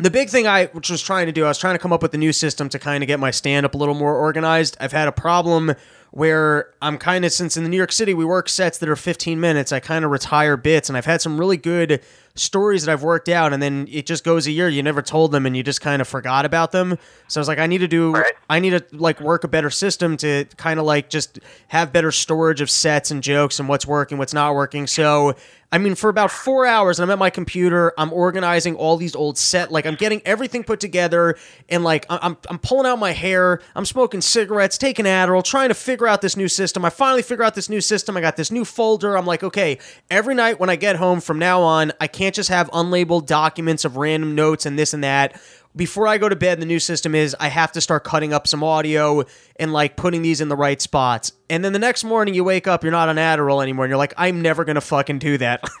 the 0.00 0.10
big 0.10 0.28
thing 0.28 0.46
I 0.46 0.66
which 0.66 0.90
was 0.90 1.02
trying 1.02 1.26
to 1.26 1.32
do, 1.32 1.44
I 1.44 1.48
was 1.48 1.58
trying 1.58 1.74
to 1.74 1.78
come 1.78 1.92
up 1.92 2.02
with 2.02 2.14
a 2.14 2.18
new 2.18 2.32
system 2.32 2.68
to 2.70 2.78
kind 2.78 3.02
of 3.02 3.06
get 3.06 3.20
my 3.20 3.30
stand 3.30 3.66
up 3.66 3.74
a 3.74 3.78
little 3.78 3.94
more 3.94 4.16
organized. 4.16 4.76
I've 4.80 4.92
had 4.92 5.08
a 5.08 5.12
problem 5.12 5.74
where 6.12 6.72
I'm 6.82 6.98
kind 6.98 7.24
of 7.24 7.32
since 7.32 7.56
in 7.56 7.62
the 7.62 7.68
New 7.68 7.76
York 7.76 7.92
City 7.92 8.14
we 8.14 8.24
work 8.24 8.48
sets 8.48 8.78
that 8.78 8.88
are 8.88 8.96
15 8.96 9.38
minutes, 9.38 9.70
I 9.72 9.80
kind 9.80 10.04
of 10.04 10.10
retire 10.10 10.56
bits 10.56 10.88
and 10.88 10.96
I've 10.98 11.04
had 11.04 11.20
some 11.20 11.38
really 11.38 11.56
good 11.56 12.02
stories 12.34 12.84
that 12.84 12.92
I've 12.92 13.02
worked 13.02 13.28
out 13.28 13.52
and 13.52 13.62
then 13.62 13.86
it 13.90 14.06
just 14.06 14.24
goes 14.24 14.46
a 14.46 14.50
year 14.50 14.68
you 14.68 14.82
never 14.82 15.02
told 15.02 15.30
them 15.30 15.46
and 15.46 15.56
you 15.56 15.62
just 15.62 15.80
kind 15.80 16.00
of 16.00 16.08
forgot 16.08 16.44
about 16.44 16.72
them. 16.72 16.96
So 17.28 17.38
I 17.38 17.42
was 17.42 17.48
like 17.48 17.58
I 17.58 17.66
need 17.66 17.78
to 17.78 17.88
do 17.88 18.12
Right. 18.12 18.32
I 18.48 18.58
need 18.58 18.70
to 18.70 18.84
like 18.92 19.20
work 19.20 19.44
a 19.44 19.48
better 19.48 19.70
system 19.70 20.16
to 20.18 20.46
kind 20.56 20.80
of 20.80 20.86
like 20.86 21.10
just 21.10 21.38
have 21.68 21.92
better 21.92 22.10
storage 22.10 22.60
of 22.60 22.70
sets 22.70 23.12
and 23.12 23.22
jokes 23.22 23.60
and 23.60 23.68
what's 23.68 23.86
working, 23.86 24.18
what's 24.18 24.34
not 24.34 24.54
working. 24.54 24.88
So 24.88 25.36
I 25.72 25.78
mean, 25.78 25.94
for 25.94 26.10
about 26.10 26.32
four 26.32 26.66
hours, 26.66 26.98
and 26.98 27.04
I'm 27.04 27.12
at 27.12 27.18
my 27.18 27.30
computer. 27.30 27.92
I'm 27.96 28.12
organizing 28.12 28.74
all 28.74 28.96
these 28.96 29.14
old 29.14 29.38
set, 29.38 29.70
like 29.70 29.86
I'm 29.86 29.94
getting 29.94 30.20
everything 30.24 30.64
put 30.64 30.80
together, 30.80 31.36
and 31.68 31.84
like 31.84 32.06
I'm 32.10 32.36
I'm 32.48 32.58
pulling 32.58 32.86
out 32.86 32.98
my 32.98 33.12
hair. 33.12 33.60
I'm 33.76 33.84
smoking 33.84 34.20
cigarettes, 34.20 34.76
taking 34.78 35.04
Adderall, 35.04 35.44
trying 35.44 35.68
to 35.68 35.74
figure 35.74 36.08
out 36.08 36.22
this 36.22 36.36
new 36.36 36.48
system. 36.48 36.84
I 36.84 36.90
finally 36.90 37.22
figure 37.22 37.44
out 37.44 37.54
this 37.54 37.68
new 37.68 37.80
system. 37.80 38.16
I 38.16 38.20
got 38.20 38.36
this 38.36 38.50
new 38.50 38.64
folder. 38.64 39.16
I'm 39.16 39.26
like, 39.26 39.44
okay, 39.44 39.78
every 40.10 40.34
night 40.34 40.58
when 40.58 40.70
I 40.70 40.76
get 40.76 40.96
home 40.96 41.20
from 41.20 41.38
now 41.38 41.62
on, 41.62 41.92
I 42.00 42.08
can't 42.08 42.34
just 42.34 42.48
have 42.48 42.68
unlabeled 42.70 43.26
documents 43.26 43.84
of 43.84 43.96
random 43.96 44.34
notes 44.34 44.66
and 44.66 44.76
this 44.76 44.92
and 44.92 45.04
that 45.04 45.40
before 45.76 46.06
I 46.08 46.18
go 46.18 46.28
to 46.28 46.36
bed, 46.36 46.60
the 46.60 46.66
new 46.66 46.80
system 46.80 47.14
is 47.14 47.36
I 47.38 47.48
have 47.48 47.72
to 47.72 47.80
start 47.80 48.02
cutting 48.04 48.32
up 48.32 48.48
some 48.48 48.64
audio 48.64 49.24
and 49.56 49.72
like 49.72 49.96
putting 49.96 50.22
these 50.22 50.40
in 50.40 50.48
the 50.48 50.56
right 50.56 50.80
spots. 50.80 51.32
And 51.48 51.64
then 51.64 51.72
the 51.72 51.78
next 51.78 52.02
morning 52.04 52.34
you 52.34 52.42
wake 52.44 52.66
up, 52.66 52.82
you're 52.82 52.92
not 52.92 53.08
on 53.08 53.16
Adderall 53.16 53.62
anymore, 53.62 53.84
and 53.84 53.90
you're 53.90 53.98
like, 53.98 54.14
I'm 54.16 54.42
never 54.42 54.64
gonna 54.64 54.80
fucking 54.80 55.18
do 55.20 55.38
that. 55.38 55.62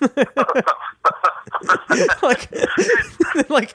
like, 2.22 2.50
like 3.50 3.74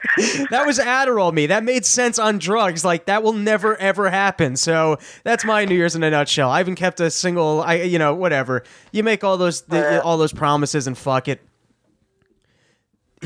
that 0.50 0.64
was 0.66 0.78
Adderall 0.78 1.32
me. 1.32 1.46
That 1.46 1.64
made 1.64 1.84
sense 1.84 2.18
on 2.18 2.38
drugs. 2.38 2.84
Like 2.84 3.06
that 3.06 3.22
will 3.22 3.32
never 3.32 3.76
ever 3.76 4.08
happen. 4.10 4.56
So 4.56 4.98
that's 5.22 5.44
my 5.44 5.64
New 5.64 5.74
Year's 5.74 5.96
in 5.96 6.02
a 6.02 6.10
nutshell. 6.10 6.50
I 6.50 6.58
haven't 6.58 6.76
kept 6.76 7.00
a 7.00 7.10
single. 7.10 7.62
I 7.62 7.74
you 7.74 7.98
know 7.98 8.14
whatever. 8.14 8.62
You 8.92 9.02
make 9.02 9.22
all 9.22 9.36
those 9.36 9.62
the, 9.62 9.98
uh, 9.98 10.02
all 10.02 10.16
those 10.18 10.32
promises 10.32 10.86
and 10.86 10.96
fuck 10.96 11.28
it. 11.28 11.40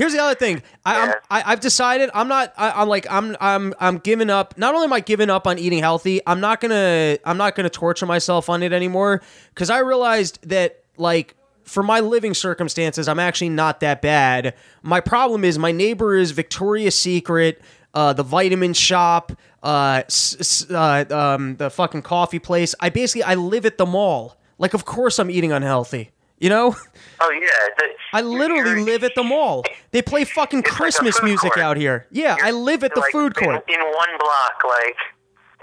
Here's 0.00 0.14
the 0.14 0.18
other 0.22 0.34
thing. 0.34 0.62
I. 0.86 1.08
I, 1.30 1.42
I've 1.52 1.60
decided 1.60 2.08
I'm 2.14 2.26
not. 2.26 2.54
I, 2.56 2.70
I'm 2.70 2.88
like 2.88 3.06
I'm 3.10 3.36
I'm 3.38 3.74
I'm 3.78 3.98
giving 3.98 4.30
up. 4.30 4.56
Not 4.56 4.74
only 4.74 4.86
am 4.86 4.94
I 4.94 5.00
giving 5.00 5.28
up 5.28 5.46
on 5.46 5.58
eating 5.58 5.80
healthy, 5.80 6.22
I'm 6.26 6.40
not 6.40 6.62
gonna 6.62 7.18
I'm 7.22 7.36
not 7.36 7.54
gonna 7.54 7.68
torture 7.68 8.06
myself 8.06 8.48
on 8.48 8.62
it 8.62 8.72
anymore 8.72 9.20
because 9.54 9.68
I 9.68 9.80
realized 9.80 10.38
that 10.48 10.82
like 10.96 11.34
for 11.64 11.82
my 11.82 12.00
living 12.00 12.32
circumstances, 12.32 13.08
I'm 13.08 13.18
actually 13.18 13.50
not 13.50 13.80
that 13.80 14.00
bad. 14.00 14.54
My 14.82 15.00
problem 15.00 15.44
is 15.44 15.58
my 15.58 15.70
neighbor 15.70 16.16
is 16.16 16.30
Victoria's 16.30 16.94
Secret, 16.94 17.60
uh, 17.92 18.14
the 18.14 18.22
vitamin 18.22 18.72
shop, 18.72 19.32
uh, 19.62 20.02
s- 20.06 20.34
s- 20.40 20.70
uh, 20.70 21.04
um, 21.10 21.56
the 21.56 21.68
fucking 21.68 22.00
coffee 22.02 22.38
place. 22.38 22.74
I 22.80 22.88
basically 22.88 23.24
I 23.24 23.34
live 23.34 23.66
at 23.66 23.76
the 23.76 23.84
mall. 23.84 24.38
Like, 24.58 24.72
of 24.72 24.86
course 24.86 25.18
I'm 25.18 25.30
eating 25.30 25.52
unhealthy. 25.52 26.10
You 26.40 26.48
know, 26.48 26.74
Oh 27.20 27.30
yeah. 27.30 27.86
I 28.14 28.22
literally 28.22 28.80
live 28.82 29.04
at 29.04 29.14
the 29.14 29.22
mall. 29.22 29.62
They 29.92 30.00
play 30.00 30.24
fucking 30.24 30.60
It's 30.60 30.68
like 30.70 30.76
Christmas 30.76 31.22
music 31.22 31.52
court. 31.52 31.64
out 31.64 31.76
here. 31.76 32.06
Yeah, 32.10 32.36
I 32.42 32.50
live 32.50 32.82
at 32.82 32.94
the 32.94 33.00
like, 33.00 33.12
food 33.12 33.36
court. 33.36 33.62
In, 33.68 33.78
one 33.80 34.08
block, 34.18 34.56
like 34.64 34.96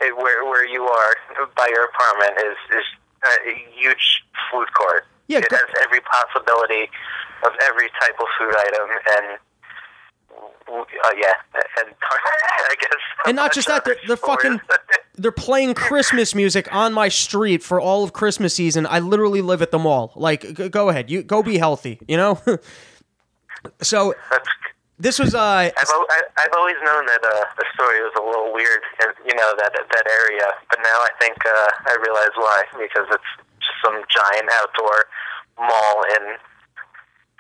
eh, 0.04 0.12
where 0.12 0.46
where 0.46 0.66
you 0.68 0.84
are 0.84 1.16
by 1.58 1.68
your 1.70 1.86
apartment 1.86 2.34
is 2.46 2.78
is 2.78 2.86
a 3.26 3.54
huge 3.76 4.22
food 4.52 4.68
court. 4.78 5.06
Yeah, 5.28 5.40
it 5.40 5.50
go- 5.50 5.58
has 5.58 5.70
every 5.84 6.00
possibility 6.02 6.90
of 7.44 7.52
every 7.68 7.90
type 8.00 8.16
of 8.20 8.28
food 8.38 8.54
item, 8.56 8.90
and 9.18 9.40
uh, 10.70 10.84
yeah, 11.18 11.34
and 11.80 11.90
I 12.70 12.76
guess. 12.80 12.92
And 13.26 13.36
not 13.36 13.54
just 13.54 13.68
that, 13.68 13.86
they're- 13.86 13.98
they're 14.08 14.18
fucking- 14.18 14.62
They're 15.20 15.32
playing 15.32 15.74
Christmas 15.74 16.36
music 16.36 16.72
on 16.72 16.94
my 16.94 17.10
street 17.10 17.64
for 17.64 17.82
all 17.82 18.04
of 18.04 18.14
Christmas 18.14 18.54
season. 18.54 18.86
I 18.86 19.00
literally 19.00 19.42
live 19.42 19.64
at 19.64 19.72
the 19.72 19.80
mall. 19.80 20.12
Like, 20.16 20.54
go 20.70 20.90
ahead, 20.90 21.10
you 21.10 21.24
go 21.24 21.42
be 21.42 21.58
healthy. 21.58 21.98
You 22.08 22.18
know. 22.18 22.40
so 23.82 24.14
That's, 24.30 24.48
this 25.00 25.18
was 25.20 25.34
uh 25.34 25.40
I've 25.74 25.74
I've 26.38 26.54
always 26.56 26.76
known 26.86 27.06
that 27.08 27.22
uh, 27.26 27.46
the 27.58 27.66
story 27.74 27.98
was 28.02 28.14
a 28.18 28.22
little 28.24 28.54
weird, 28.54 28.82
and 29.02 29.12
you 29.26 29.34
know 29.34 29.54
that 29.58 29.74
that 29.74 30.06
area. 30.06 30.46
But 30.70 30.80
now 30.86 30.98
I 31.02 31.10
think 31.20 31.38
uh, 31.46 31.70
I 31.90 31.98
realize 32.02 32.34
why 32.36 32.64
because 32.78 33.08
it's 33.10 33.32
just 33.58 33.78
some 33.84 33.98
giant 34.14 34.50
outdoor 34.54 35.06
mall 35.58 36.04
in 36.18 36.38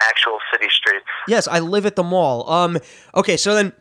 actual 0.01 0.39
city 0.51 0.67
streets. 0.69 1.05
Yes, 1.27 1.47
I 1.47 1.59
live 1.59 1.85
at 1.85 1.95
the 1.95 2.03
mall. 2.03 2.49
Um, 2.49 2.77
okay, 3.15 3.37
so 3.37 3.55
then 3.55 3.73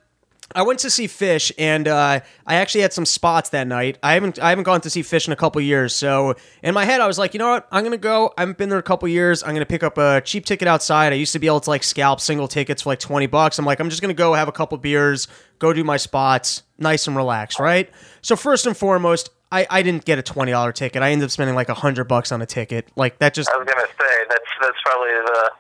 I 0.55 0.63
went 0.63 0.79
to 0.81 0.91
see 0.91 1.07
Phish, 1.07 1.51
and 1.59 1.89
uh, 1.89 2.21
I 2.47 2.55
actually 2.55 2.83
had 2.83 2.93
some 2.93 3.05
spots 3.05 3.51
that 3.51 3.67
night. 3.67 3.99
I 4.03 4.15
haven't 4.15 4.39
I 4.39 4.51
haven't 4.51 4.65
gone 4.65 4.81
to 4.83 4.91
see 4.91 5.03
Phish 5.03 5.27
in 5.27 5.33
a 5.33 5.37
couple 5.37 5.61
years, 5.61 5.95
so 5.95 6.37
in 6.63 6.73
my 6.73 6.85
head 6.85 7.01
I 7.01 7.07
was 7.09 7.19
like, 7.19 7.35
you 7.35 7.39
know 7.39 7.51
what, 7.51 7.67
I'm 7.73 7.83
gonna 7.83 7.97
go. 7.97 8.33
I 8.39 8.43
haven't 8.43 8.57
been 8.57 8.69
there 8.69 8.79
a 8.79 8.83
couple 8.83 9.09
years. 9.09 9.43
I'm 9.43 9.55
gonna 9.55 9.67
pick 9.67 9.83
up 9.83 9.99
a 9.99 10.21
cheap 10.21 10.47
ticket 10.47 10.69
outside. 10.69 11.13
I 11.13 11.17
used 11.17 11.33
to 11.33 11.41
be 11.41 11.49
able 11.49 11.61
to 11.61 11.71
like 11.71 11.83
scalp 11.83 12.21
single 12.21 12.47
tickets 12.47 12.83
for 12.83 12.91
like 12.91 13.01
twenty 13.01 13.27
bucks. 13.27 13.59
I'm 13.59 13.65
like, 13.65 13.81
I'm 13.81 13.91
just 13.91 14.01
gonna 14.01 14.15
go 14.15 14.35
have 14.35 14.47
a 14.47 14.53
couple 14.53 14.79
beers, 14.79 15.27
go 15.59 15.73
do 15.73 15.83
my 15.83 15.97
spots, 15.97 16.63
nice 16.79 17.09
and 17.09 17.17
relaxed, 17.17 17.59
right? 17.59 17.91
So 18.23 18.37
first 18.37 18.67
and 18.67 18.77
foremost. 18.77 19.31
I, 19.53 19.65
I 19.71 19.83
didn't 19.83 20.05
get 20.05 20.19
a 20.19 20.23
twenty 20.23 20.51
dollar 20.51 20.73
ticket. 20.73 21.03
I 21.05 21.13
ended 21.13 21.27
up 21.27 21.31
spending 21.31 21.55
like 21.55 21.69
a 21.69 21.75
hundred 21.75 22.05
bucks 22.05 22.33
on 22.33 22.43
a 22.43 22.47
ticket. 22.47 22.91
Like 22.97 23.21
that 23.21 23.33
just 23.33 23.49
I 23.49 23.57
was 23.57 23.65
gonna 23.65 23.87
say 23.87 24.25
that's 24.29 24.45
that's 24.61 24.77
probably 24.85 25.13
the 25.13 25.51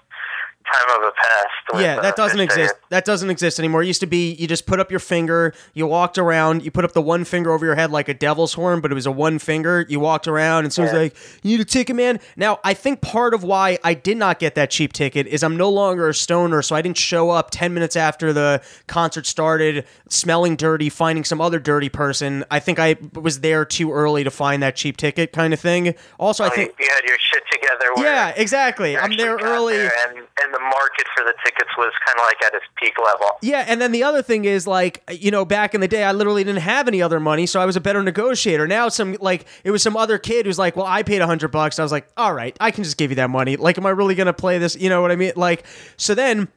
time 0.72 0.96
of 0.96 1.02
the 1.02 1.12
past. 1.16 1.82
Yeah, 1.82 1.96
uh, 1.98 2.02
that 2.02 2.16
doesn't 2.16 2.40
exist. 2.40 2.74
That 2.90 3.04
doesn't 3.04 3.30
exist 3.30 3.58
anymore. 3.58 3.82
It 3.82 3.86
used 3.86 4.00
to 4.00 4.06
be 4.06 4.32
you 4.34 4.46
just 4.46 4.66
put 4.66 4.78
up 4.80 4.90
your 4.90 5.00
finger, 5.00 5.52
you 5.74 5.86
walked 5.86 6.18
around, 6.18 6.64
you 6.64 6.70
put 6.70 6.84
up 6.84 6.92
the 6.92 7.02
one 7.02 7.24
finger 7.24 7.50
over 7.52 7.64
your 7.66 7.74
head 7.74 7.90
like 7.90 8.08
a 8.08 8.14
devil's 8.14 8.54
horn, 8.54 8.80
but 8.80 8.90
it 8.92 8.94
was 8.94 9.06
a 9.06 9.10
one 9.10 9.38
finger. 9.38 9.84
You 9.88 10.00
walked 10.00 10.28
around, 10.28 10.64
and 10.64 10.72
someone's 10.72 10.94
Yeah. 10.94 11.00
like, 11.02 11.16
"You 11.42 11.56
need 11.56 11.60
a 11.60 11.64
ticket, 11.64 11.96
man." 11.96 12.20
Now, 12.36 12.60
I 12.64 12.74
think 12.74 13.00
part 13.00 13.34
of 13.34 13.42
why 13.42 13.78
I 13.84 13.94
did 13.94 14.16
not 14.16 14.38
get 14.38 14.54
that 14.54 14.70
cheap 14.70 14.92
ticket 14.92 15.26
is 15.26 15.42
I'm 15.42 15.56
no 15.56 15.68
longer 15.70 16.08
a 16.08 16.14
stoner, 16.14 16.62
so 16.62 16.76
I 16.76 16.82
didn't 16.82 16.98
show 16.98 17.30
up 17.30 17.50
ten 17.50 17.74
minutes 17.74 17.96
after 17.96 18.32
the 18.32 18.60
concert 18.86 19.26
started, 19.26 19.84
smelling 20.08 20.56
dirty, 20.56 20.88
finding 20.88 21.24
some 21.24 21.40
other 21.40 21.58
dirty 21.58 21.88
person. 21.88 22.44
I 22.50 22.58
think 22.60 22.78
I 22.78 22.96
was 23.14 23.40
there 23.40 23.64
too 23.64 23.92
early 23.92 24.24
to 24.24 24.30
find 24.30 24.62
that 24.62 24.76
cheap 24.76 24.96
ticket, 24.96 25.32
kind 25.32 25.52
of 25.52 25.60
thing. 25.60 25.94
Also, 26.18 26.44
I 26.44 26.48
Oh, 26.48 26.50
think. 26.50 26.74
you, 26.78 26.84
you 26.86 26.90
had 26.94 27.04
your 27.08 27.16
shit 27.18 27.42
together. 27.50 27.86
Yeah, 27.98 28.32
exactly. 28.36 28.96
I'm 28.96 29.16
there 29.16 29.36
early. 29.36 29.76
there 29.78 29.92
and 30.08 30.18
and 30.18 30.54
the 30.56 30.62
market 30.62 31.06
for 31.14 31.24
the 31.24 31.34
tickets 31.44 31.70
was 31.76 31.92
kind 32.06 32.18
of 32.18 32.24
like 32.24 32.42
at 32.44 32.54
its 32.54 32.64
peak 32.76 32.94
level. 33.04 33.38
Yeah, 33.42 33.64
and 33.68 33.80
then 33.80 33.92
the 33.92 34.02
other 34.02 34.22
thing 34.22 34.44
is 34.44 34.66
like, 34.66 35.02
you 35.10 35.30
know, 35.30 35.44
back 35.44 35.74
in 35.74 35.80
the 35.80 35.88
day, 35.88 36.02
I 36.02 36.12
literally 36.12 36.44
didn't 36.44 36.62
have 36.62 36.88
any 36.88 37.02
other 37.02 37.20
money, 37.20 37.46
so 37.46 37.60
I 37.60 37.66
was 37.66 37.76
a 37.76 37.80
better 37.80 38.02
negotiator. 38.02 38.66
Now, 38.66 38.88
some 38.88 39.16
like 39.20 39.46
it 39.64 39.70
was 39.70 39.82
some 39.82 39.96
other 39.96 40.18
kid 40.18 40.46
who's 40.46 40.58
like, 40.58 40.76
well, 40.76 40.86
I 40.86 41.02
paid 41.02 41.20
a 41.20 41.26
hundred 41.26 41.48
bucks. 41.48 41.78
I 41.78 41.82
was 41.82 41.92
like, 41.92 42.08
all 42.16 42.32
right, 42.32 42.56
I 42.60 42.70
can 42.70 42.84
just 42.84 42.96
give 42.96 43.10
you 43.10 43.16
that 43.16 43.30
money. 43.30 43.56
Like, 43.56 43.76
am 43.78 43.86
I 43.86 43.90
really 43.90 44.14
gonna 44.14 44.32
play 44.32 44.58
this? 44.58 44.76
You 44.76 44.88
know 44.88 45.02
what 45.02 45.10
I 45.10 45.16
mean? 45.16 45.32
Like, 45.36 45.64
so 45.96 46.14
then. 46.14 46.48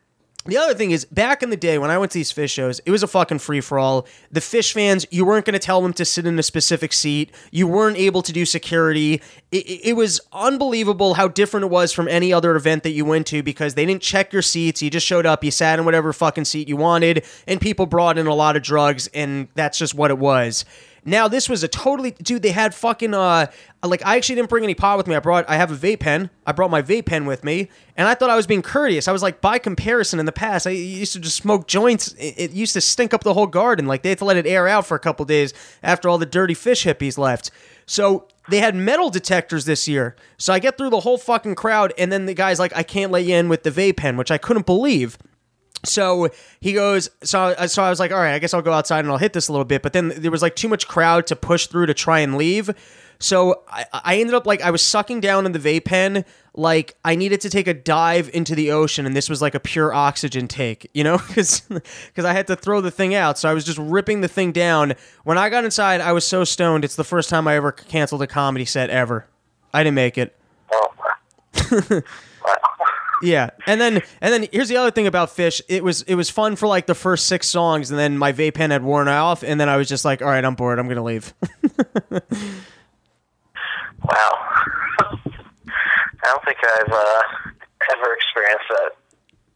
The 0.50 0.58
other 0.58 0.74
thing 0.74 0.92
is, 0.92 1.06
back 1.06 1.44
in 1.44 1.50
the 1.50 1.58
day 1.58 1.78
when 1.78 1.92
I 1.92 1.98
went 1.98 2.12
to 2.12 2.18
these 2.18 2.34
Phish 2.34 2.52
shows, 2.52 2.80
it 2.86 2.92
was 2.92 3.04
a 3.04 3.08
fucking 3.08 3.40
free 3.40 3.62
for 3.62 3.80
all. 3.80 4.08
The 4.32 4.40
Phish 4.40 4.74
fans, 4.74 5.06
you 5.12 5.26
weren't 5.26 5.46
going 5.46 5.54
to 5.54 5.60
tell 5.60 5.82
them 5.82 5.94
to 5.94 6.06
sit 6.06 6.26
in 6.26 6.38
a 6.40 6.44
specific 6.44 6.94
seat. 6.94 7.32
You 7.52 7.68
weren't 7.68 7.98
able 7.98 8.22
to 8.24 8.34
do 8.34 8.46
security. 8.46 9.22
It, 9.52 9.88
it, 9.88 9.94
was 9.94 10.20
unbelievable 10.34 11.14
how 11.14 11.28
different 11.28 11.66
it 11.66 11.70
was 11.70 11.92
from 11.94 12.08
any 12.08 12.34
other 12.34 12.56
event 12.56 12.84
that 12.84 12.92
you 12.92 13.06
went 13.06 13.28
to 13.28 13.44
because 13.44 13.76
they 13.76 13.86
didn't 13.86 14.02
check 14.02 14.34
your 14.34 14.42
seats. 14.42 14.82
You 14.82 14.90
just 14.90 15.06
showed 15.06 15.26
up, 15.26 15.44
you 15.44 15.52
sat 15.52 15.80
in 15.80 15.86
whatever 15.86 16.14
fucking 16.14 16.46
seat 16.46 16.68
you 16.68 16.78
wanted, 16.78 17.26
and 17.48 17.62
people 17.62 17.86
brought 17.86 18.18
in 18.18 18.28
a 18.28 18.34
lot 18.34 18.56
of 18.56 18.64
drugs, 18.64 19.08
and 19.14 19.48
that's 19.56 19.78
just 19.78 19.94
what 19.94 20.12
it 20.12 20.18
was. 20.18 20.66
Now 21.06 21.28
this 21.28 21.50
was 21.50 21.64
a 21.64 21.68
totally 21.68 22.12
dude. 22.12 22.42
They 22.42 22.52
had 22.52 22.74
fucking 22.74 23.14
uh 23.14 23.48
like 23.84 24.06
I 24.06 24.18
actually 24.18 24.36
didn't 24.36 24.50
bring 24.50 24.64
any 24.64 24.76
pot 24.76 24.98
with 24.98 25.08
me. 25.08 25.16
I 25.16 25.20
brought 25.20 25.50
I 25.50 25.56
have 25.56 25.72
a 25.72 25.76
vape 25.76 26.00
pen. 26.00 26.30
I 26.46 26.52
brought 26.52 26.72
my 26.72 26.82
vape 26.82 27.06
pen 27.06 27.26
with 27.26 27.44
me, 27.44 27.70
and 27.96 28.08
I 28.08 28.16
thought 28.16 28.30
I 28.30 28.36
was 28.36 28.48
being 28.48 28.62
courteous. 28.62 29.08
I 29.08 29.12
was 29.12 29.24
like, 29.24 29.42
by 29.42 29.60
comparison, 29.60 30.20
in 30.20 30.26
the 30.26 30.32
past, 30.32 30.68
I 30.68 30.72
used 30.72 31.14
to 31.14 31.20
just 31.20 31.38
smoke 31.38 31.68
joints. 31.68 32.14
It, 32.14 32.36
it 32.38 32.52
used 32.52 32.74
to 32.74 32.82
stink 32.82 33.14
up 33.14 33.24
the 33.24 33.34
whole 33.34 33.48
garden. 33.48 33.86
Like 33.86 34.02
they 34.02 34.10
had 34.10 34.18
to 34.20 34.26
let 34.26 34.38
it 34.38 34.46
air 34.46 34.68
out 34.68 34.86
for 34.86 34.96
a 34.96 35.00
couple 35.00 35.26
days 35.26 35.54
after 35.84 36.10
all 36.10 36.18
the 36.18 36.26
dirty 36.26 36.56
Phish 36.56 36.86
hippies 36.92 37.18
left. 37.18 37.52
So 37.86 38.28
they 38.50 38.60
had 38.60 38.76
metal 38.76 39.10
detectors 39.10 39.66
this 39.66 39.88
year. 39.88 40.16
So 40.38 40.54
I 40.54 40.60
get 40.60 40.78
through 40.78 40.90
the 40.90 41.00
whole 41.00 41.18
fucking 41.18 41.56
crowd, 41.56 41.94
and 41.98 42.12
then 42.12 42.26
the 42.26 42.34
guy's 42.34 42.60
like, 42.60 42.76
I 42.76 42.84
can't 42.84 43.12
let 43.12 43.24
you 43.24 43.36
in 43.36 43.50
with 43.50 43.64
the 43.64 43.72
vape 43.72 43.98
pen, 43.98 44.18
which 44.18 44.32
I 44.32 44.38
couldn't 44.38 44.66
believe. 44.66 45.18
So 45.86 46.30
he 46.60 46.74
goes. 46.74 47.10
So 47.24 47.40
uh, 47.40 47.68
so 47.68 47.84
I 47.84 47.90
was 47.90 48.00
like, 48.00 48.12
all 48.12 48.20
right, 48.20 48.34
I 48.34 48.40
guess 48.40 48.54
I'll 48.54 48.62
go 48.62 48.74
outside 48.74 49.00
and 49.00 49.10
I'll 49.10 49.18
hit 49.18 49.34
this 49.34 49.48
a 49.48 49.52
little 49.52 49.66
bit. 49.66 49.82
But 49.82 49.94
then 49.94 50.14
there 50.18 50.32
was 50.32 50.42
like 50.42 50.56
too 50.56 50.68
much 50.68 50.88
crowd 50.88 51.28
to 51.28 51.36
push 51.36 51.68
through 51.68 51.86
to 51.88 51.94
try 51.94 52.20
and 52.20 52.38
leave. 52.38 52.70
So 53.22 53.64
I, 53.70 53.86
I 53.92 54.18
ended 54.18 54.34
up 54.34 54.46
like 54.46 54.62
I 54.62 54.72
was 54.72 54.82
sucking 54.82 55.20
down 55.20 55.46
in 55.46 55.52
the 55.52 55.60
vape 55.60 55.86
pen. 55.86 56.24
Like 56.54 56.96
I 57.04 57.16
needed 57.16 57.42
to 57.42 57.50
take 57.50 57.68
a 57.68 57.74
dive 57.74 58.30
into 58.34 58.56
the 58.56 58.72
ocean, 58.72 59.06
and 59.06 59.16
this 59.16 59.30
was 59.30 59.42
like 59.42 59.56
a 59.56 59.60
pure 59.60 59.94
oxygen 59.94 60.48
take, 60.48 60.90
you 60.94 61.04
know, 61.04 61.18
because 61.28 61.62
because 61.62 62.26
I 62.26 62.34
had 62.34 62.48
to 62.48 62.56
throw 62.56 62.82
the 62.82 62.92
thing 62.92 63.14
out. 63.14 63.38
So 63.38 63.50
I 63.50 63.54
was 63.54 63.66
just 63.66 63.78
ripping 63.78 64.22
the 64.22 64.28
thing 64.28 64.52
down. 64.52 64.94
When 65.24 65.38
I 65.38 65.50
got 65.50 65.66
inside, 65.66 66.02
I 66.02 66.14
was 66.14 66.26
so 66.26 66.44
stoned. 66.44 66.86
It's 66.86 66.96
the 66.96 67.04
first 67.04 67.30
time 67.30 67.48
I 67.48 67.56
ever 67.56 67.72
canceled 67.72 68.22
a 68.22 68.28
comedy 68.28 68.66
set 68.66 68.90
ever. 68.90 69.28
I 69.74 69.84
didn't 69.84 69.96
make 69.96 70.18
it. 70.18 70.36
Oh, 70.72 70.92
wow. 72.46 72.62
Yeah, 73.22 73.50
and 73.68 73.82
then 73.82 74.02
and 74.22 74.34
then 74.34 74.48
here's 74.52 74.70
the 74.70 74.78
other 74.78 74.92
thing 74.92 75.08
about 75.08 75.30
Phish. 75.30 75.62
It 75.68 75.84
was 75.84 76.04
it 76.04 76.16
was 76.16 76.30
fun 76.30 76.56
for 76.56 76.68
like 76.68 76.86
the 76.86 76.96
first 76.96 77.28
six 77.28 77.48
songs, 77.48 77.90
and 77.92 78.00
then 78.00 78.18
my 78.18 78.32
vape 78.32 78.54
pen 78.54 78.72
had 78.72 78.84
worn 78.84 79.08
off, 79.08 79.44
and 79.44 79.60
then 79.60 79.68
I 79.68 79.78
was 79.78 79.90
just 79.90 80.06
like, 80.06 80.22
all 80.22 80.30
right, 80.30 80.44
I'm 80.44 80.56
bored. 80.56 80.80
I'm 80.80 80.88
gonna 80.88 81.04
leave. 81.04 81.34
Wow. 84.04 84.32
I 85.02 86.26
don't 86.26 86.46
think 86.46 86.58
I've 86.64 86.92
uh, 86.92 87.22
ever 87.92 88.14
experienced 88.14 88.66
that. 88.70 88.92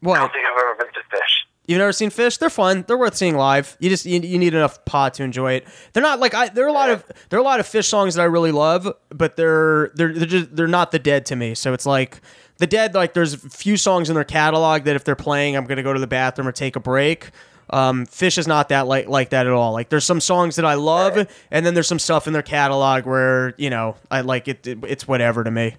What? 0.02 0.18
I 0.18 0.20
don't 0.20 0.34
think 0.34 0.46
I've 0.46 0.58
ever 0.58 0.76
been 0.76 0.88
to 0.88 1.00
Phish. 1.16 1.48
You've 1.66 1.80
never 1.80 1.94
seen 1.94 2.10
Phish? 2.10 2.40
They're 2.40 2.50
fun. 2.50 2.84
They're 2.88 2.98
worth 2.98 3.16
seeing 3.16 3.38
live. 3.38 3.78
You 3.80 3.90
just 3.90 4.06
you, 4.06 4.20
you 4.20 4.38
need 4.38 4.54
enough 4.54 4.84
pot 4.84 5.14
to 5.16 5.24
enjoy 5.24 5.54
it. 5.54 5.68
They're 5.94 6.04
not 6.04 6.20
like 6.20 6.34
I. 6.34 6.50
There 6.50 6.66
are 6.66 6.70
a 6.70 6.74
lot 6.74 6.90
of 6.90 7.06
there 7.30 7.40
are 7.40 7.42
a 7.42 7.46
lot 7.46 7.62
of 7.62 7.66
Phish 7.66 7.86
songs 7.86 8.16
that 8.16 8.22
I 8.22 8.26
really 8.26 8.52
love, 8.52 8.92
but 9.10 9.38
they're 9.38 9.92
they're 9.96 10.14
they're 10.14 10.28
just 10.28 10.56
they're 10.56 10.68
not 10.68 10.92
the 10.92 11.00
Dead 11.00 11.26
to 11.28 11.38
me. 11.38 11.56
So 11.56 11.72
it's 11.74 11.86
like 11.86 12.20
the 12.64 12.68
Dead. 12.68 12.96
Like 12.96 13.14
there's 13.14 13.34
a 13.34 13.38
few 13.38 13.76
songs 13.76 14.10
in 14.10 14.16
their 14.16 14.24
catalog 14.24 14.84
that 14.84 14.96
if 14.96 15.04
they're 15.04 15.16
playing, 15.16 15.58
I'm 15.58 15.66
gonna 15.66 15.84
go 15.84 15.92
to 15.92 16.00
the 16.00 16.08
bathroom 16.08 16.48
or 16.48 16.54
take 16.54 16.76
a 16.78 16.80
break. 16.80 17.30
Um, 17.70 18.06
Phish 18.06 18.38
is 18.38 18.48
not 18.48 18.70
that 18.70 18.88
like 18.88 19.08
like 19.08 19.32
that 19.32 19.48
at 19.48 19.52
all. 19.52 19.74
Like 19.74 19.90
there's 19.90 20.06
some 20.06 20.22
songs 20.22 20.56
that 20.56 20.66
I 20.66 20.76
love, 20.76 21.28
and 21.52 21.66
then 21.66 21.74
there's 21.74 21.88
some 21.88 22.00
stuff 22.00 22.26
in 22.26 22.34
their 22.34 22.42
catalog 22.42 23.06
where 23.06 23.54
you 23.58 23.70
know 23.70 23.98
I 24.10 24.22
like 24.22 24.48
it. 24.48 24.66
it 24.66 24.80
it's 24.88 25.08
whatever 25.08 25.44
to 25.44 25.52
me. 25.52 25.76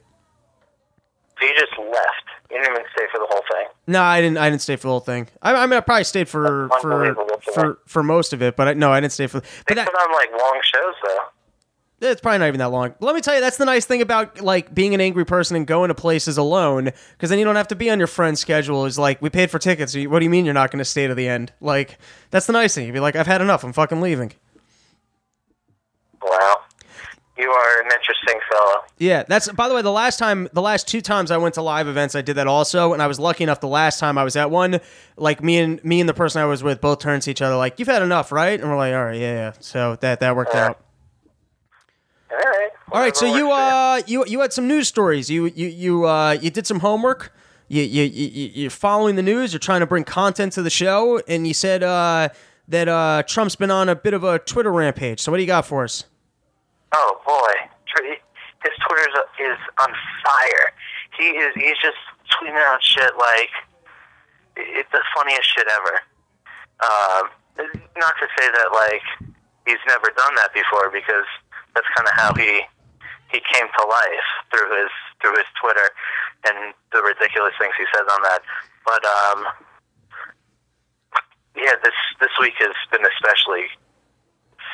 So 1.40 1.46
you 1.46 1.54
just 1.54 1.72
left. 1.78 2.24
You 2.50 2.58
didn't 2.58 2.72
even 2.72 2.84
stay 2.94 3.04
for 3.10 3.18
the 3.18 3.26
whole 3.30 3.42
thing. 3.50 3.66
No, 3.86 4.02
I 4.02 4.20
didn't. 4.20 4.38
I 4.38 4.50
didn't 4.50 4.62
stay 4.62 4.76
for 4.76 4.88
the 4.88 4.90
whole 4.90 5.00
thing. 5.00 5.28
I, 5.40 5.54
I 5.54 5.66
mean, 5.66 5.78
I 5.78 5.80
probably 5.80 6.04
stayed 6.04 6.28
for 6.28 6.68
for 6.82 7.14
for, 7.54 7.78
for 7.86 8.02
most 8.02 8.32
of 8.34 8.42
it, 8.42 8.56
but 8.56 8.68
I, 8.68 8.72
no, 8.74 8.92
I 8.92 9.00
didn't 9.00 9.12
stay 9.12 9.26
for. 9.26 9.40
They 9.40 9.46
But 9.68 9.76
that, 9.76 9.86
put 9.86 9.94
on 9.94 10.12
like 10.12 10.30
long 10.32 10.60
shows 10.62 10.94
though. 11.06 11.18
It's 12.00 12.20
probably 12.20 12.38
not 12.38 12.48
even 12.48 12.58
that 12.58 12.70
long. 12.70 12.94
Let 13.00 13.14
me 13.14 13.20
tell 13.20 13.34
you, 13.34 13.40
that's 13.40 13.56
the 13.56 13.64
nice 13.64 13.86
thing 13.86 14.02
about 14.02 14.40
like 14.40 14.74
being 14.74 14.94
an 14.94 15.00
angry 15.00 15.24
person 15.24 15.56
and 15.56 15.66
going 15.66 15.88
to 15.88 15.94
places 15.94 16.36
alone, 16.38 16.90
because 17.12 17.30
then 17.30 17.38
you 17.38 17.44
don't 17.44 17.56
have 17.56 17.68
to 17.68 17.76
be 17.76 17.90
on 17.90 17.98
your 17.98 18.08
friend's 18.08 18.40
schedule. 18.40 18.84
Is 18.84 18.98
like 18.98 19.22
we 19.22 19.30
paid 19.30 19.50
for 19.50 19.58
tickets. 19.58 19.94
What 19.96 20.18
do 20.18 20.24
you 20.24 20.30
mean 20.30 20.44
you're 20.44 20.54
not 20.54 20.70
going 20.70 20.80
to 20.80 20.84
stay 20.84 21.06
to 21.06 21.14
the 21.14 21.28
end? 21.28 21.52
Like 21.60 21.98
that's 22.30 22.46
the 22.46 22.52
nice 22.52 22.74
thing. 22.74 22.86
You'd 22.86 22.92
be 22.92 23.00
like, 23.00 23.16
I've 23.16 23.26
had 23.26 23.40
enough. 23.40 23.64
I'm 23.64 23.72
fucking 23.72 24.00
leaving. 24.00 24.32
Wow. 26.22 26.56
You 27.36 27.50
are 27.50 27.80
an 27.80 27.86
interesting 27.92 28.38
fellow. 28.48 28.82
Yeah, 28.98 29.24
that's 29.26 29.50
by 29.50 29.68
the 29.68 29.74
way, 29.74 29.82
the 29.82 29.90
last 29.90 30.20
time 30.20 30.48
the 30.52 30.62
last 30.62 30.86
two 30.86 31.00
times 31.00 31.32
I 31.32 31.36
went 31.36 31.54
to 31.54 31.62
live 31.62 31.88
events, 31.88 32.14
I 32.14 32.22
did 32.22 32.36
that 32.36 32.46
also, 32.46 32.92
and 32.92 33.02
I 33.02 33.08
was 33.08 33.18
lucky 33.18 33.42
enough 33.42 33.58
the 33.60 33.66
last 33.66 33.98
time 33.98 34.16
I 34.18 34.22
was 34.24 34.36
at 34.36 34.52
one, 34.52 34.78
like 35.16 35.42
me 35.42 35.58
and 35.58 35.82
me 35.82 35.98
and 35.98 36.08
the 36.08 36.14
person 36.14 36.40
I 36.40 36.44
was 36.44 36.62
with 36.62 36.80
both 36.80 37.00
turned 37.00 37.22
to 37.22 37.32
each 37.32 37.42
other 37.42 37.56
like, 37.56 37.78
You've 37.80 37.88
had 37.88 38.02
enough, 38.02 38.30
right? 38.30 38.60
And 38.60 38.70
we're 38.70 38.76
like, 38.76 38.94
All 38.94 39.04
right, 39.04 39.18
yeah, 39.18 39.32
yeah. 39.34 39.52
So 39.58 39.96
that 39.96 40.20
that 40.20 40.36
worked 40.36 40.54
Yeah. 40.54 40.68
out. 40.68 40.83
All 42.30 42.38
right. 42.38 42.70
All 42.92 43.00
right, 43.00 43.16
so 43.16 43.26
you 43.26 43.50
uh 43.50 44.02
you 44.06 44.24
you 44.26 44.40
had 44.40 44.52
some 44.52 44.66
news 44.68 44.88
stories. 44.88 45.30
You 45.30 45.46
you 45.46 45.68
you 45.68 46.06
uh 46.06 46.32
you 46.32 46.50
did 46.50 46.66
some 46.66 46.80
homework. 46.80 47.32
You 47.68 47.82
you 47.82 48.04
you 48.04 48.50
you're 48.54 48.70
following 48.70 49.16
the 49.16 49.22
news. 49.22 49.52
You're 49.52 49.60
trying 49.60 49.80
to 49.80 49.86
bring 49.86 50.04
content 50.04 50.52
to 50.54 50.62
the 50.62 50.70
show, 50.70 51.20
and 51.28 51.46
you 51.46 51.54
said 51.54 51.82
uh 51.82 52.28
that 52.68 52.88
uh 52.88 53.22
Trump's 53.26 53.56
been 53.56 53.70
on 53.70 53.88
a 53.88 53.94
bit 53.96 54.14
of 54.14 54.24
a 54.24 54.38
Twitter 54.38 54.72
rampage. 54.72 55.20
So 55.20 55.30
what 55.32 55.38
do 55.38 55.42
you 55.42 55.46
got 55.46 55.66
for 55.66 55.84
us? 55.84 56.04
Oh 56.92 57.20
boy, 57.26 57.52
his 58.62 58.72
Twitter 58.86 59.08
is 59.40 59.58
on 59.80 59.90
fire. 60.24 60.72
he 61.18 61.24
is 61.24 61.54
he's 61.54 61.76
just 61.82 61.98
tweeting 62.32 62.56
out 62.56 62.82
shit 62.82 63.12
like 63.18 63.50
it's 64.56 64.90
the 64.92 65.02
funniest 65.16 65.44
shit 65.54 65.66
ever. 65.80 66.00
Um, 66.82 67.30
not 67.96 68.14
to 68.20 68.26
say 68.38 68.46
that 68.50 68.68
like 68.72 69.02
he's 69.66 69.82
never 69.88 70.10
done 70.16 70.34
that 70.36 70.52
before 70.54 70.90
because 70.90 71.26
that's 71.74 71.90
kind 71.96 72.08
of 72.08 72.14
how 72.14 72.34
he 72.34 72.62
he 73.34 73.42
came 73.52 73.66
to 73.66 73.82
life 73.86 74.28
through 74.50 74.70
his 74.70 74.90
through 75.20 75.34
his 75.34 75.48
Twitter 75.58 75.90
and 76.46 76.74
the 76.92 77.02
ridiculous 77.02 77.54
things 77.58 77.74
he 77.76 77.84
says 77.90 78.06
on 78.06 78.22
that. 78.22 78.42
But 78.86 79.02
um, 79.02 79.38
yeah, 81.56 81.74
this 81.82 81.98
this 82.20 82.30
week 82.40 82.54
has 82.58 82.74
been 82.90 83.02
especially 83.02 83.66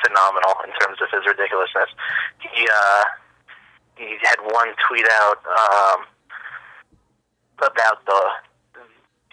phenomenal 0.05 0.61
in 0.65 0.71
terms 0.77 1.01
of 1.01 1.09
his 1.09 1.25
ridiculousness. 1.25 1.89
He 2.39 2.67
uh, 2.69 3.03
he 3.97 4.17
had 4.21 4.37
one 4.45 4.69
tweet 4.87 5.05
out 5.25 5.41
um, 5.45 5.99
about 7.57 8.05
the 8.05 8.21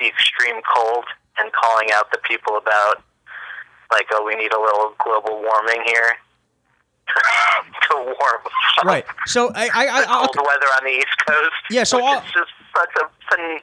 the 0.00 0.06
extreme 0.06 0.60
cold 0.64 1.04
and 1.38 1.52
calling 1.52 1.88
out 1.94 2.10
the 2.12 2.18
people 2.24 2.56
about 2.56 3.02
like, 3.90 4.06
oh, 4.12 4.24
we 4.24 4.36
need 4.36 4.52
a 4.52 4.60
little 4.60 4.94
global 4.98 5.42
warming 5.42 5.82
here 5.86 6.16
to 7.90 7.96
warm 7.96 8.42
Right. 8.84 9.04
So 9.26 9.50
I, 9.54 9.68
I, 9.74 9.86
I 9.88 10.00
the 10.02 10.10
I'll, 10.10 10.28
cold 10.28 10.46
weather 10.46 10.66
on 10.78 10.84
the 10.84 10.90
East 10.98 11.16
Coast. 11.26 11.50
Yeah, 11.70 11.82
so 11.84 11.98
is 11.98 12.22
just 12.32 12.50
such 12.76 12.90
a 13.02 13.34
phen- 13.34 13.60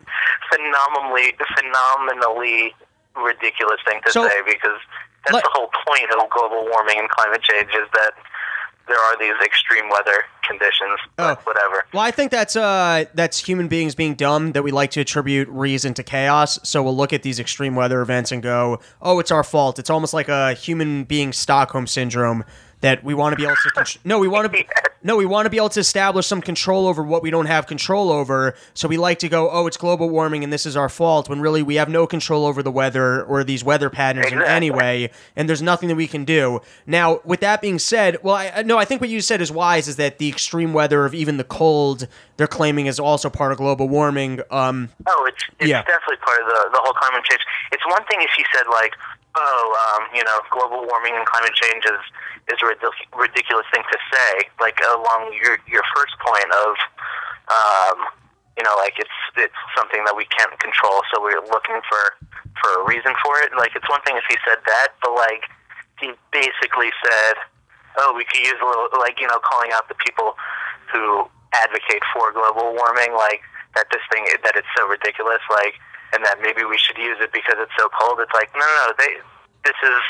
phenomenally, 0.52 1.34
phenomenally 1.58 2.74
ridiculous 3.16 3.80
thing 3.88 4.02
to 4.06 4.12
So- 4.12 4.28
say 4.28 4.42
because 4.46 4.80
that's 5.26 5.36
Let- 5.36 5.44
the 5.44 5.50
whole 5.54 5.70
point 5.88 6.12
of 6.12 6.30
global 6.30 6.68
warming 6.70 7.00
and 7.00 7.10
climate 7.10 7.42
change 7.42 7.70
is 7.70 7.88
that 7.94 8.12
there 8.88 8.98
are 9.00 9.18
these 9.18 9.34
extreme 9.44 9.90
weather 9.90 10.26
conditions. 10.48 11.00
But 11.16 11.40
Oh. 11.40 11.42
whatever. 11.46 11.86
Well, 11.92 12.04
I 12.04 12.12
think 12.12 12.30
that's 12.30 12.56
uh 12.56 13.06
that's 13.16 13.40
human 13.40 13.68
beings 13.68 13.96
being 13.96 14.14
dumb 14.14 14.52
that 14.52 14.62
we 14.64 14.70
like 14.72 14.92
to 14.92 15.02
attribute 15.02 15.48
reason 15.50 15.96
to 15.96 16.04
chaos. 16.04 16.60
So 16.62 16.84
we'll 16.84 16.96
look 16.96 17.12
at 17.12 17.24
these 17.24 17.40
extreme 17.40 17.74
weather 17.74 18.02
events 18.02 18.32
and 18.32 18.44
go, 18.44 18.80
"Oh, 19.02 19.18
it's 19.20 19.32
our 19.32 19.44
fault." 19.44 19.80
It's 19.80 19.90
almost 19.90 20.14
like 20.14 20.30
a 20.30 20.54
human 20.54 21.04
being 21.06 21.34
Stockholm 21.34 21.88
syndrome 21.88 22.44
that 22.86 23.04
we 23.04 23.16
want 23.16 23.34
to 23.34 23.36
be 23.36 23.44
able 23.44 23.56
to 23.56 23.70
con- 23.72 23.86
No, 24.04 24.20
we 24.20 24.28
want 24.28 24.46
to 24.46 24.50
be 24.50 24.68
No, 25.02 25.18
we 25.18 25.26
want 25.26 25.46
to 25.48 25.50
be 25.50 25.58
able 25.58 25.70
to 25.70 25.80
establish 25.80 26.26
some 26.28 26.40
control 26.42 26.86
over 26.88 27.02
what 27.04 27.24
we 27.24 27.32
don't 27.32 27.48
have 27.48 27.66
control 27.68 28.12
over. 28.12 28.56
So 28.76 28.88
we 28.88 28.98
like 28.98 29.18
to 29.20 29.30
go, 29.30 29.50
"Oh, 29.50 29.66
it's 29.68 29.76
global 29.78 30.08
warming 30.10 30.44
and 30.44 30.54
this 30.54 30.66
is 30.68 30.78
our 30.78 30.88
fault," 30.90 31.28
when 31.28 31.42
really 31.42 31.64
we 31.64 31.76
have 31.76 31.90
no 31.90 32.06
control 32.06 32.46
over 32.46 32.62
the 32.62 32.72
weather 32.72 33.24
or 33.24 33.44
these 33.44 33.64
weather 33.64 33.90
patterns 33.90 34.32
in 34.32 34.42
any 34.42 34.70
way, 34.70 35.10
and 35.36 35.50
there's 35.50 35.62
nothing 35.64 35.90
that 35.90 35.96
we 35.96 36.08
can 36.08 36.26
do. 36.26 36.62
Now, 36.86 37.22
with 37.24 37.40
that 37.40 37.60
being 37.62 37.80
said, 37.80 38.18
well, 38.24 38.36
I, 38.36 38.52
I- 38.58 38.62
no, 38.64 38.78
I 38.78 38.86
think 38.86 39.02
what 39.02 39.10
you 39.10 39.20
said 39.22 39.42
is 39.42 39.52
wise. 39.52 39.88
Is 39.88 39.96
that 39.96 40.20
the 40.20 40.30
extreme 40.30 40.72
weather 40.74 41.06
of 41.06 41.14
even 41.16 41.38
the 41.38 41.44
cold 41.44 42.08
they're 42.38 42.48
claiming 42.60 42.86
is 42.86 43.00
also 43.00 43.30
part 43.32 43.52
of 43.52 43.58
global 43.58 43.88
warming? 43.90 44.42
Um, 44.52 44.90
Oh, 45.08 45.26
it's 45.28 45.44
it's 45.60 45.70
Yeah. 45.70 45.82
definitely 45.84 46.18
part 46.18 46.40
of 46.42 46.48
the 46.50 46.70
the 46.74 46.80
whole 46.84 46.94
climate 46.94 47.24
change. 47.30 47.42
It's 47.72 47.86
one 47.88 48.04
thing 48.06 48.20
if 48.22 48.32
you 48.38 48.46
said 48.54 48.66
like, 48.70 48.94
oh, 49.38 49.66
um, 49.98 50.08
you 50.16 50.24
know, 50.24 50.38
global 50.52 50.86
warming 50.88 51.14
and 51.16 51.26
climate 51.28 51.54
change 51.54 51.84
is 51.86 52.00
is 52.48 52.58
a 52.62 52.66
ridic- 52.66 53.10
ridiculous 53.16 53.66
thing 53.74 53.84
to 53.84 54.00
say. 54.12 54.50
Like 54.60 54.80
along 54.82 55.34
your 55.42 55.58
your 55.68 55.84
first 55.96 56.14
point 56.22 56.50
of, 56.66 56.72
um, 57.50 57.98
you 58.58 58.64
know, 58.64 58.76
like 58.78 58.96
it's 58.98 59.18
it's 59.38 59.62
something 59.78 60.04
that 60.06 60.16
we 60.16 60.26
can't 60.30 60.54
control, 60.60 61.02
so 61.14 61.22
we're 61.22 61.42
looking 61.50 61.80
for 61.90 62.02
for 62.62 62.70
a 62.82 62.84
reason 62.86 63.14
for 63.24 63.40
it. 63.42 63.52
Like 63.58 63.74
it's 63.76 63.88
one 63.90 64.02
thing 64.06 64.18
if 64.18 64.26
he 64.30 64.38
said 64.46 64.62
that, 64.66 64.96
but 65.02 65.14
like 65.14 65.44
he 66.00 66.12
basically 66.32 66.92
said, 67.02 67.36
oh, 68.00 68.14
we 68.16 68.26
could 68.26 68.44
use 68.44 68.60
a 68.62 68.68
little, 68.68 68.90
like 69.00 69.20
you 69.20 69.28
know, 69.28 69.40
calling 69.42 69.72
out 69.74 69.88
the 69.88 69.98
people 69.98 70.36
who 70.92 71.26
advocate 71.64 72.04
for 72.14 72.32
global 72.32 72.76
warming, 72.76 73.16
like 73.16 73.42
that 73.76 73.88
this 73.92 74.04
thing 74.12 74.28
that 74.44 74.56
it's 74.56 74.70
so 74.78 74.88
ridiculous, 74.88 75.42
like, 75.50 75.76
and 76.14 76.24
that 76.24 76.40
maybe 76.42 76.64
we 76.64 76.78
should 76.78 76.98
use 76.98 77.18
it 77.20 77.32
because 77.34 77.58
it's 77.60 77.76
so 77.80 77.90
cold. 77.92 78.20
It's 78.22 78.34
like 78.34 78.54
no, 78.54 78.64
no, 78.64 78.76
no. 78.86 78.94
They 79.00 79.12
this 79.66 79.80
is 79.82 80.04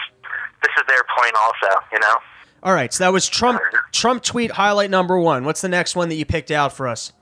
this 0.66 0.72
is 0.82 0.88
their 0.88 1.03
point 1.18 1.34
also. 1.39 1.80
You 1.91 1.99
know. 1.99 2.16
all 2.63 2.74
right, 2.74 2.91
so 2.91 3.03
that 3.03 3.13
was 3.13 3.28
Trump. 3.30 3.61
Trump 3.91 4.24
tweet 4.24 4.51
highlight 4.51 4.89
number 4.89 5.20
one. 5.20 5.45
What's 5.45 5.61
the 5.61 5.70
next 5.70 5.95
one 5.95 6.09
that 6.09 6.16
you 6.16 6.26
picked 6.26 6.49
out 6.51 6.74
for 6.74 6.88
us? 6.88 7.13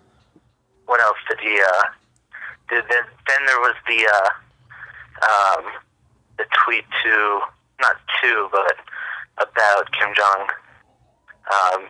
What 0.86 1.02
else 1.02 1.18
did 1.30 1.40
he? 1.42 1.60
Uh, 1.62 1.84
did 2.70 2.84
then, 2.90 3.04
then 3.28 3.46
there 3.46 3.60
was 3.60 3.76
the 3.88 4.08
uh, 4.08 4.30
um, 5.60 5.66
the 6.38 6.46
tweet 6.66 6.86
to 7.04 7.40
not 7.82 7.98
to 8.22 8.50
but 8.52 8.78
about 9.38 9.92
Kim 9.92 10.10
Jong. 10.16 10.48
Um, 11.52 11.88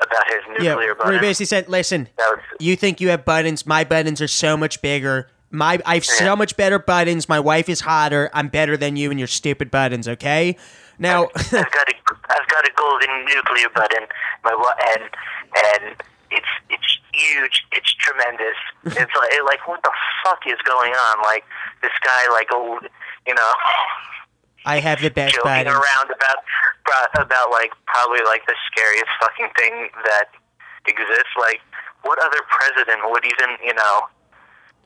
about 0.00 0.24
his 0.28 0.64
Yeah, 0.64 0.74
nuclear 0.74 0.94
where 0.94 1.12
he 1.14 1.18
basically 1.18 1.46
said, 1.46 1.68
"Listen, 1.68 2.08
was 2.16 2.38
you 2.60 2.76
think 2.76 3.00
you 3.00 3.08
have 3.08 3.24
buttons? 3.24 3.66
My 3.66 3.82
buttons 3.82 4.20
are 4.20 4.28
so 4.28 4.56
much 4.56 4.80
bigger. 4.80 5.28
My 5.50 5.80
I 5.86 5.94
have 5.94 6.04
so 6.04 6.36
much 6.36 6.56
better 6.56 6.78
buttons. 6.78 7.28
My 7.28 7.40
wife 7.40 7.68
is 7.68 7.80
hotter. 7.80 8.30
I'm 8.34 8.48
better 8.48 8.76
than 8.76 8.96
you 8.96 9.10
and 9.10 9.18
your 9.18 9.28
stupid 9.28 9.70
buttons. 9.70 10.06
Okay." 10.08 10.56
Now, 10.98 11.28
I've 11.36 11.50
got 11.52 11.88
a 11.88 11.94
I've 12.28 12.48
got 12.48 12.66
a 12.66 12.72
golden 12.76 13.24
nuclear 13.24 13.68
button. 13.74 14.06
My 14.44 14.52
and 14.96 15.02
and 15.04 16.02
it's 16.30 16.46
it's 16.68 16.98
huge. 17.12 17.64
It's 17.72 17.94
tremendous. 17.94 18.56
It's 18.84 19.14
like 19.14 19.32
like 19.44 19.68
what 19.68 19.82
the 19.82 19.92
fuck 20.24 20.40
is 20.46 20.58
going 20.64 20.92
on? 20.92 21.22
Like 21.22 21.44
this 21.82 21.92
guy 22.04 22.28
like 22.32 22.52
old, 22.52 22.82
you 23.26 23.34
know 23.34 23.52
I 24.66 24.80
have 24.80 25.00
the 25.00 25.10
best 25.10 25.34
joking 25.34 25.50
buttons. 25.50 25.74
around 25.76 26.10
about- 26.10 26.44
about 27.14 27.50
like 27.50 27.70
probably 27.86 28.20
like 28.24 28.46
the 28.46 28.54
scariest 28.70 29.06
fucking 29.20 29.48
thing 29.56 29.88
that 30.04 30.26
exists. 30.86 31.32
Like 31.38 31.60
what 32.02 32.18
other 32.24 32.40
president 32.48 33.00
would 33.10 33.24
even 33.24 33.56
you 33.64 33.74
know 33.74 34.08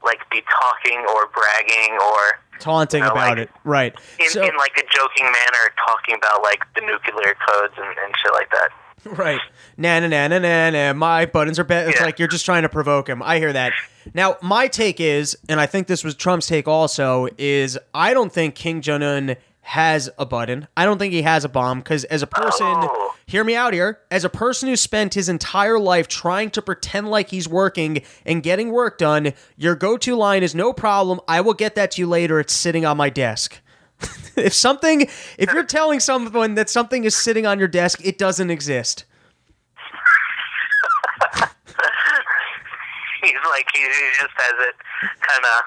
like 0.04 0.18
be 0.30 0.42
talking 0.60 1.04
or 1.08 1.28
bragging 1.34 1.98
or 2.00 2.40
taunting 2.58 3.00
you 3.02 3.06
know, 3.06 3.12
about 3.12 3.38
like- 3.38 3.48
it. 3.48 3.50
Right. 3.64 3.94
in, 4.20 4.28
So, 4.30 4.40
in 4.42 4.54
like 4.56 4.72
a 4.78 4.82
joking 4.94 5.24
manner 5.24 5.64
talking 5.86 6.14
about 6.16 6.42
like 6.42 6.60
the 6.74 6.80
nuclear 6.82 7.34
codes 7.48 7.74
and, 7.76 7.86
and 7.88 8.14
shit 8.22 8.32
like 8.32 8.50
that. 8.50 8.68
right. 9.18 9.40
Na 9.76 9.98
na 10.00 10.06
na 10.06 10.28
na 10.28 10.38
na 10.38 10.70
na. 10.70 10.92
My 10.92 11.26
buttons 11.26 11.58
are 11.58 11.64
bad. 11.64 11.88
It's 11.88 11.98
Yeah. 11.98 12.06
like 12.06 12.18
you're 12.18 12.28
just 12.28 12.44
trying 12.44 12.62
to 12.62 12.68
provoke 12.68 13.08
him. 13.08 13.22
I 13.22 13.38
hear 13.38 13.52
that. 13.52 13.72
Now, 14.14 14.36
my 14.42 14.68
take 14.68 15.00
is, 15.00 15.36
and 15.48 15.60
I 15.60 15.66
think 15.66 15.86
this 15.88 16.04
was 16.04 16.14
Trump's 16.14 16.46
take 16.46 16.68
also, 16.68 17.26
is 17.38 17.78
I 17.94 18.14
don't 18.14 18.32
think 18.32 18.54
Kim 18.54 18.80
Jong 18.80 19.02
Un 19.02 19.36
has 19.62 20.10
a 20.18 20.26
button. 20.26 20.66
I 20.76 20.84
don't 20.84 20.98
think 20.98 21.12
he 21.12 21.22
has 21.22 21.44
a 21.44 21.48
bomb 21.48 21.78
because 21.78 22.04
as 22.04 22.22
a 22.22 22.26
person, 22.26 22.66
Oh. 22.66 23.14
hear 23.26 23.44
me 23.44 23.54
out 23.54 23.72
here, 23.72 24.00
as 24.10 24.24
a 24.24 24.28
person 24.28 24.68
who 24.68 24.76
spent 24.76 25.14
his 25.14 25.28
entire 25.28 25.78
life 25.78 26.08
trying 26.08 26.50
to 26.50 26.60
pretend 26.62 27.08
like 27.10 27.30
he's 27.30 27.48
working 27.48 28.02
and 28.26 28.42
getting 28.42 28.70
work 28.70 28.98
done, 28.98 29.32
your 29.56 29.74
go-to 29.76 30.16
line 30.16 30.42
is 30.42 30.54
no 30.54 30.72
problem. 30.72 31.20
I 31.28 31.40
will 31.40 31.54
get 31.54 31.74
that 31.76 31.92
to 31.92 32.02
you 32.02 32.08
later. 32.08 32.40
It's 32.40 32.52
sitting 32.52 32.84
on 32.84 32.96
my 32.96 33.08
desk. 33.08 33.60
if 34.36 34.52
something, 34.52 35.02
if 35.38 35.52
you're 35.52 35.64
telling 35.64 36.00
someone 36.00 36.54
that 36.56 36.68
something 36.68 37.04
is 37.04 37.14
sitting 37.16 37.46
on 37.46 37.58
your 37.60 37.68
desk, 37.68 38.00
it 38.04 38.18
doesn't 38.18 38.50
exist. 38.50 39.04
He's 43.22 43.32
like 43.50 43.66
he 43.72 43.80
just 44.18 44.32
has 44.34 44.54
it 44.58 44.74
kind 45.20 45.44
of. 45.44 45.64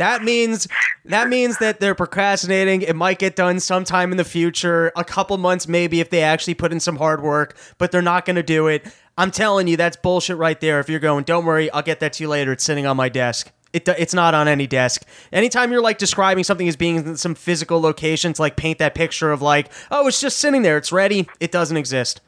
That 0.00 0.24
means 0.24 0.66
that 1.04 1.28
means 1.28 1.58
that 1.58 1.78
they're 1.78 1.94
procrastinating. 1.94 2.80
It 2.80 2.96
might 2.96 3.18
get 3.18 3.36
done 3.36 3.60
sometime 3.60 4.12
in 4.12 4.16
the 4.16 4.24
future, 4.24 4.90
a 4.96 5.04
couple 5.04 5.36
months 5.36 5.68
maybe 5.68 6.00
if 6.00 6.08
they 6.08 6.22
actually 6.22 6.54
put 6.54 6.72
in 6.72 6.80
some 6.80 6.96
hard 6.96 7.22
work, 7.22 7.54
but 7.76 7.92
they're 7.92 8.00
not 8.00 8.24
going 8.24 8.36
to 8.36 8.42
do 8.42 8.66
it. 8.66 8.86
I'm 9.18 9.30
telling 9.30 9.68
you, 9.68 9.76
that's 9.76 9.98
bullshit 9.98 10.38
right 10.38 10.58
there. 10.58 10.80
If 10.80 10.88
you're 10.88 11.00
going, 11.00 11.24
don't 11.24 11.44
worry, 11.44 11.70
I'll 11.70 11.82
get 11.82 12.00
that 12.00 12.14
to 12.14 12.24
you 12.24 12.30
later. 12.30 12.52
It's 12.52 12.64
sitting 12.64 12.86
on 12.86 12.96
my 12.96 13.10
desk. 13.10 13.52
It, 13.74 13.86
it's 13.88 14.14
not 14.14 14.32
on 14.32 14.48
any 14.48 14.66
desk. 14.66 15.04
Anytime 15.34 15.70
you're 15.70 15.82
like 15.82 15.98
describing 15.98 16.44
something 16.44 16.66
as 16.66 16.76
being 16.76 16.96
in 16.96 17.18
some 17.18 17.34
physical 17.34 17.78
location 17.78 18.32
to 18.32 18.40
like 18.40 18.56
paint 18.56 18.78
that 18.78 18.94
picture 18.94 19.32
of 19.32 19.42
like, 19.42 19.70
oh, 19.90 20.08
it's 20.08 20.18
just 20.18 20.38
sitting 20.38 20.62
there, 20.62 20.78
it's 20.78 20.92
ready. 20.92 21.28
It 21.40 21.52
doesn't 21.52 21.76
exist. 21.76 22.22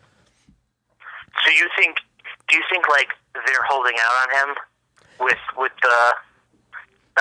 So 1.43 1.51
you 1.51 1.71
think? 1.79 1.97
Do 2.51 2.57
you 2.59 2.63
think 2.71 2.87
like 2.91 3.09
they're 3.33 3.67
holding 3.67 3.95
out 3.99 4.13
on 4.29 4.49
him 4.51 4.57
with 5.21 5.39
with 5.57 5.73
the 5.81 6.15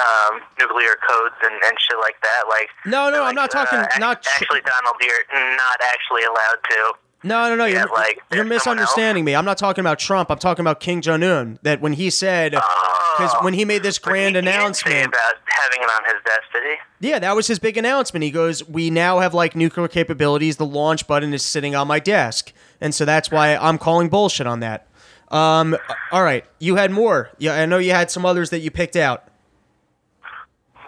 um, 0.02 0.42
nuclear 0.60 0.96
codes 1.08 1.36
and, 1.44 1.54
and 1.54 1.78
shit 1.80 1.98
like 2.00 2.16
that? 2.22 2.44
Like 2.50 2.70
No, 2.86 3.06
no, 3.06 3.12
they're, 3.12 3.22
I'm 3.24 3.36
not 3.36 3.52
talking- 3.52 3.80
uh, 3.80 3.88
not 4.00 4.26
actually, 4.36 4.62
Donald. 4.62 4.96
You're 5.02 5.56
not 5.58 5.80
actually 5.94 6.24
allowed 6.24 6.60
to. 6.70 6.94
No, 7.24 7.50
no, 7.50 7.56
no. 7.56 7.66
Yeah, 7.66 7.82
You're, 7.86 7.94
like, 7.94 8.20
you're 8.34 8.44
misunderstanding 8.46 9.24
me. 9.24 9.36
I'm 9.36 9.46
not 9.46 9.60
talking 9.60 9.84
about 9.84 10.00
Trump. 10.00 10.32
I'm 10.32 10.40
talking 10.40 10.64
about 10.64 10.80
Kim 10.80 11.02
Jong 11.02 11.22
Un. 11.22 11.60
That 11.62 11.80
when 11.80 11.94
he 11.94 12.10
said, 12.10 12.54
because 12.54 13.32
when 13.44 13.54
he 13.54 13.64
made 13.64 13.84
this 13.84 13.98
he- 13.98 14.04
grand 14.04 14.36
he 14.36 14.40
announcement, 14.40 15.06
about 15.06 15.36
having 15.46 15.84
it 15.84 15.90
on 15.90 16.04
his 16.06 16.24
desk, 16.26 16.42
did 16.52 16.64
he? 16.64 17.08
yeah, 17.10 17.20
that 17.20 17.36
was 17.36 17.46
his 17.46 17.60
big 17.60 17.78
announcement. 17.78 18.24
He 18.24 18.32
goes, 18.32 18.68
"We 18.68 18.90
now 18.90 19.20
have 19.20 19.36
like 19.36 19.56
nuclear 19.56 19.88
capabilities. 19.88 20.58
The 20.58 20.66
launch 20.66 21.06
button 21.06 21.32
is 21.32 21.46
sitting 21.46 21.76
on 21.76 21.88
my 21.88 22.00
desk," 22.00 22.54
and 22.82 22.96
so 22.96 23.06
that's 23.06 23.30
why 23.30 23.56
I'm 23.56 23.78
calling 23.78 24.10
bullshit 24.10 24.48
on 24.48 24.62
that. 24.62 24.88
Um, 25.30 25.78
all 26.12 26.24
right, 26.24 26.44
you 26.58 26.76
had 26.78 26.90
more. 26.90 27.30
Yeah, 27.38 27.54
I 27.54 27.68
know 27.68 27.78
you 27.78 27.92
had 27.92 28.10
some 28.10 28.26
others 28.26 28.50
that 28.50 28.60
you 28.62 28.72
picked 28.72 28.96
out. 28.96 29.26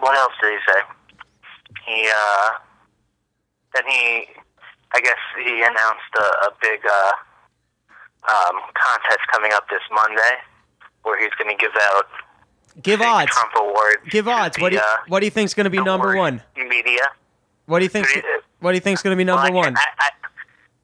What 0.04 0.14
else 0.16 0.34
did 0.42 0.52
he 0.52 0.58
say? 0.68 0.80
He 1.88 2.10
uh, 2.12 2.50
then 3.74 3.84
he, 3.88 4.28
I 4.92 5.00
guess 5.00 5.16
he 5.42 5.62
announced 5.62 6.12
a, 6.20 6.24
a 6.44 6.50
big 6.60 6.80
uh, 6.84 7.12
um, 8.28 8.60
contest 8.76 9.20
coming 9.32 9.52
up 9.54 9.64
this 9.70 9.80
Monday 9.90 10.34
where 11.04 11.18
he's 11.18 11.32
going 11.40 11.48
to 11.48 11.56
give 11.56 11.72
out 11.88 12.04
Give 12.82 13.00
odds. 13.00 13.30
Trump 13.32 13.52
awards. 13.56 14.02
Give 14.10 14.28
odds. 14.28 14.58
What 14.58 14.70
do 14.70 14.76
you, 14.76 14.82
uh, 14.82 14.96
what 15.08 15.20
do 15.20 15.26
you 15.26 15.30
think's 15.30 15.54
going 15.54 15.64
to 15.64 15.70
be 15.70 15.80
number 15.80 16.16
one? 16.16 16.42
Media. 16.56 17.08
What 17.66 17.78
do 17.78 17.84
you 17.84 17.88
think? 17.88 18.06
What 18.60 18.72
do 18.72 18.74
you 18.76 18.80
think's 18.80 19.00
going 19.02 19.12
to 19.14 19.16
be 19.16 19.24
number 19.24 19.44
Well, 19.50 19.52
I 19.62 19.66
one? 19.68 19.76
I, 19.76 19.84
I, 20.00 20.08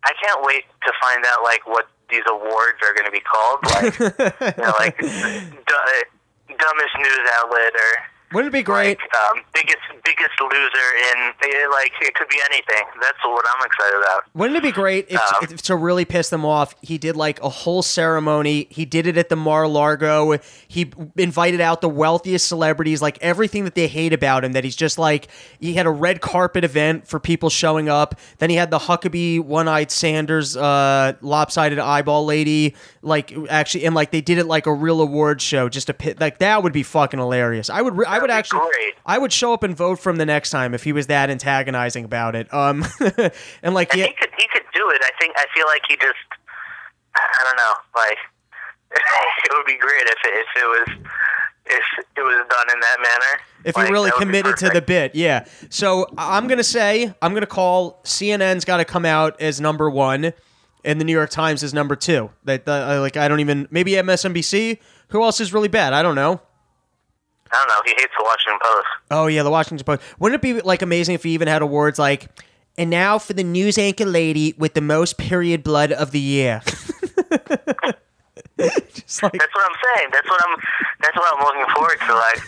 I 0.05 0.13
can't 0.23 0.43
wait 0.45 0.65
to 0.87 0.93
find 1.03 1.23
out 1.27 1.43
like 1.43 1.67
what 1.67 1.89
these 2.09 2.23
awards 2.27 2.79
are 2.83 2.95
going 2.95 3.05
to 3.05 3.11
be 3.11 3.21
called. 3.21 3.59
Like, 3.65 3.99
you 4.57 4.63
know, 4.65 4.73
like 4.79 4.97
du- 4.99 6.57
dumbest 6.57 6.95
news 6.99 7.29
outlet 7.39 7.73
or 7.75 7.93
Wouldn't 8.33 8.55
it 8.55 8.59
be 8.59 8.63
great? 8.63 8.99
like 8.99 9.15
um, 9.33 9.43
biggest 9.53 9.79
biggest 10.05 10.41
loser 10.41 10.89
in 11.13 11.33
eh, 11.43 11.67
like 11.71 11.93
it 12.01 12.15
could 12.15 12.29
be 12.29 12.39
anything. 12.51 12.85
That's 13.01 13.19
what 13.25 13.45
I'm 13.57 13.67
excited 13.67 13.99
about. 13.99 14.25
Wouldn't 14.35 14.57
it 14.57 14.63
be 14.63 14.73
great 14.73 15.07
if, 15.09 15.21
Um, 15.21 15.49
if 15.51 15.63
to 15.63 15.77
really 15.77 16.05
piss 16.05 16.31
them 16.31 16.45
off, 16.45 16.75
he 16.83 16.99
did 16.99 17.17
like 17.17 17.43
a 17.43 17.49
whole 17.49 17.83
ceremony. 17.83 18.67
He 18.71 18.85
did 18.85 19.07
it 19.07 19.17
at 19.17 19.29
the 19.29 19.37
Mar-Largo. 19.37 20.39
He 20.69 20.93
invited 21.17 21.61
out 21.61 21.81
the 21.81 21.89
wealthiest 21.89 22.47
celebrities, 22.47 23.01
like 23.03 23.19
everything 23.21 23.65
that 23.65 23.75
they 23.75 23.89
hate 23.89 24.13
about 24.13 24.45
him. 24.45 24.53
That 24.53 24.65
he's 24.65 24.77
just 24.77 24.99
like 24.99 25.29
he 25.59 25.75
had 25.75 25.87
a 25.87 25.91
red 25.91 26.21
carpet 26.21 26.65
event 26.65 27.07
for 27.09 27.19
people 27.19 27.51
showing 27.51 27.89
up. 27.89 28.19
Then 28.39 28.51
he 28.51 28.57
had 28.57 28.71
the 28.71 28.79
Huckabee 28.79 29.41
one-eyed 29.41 29.91
Sanders 29.91 30.57
uh, 30.57 31.15
lopsided 31.21 31.79
eyeball 31.79 32.25
lady, 32.27 32.75
like 33.03 33.35
actually, 33.49 33.85
and 33.87 33.95
like 33.95 34.11
they 34.11 34.21
did 34.21 34.39
it 34.39 34.47
like 34.47 34.67
a 34.67 34.73
real 34.75 35.01
award 35.01 35.41
show. 35.41 35.69
Just 35.69 35.89
a 35.89 35.95
pit 35.95 36.21
like 36.21 36.39
that 36.39 36.63
would 36.63 36.73
be 36.73 36.83
fucking 36.83 37.19
hilarious. 37.19 37.71
I 37.71 37.81
would, 37.83 38.05
I 38.07 38.19
would 38.19 38.20
That'd 38.29 38.35
be 38.35 38.39
actually, 38.39 38.61
great. 38.61 38.95
I 39.07 39.19
would 39.19 39.33
show 39.33 39.53
up 39.53 39.63
and 39.63 39.77
vote 39.77 39.99
for 39.99 40.11
him 40.11 40.17
the 40.17 40.27
next 40.27 40.51
time 40.51 40.75
if 40.75 40.85
he 40.85 40.93
was 40.93 41.07
that 41.09 41.31
antagonizing 41.31 42.05
about 42.05 42.35
it. 42.37 42.53
Um, 42.53 42.85
and 43.63 43.75
like 43.75 43.91
And 43.93 44.01
yeah. 44.01 44.07
he 44.07 44.13
could 44.13 44.31
he 44.39 44.47
could 44.53 44.65
do 44.75 44.91
it. 44.91 45.03
I 45.05 45.11
think 45.19 45.35
I 45.37 45.47
feel 45.55 45.67
like 45.67 45.83
he 45.89 45.97
just 45.97 46.17
I 47.15 47.45
don't 47.45 47.57
know 47.57 47.73
like 47.97 48.19
it 49.45 49.53
would 49.53 49.67
be 49.67 49.77
great 49.79 50.03
if 50.03 50.19
it, 50.25 50.35
if 50.35 50.63
it 50.63 50.67
was 50.67 51.11
if 51.67 51.85
it 52.17 52.23
was 52.23 52.47
done 52.49 52.75
in 52.75 52.81
that 52.81 52.97
manner. 52.99 53.41
if 53.65 53.77
Like, 53.77 53.87
he 53.87 53.93
really 53.93 54.11
would 54.11 54.21
committed 54.21 54.57
to 54.59 54.71
the 54.71 54.83
bit 54.83 55.15
yeah 55.15 55.45
so 55.69 56.07
i'm 56.19 56.49
gonna 56.49 56.65
say 56.65 57.15
i'm 57.23 57.35
gonna 57.35 57.47
call 57.47 58.01
cnn's 58.05 58.65
got 58.65 58.79
to 58.79 58.85
come 58.85 59.05
out 59.05 59.41
as 59.41 59.61
number 59.61 59.89
one 59.89 60.33
and 60.85 61.01
the 61.01 61.05
new 61.05 61.13
york 61.13 61.31
times 61.31 61.63
is 61.63 61.73
number 61.73 61.95
two 61.95 62.31
that 62.45 62.67
like 62.67 63.17
i 63.17 63.29
don't 63.29 63.41
even 63.41 63.69
maybe 63.71 63.93
msnbc 63.93 64.79
who 65.09 65.23
else 65.23 65.41
is 65.41 65.53
really 65.53 65.69
bad 65.69 65.93
i 65.93 66.03
don't 66.03 66.15
know 66.17 66.41
I 67.53 67.57
don't 67.57 67.69
know. 67.69 67.83
He 67.85 67.91
hates 67.93 68.13
the 68.17 68.25
Washington 68.25 68.59
Post. 68.63 68.87
oh 69.11 69.27
yeah 69.27 69.43
the 69.43 69.51
washington 69.51 69.85
post 69.85 70.03
wouldn't 70.19 70.39
it 70.39 70.43
be 70.43 70.61
like 70.61 70.83
amazing 70.83 71.15
if 71.15 71.23
he 71.25 71.31
even 71.31 71.49
had 71.49 71.63
awards 71.63 71.99
like 71.99 72.29
and 72.79 72.89
now 72.91 73.19
for 73.19 73.33
the 73.33 73.43
news 73.45 73.77
anchor 73.79 74.05
lady 74.07 74.55
with 74.57 74.75
the 74.75 74.81
most 74.81 75.19
period 75.19 75.63
blood 75.65 75.91
of 75.93 76.11
the 76.13 76.21
year 76.21 76.63
just 78.95 79.23
like 79.23 79.33
That's 79.33 79.55
what 79.55 79.65
I'm 79.67 79.79
saying. 79.97 80.09
That's 80.13 80.29
what 80.29 80.41
I'm. 80.47 80.57
That's 81.01 81.17
what 81.17 81.29
I'm 81.35 81.41
looking 81.45 81.75
forward 81.75 81.99
to. 82.07 82.13
Like, 82.15 82.43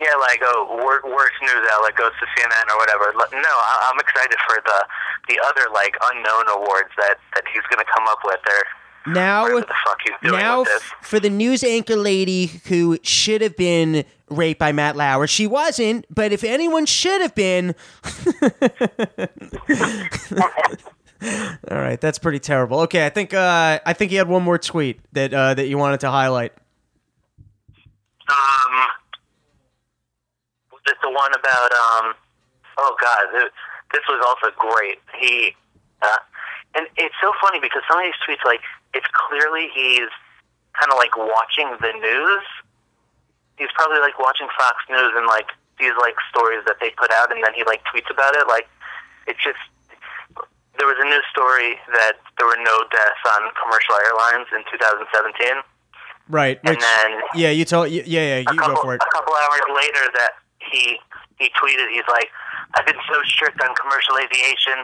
yeah, 0.00 0.14
like 0.20 0.40
oh, 0.42 0.66
wor- 0.82 1.02
worst 1.06 1.34
news 1.42 1.64
outlet 1.72 1.94
goes 1.96 2.10
to 2.18 2.26
CNN 2.34 2.66
or 2.74 2.78
whatever. 2.78 3.12
No, 3.32 3.38
I- 3.54 3.90
I'm 3.92 3.98
excited 4.00 4.36
for 4.48 4.56
the 4.64 4.84
the 5.28 5.38
other 5.46 5.62
like 5.72 5.96
unknown 6.12 6.48
awards 6.56 6.90
that 6.98 7.16
that 7.34 7.44
he's 7.52 7.62
going 7.70 7.78
to 7.84 7.90
come 7.94 8.04
up 8.08 8.18
with. 8.24 8.40
Or 8.46 9.12
now 9.12 9.46
the 9.46 9.66
fuck 9.86 9.98
he's 10.04 10.14
doing 10.28 10.40
now 10.40 10.60
with 10.60 10.68
this. 10.68 10.82
f- 10.82 10.94
for 11.06 11.20
the 11.20 11.30
news 11.30 11.62
anchor 11.62 11.96
lady 11.96 12.60
who 12.68 12.98
should 13.02 13.40
have 13.40 13.56
been 13.56 14.04
raped 14.30 14.58
by 14.58 14.72
Matt 14.72 14.96
Lauer. 14.96 15.26
She 15.26 15.46
wasn't, 15.46 16.06
but 16.10 16.32
if 16.32 16.44
anyone 16.44 16.86
should 16.86 17.20
have 17.20 17.34
been. 17.34 17.74
All 21.70 21.78
right, 21.78 22.00
that's 22.00 22.18
pretty 22.18 22.38
terrible. 22.38 22.80
Okay, 22.80 23.06
I 23.06 23.08
think 23.08 23.32
uh, 23.32 23.80
I 23.84 23.92
think 23.94 24.12
you 24.12 24.18
had 24.18 24.28
one 24.28 24.42
more 24.42 24.58
tweet 24.58 25.00
that 25.12 25.32
uh, 25.32 25.54
that 25.54 25.68
you 25.68 25.78
wanted 25.78 26.00
to 26.00 26.10
highlight. 26.10 26.52
Um, 28.28 28.88
it 30.86 30.96
the 31.02 31.10
one 31.10 31.32
about 31.32 31.72
um? 31.72 32.14
Oh 32.76 32.96
God, 33.00 33.48
this 33.92 34.02
was 34.08 34.20
also 34.26 34.54
great. 34.56 34.98
He, 35.18 35.54
uh, 36.02 36.18
and 36.74 36.86
it's 36.96 37.14
so 37.22 37.32
funny 37.40 37.60
because 37.60 37.82
some 37.88 37.98
of 37.98 38.04
these 38.04 38.18
tweets, 38.26 38.44
like, 38.44 38.60
it's 38.92 39.06
clearly 39.14 39.68
he's 39.72 40.10
kind 40.74 40.90
of 40.90 40.98
like 40.98 41.16
watching 41.16 41.70
the 41.80 41.92
news. 41.94 42.44
He's 43.56 43.70
probably 43.74 44.00
like 44.00 44.18
watching 44.18 44.48
Fox 44.58 44.82
News 44.90 45.12
and 45.14 45.26
like 45.26 45.48
these 45.78 45.94
like 45.98 46.14
stories 46.30 46.62
that 46.66 46.76
they 46.80 46.90
put 46.98 47.10
out, 47.12 47.30
and 47.30 47.42
then 47.42 47.54
he 47.54 47.62
like 47.64 47.82
tweets 47.90 48.10
about 48.10 48.34
it. 48.34 48.46
Like, 48.46 48.66
it's 49.26 49.42
just 49.42 49.58
there 50.78 50.86
was 50.90 50.98
a 50.98 51.06
news 51.06 51.22
story 51.30 51.78
that 51.94 52.18
there 52.38 52.46
were 52.46 52.58
no 52.58 52.76
deaths 52.90 53.22
on 53.38 53.46
commercial 53.62 53.94
airlines 53.94 54.50
in 54.50 54.62
2017, 54.74 55.62
Right. 56.28 56.58
and 56.64 56.74
Which, 56.74 56.80
then 56.82 57.10
yeah, 57.34 57.50
you 57.50 57.64
told. 57.64 57.90
Yeah, 57.90 58.02
yeah, 58.06 58.38
you 58.42 58.58
couple, 58.58 58.74
go 58.74 58.82
for 58.82 58.94
it. 58.94 59.02
A 59.02 59.10
couple 59.14 59.34
hours 59.34 59.62
later, 59.70 60.04
that 60.18 60.32
he 60.58 60.98
he 61.38 61.50
tweeted, 61.54 61.90
he's 61.94 62.06
like, 62.10 62.30
"I've 62.74 62.86
been 62.86 62.98
so 63.06 63.22
strict 63.26 63.60
on 63.62 63.74
commercial 63.74 64.18
aviation, 64.18 64.82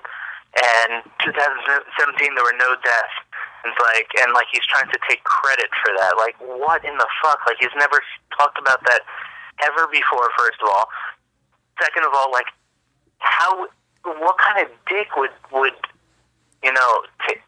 and 0.58 1.02
2017 1.24 2.34
there 2.34 2.44
were 2.44 2.58
no 2.58 2.76
deaths." 2.82 3.16
And 3.64 3.72
like, 3.76 4.08
and 4.20 4.32
like 4.32 4.48
he's 4.52 4.64
trying 4.66 4.88
to 4.88 4.98
take 5.08 5.22
credit 5.24 5.68
for 5.84 5.92
that. 5.92 6.16
Like, 6.16 6.36
what 6.40 6.84
in 6.84 6.96
the 6.96 7.08
fuck? 7.22 7.44
Like 7.46 7.56
he's 7.60 7.74
never 7.76 8.00
talked 8.36 8.58
about 8.58 8.80
that 8.84 9.04
ever 9.62 9.86
before. 9.92 10.28
First 10.38 10.60
of 10.64 10.68
all, 10.72 10.88
second 11.76 12.04
of 12.04 12.12
all, 12.16 12.32
like 12.32 12.48
how, 13.18 13.68
what 14.04 14.36
kind 14.40 14.64
of 14.64 14.72
dick 14.88 15.12
would 15.16 15.34
would 15.52 15.76
you 16.62 16.72
know? 16.72 16.90
T- 17.28 17.40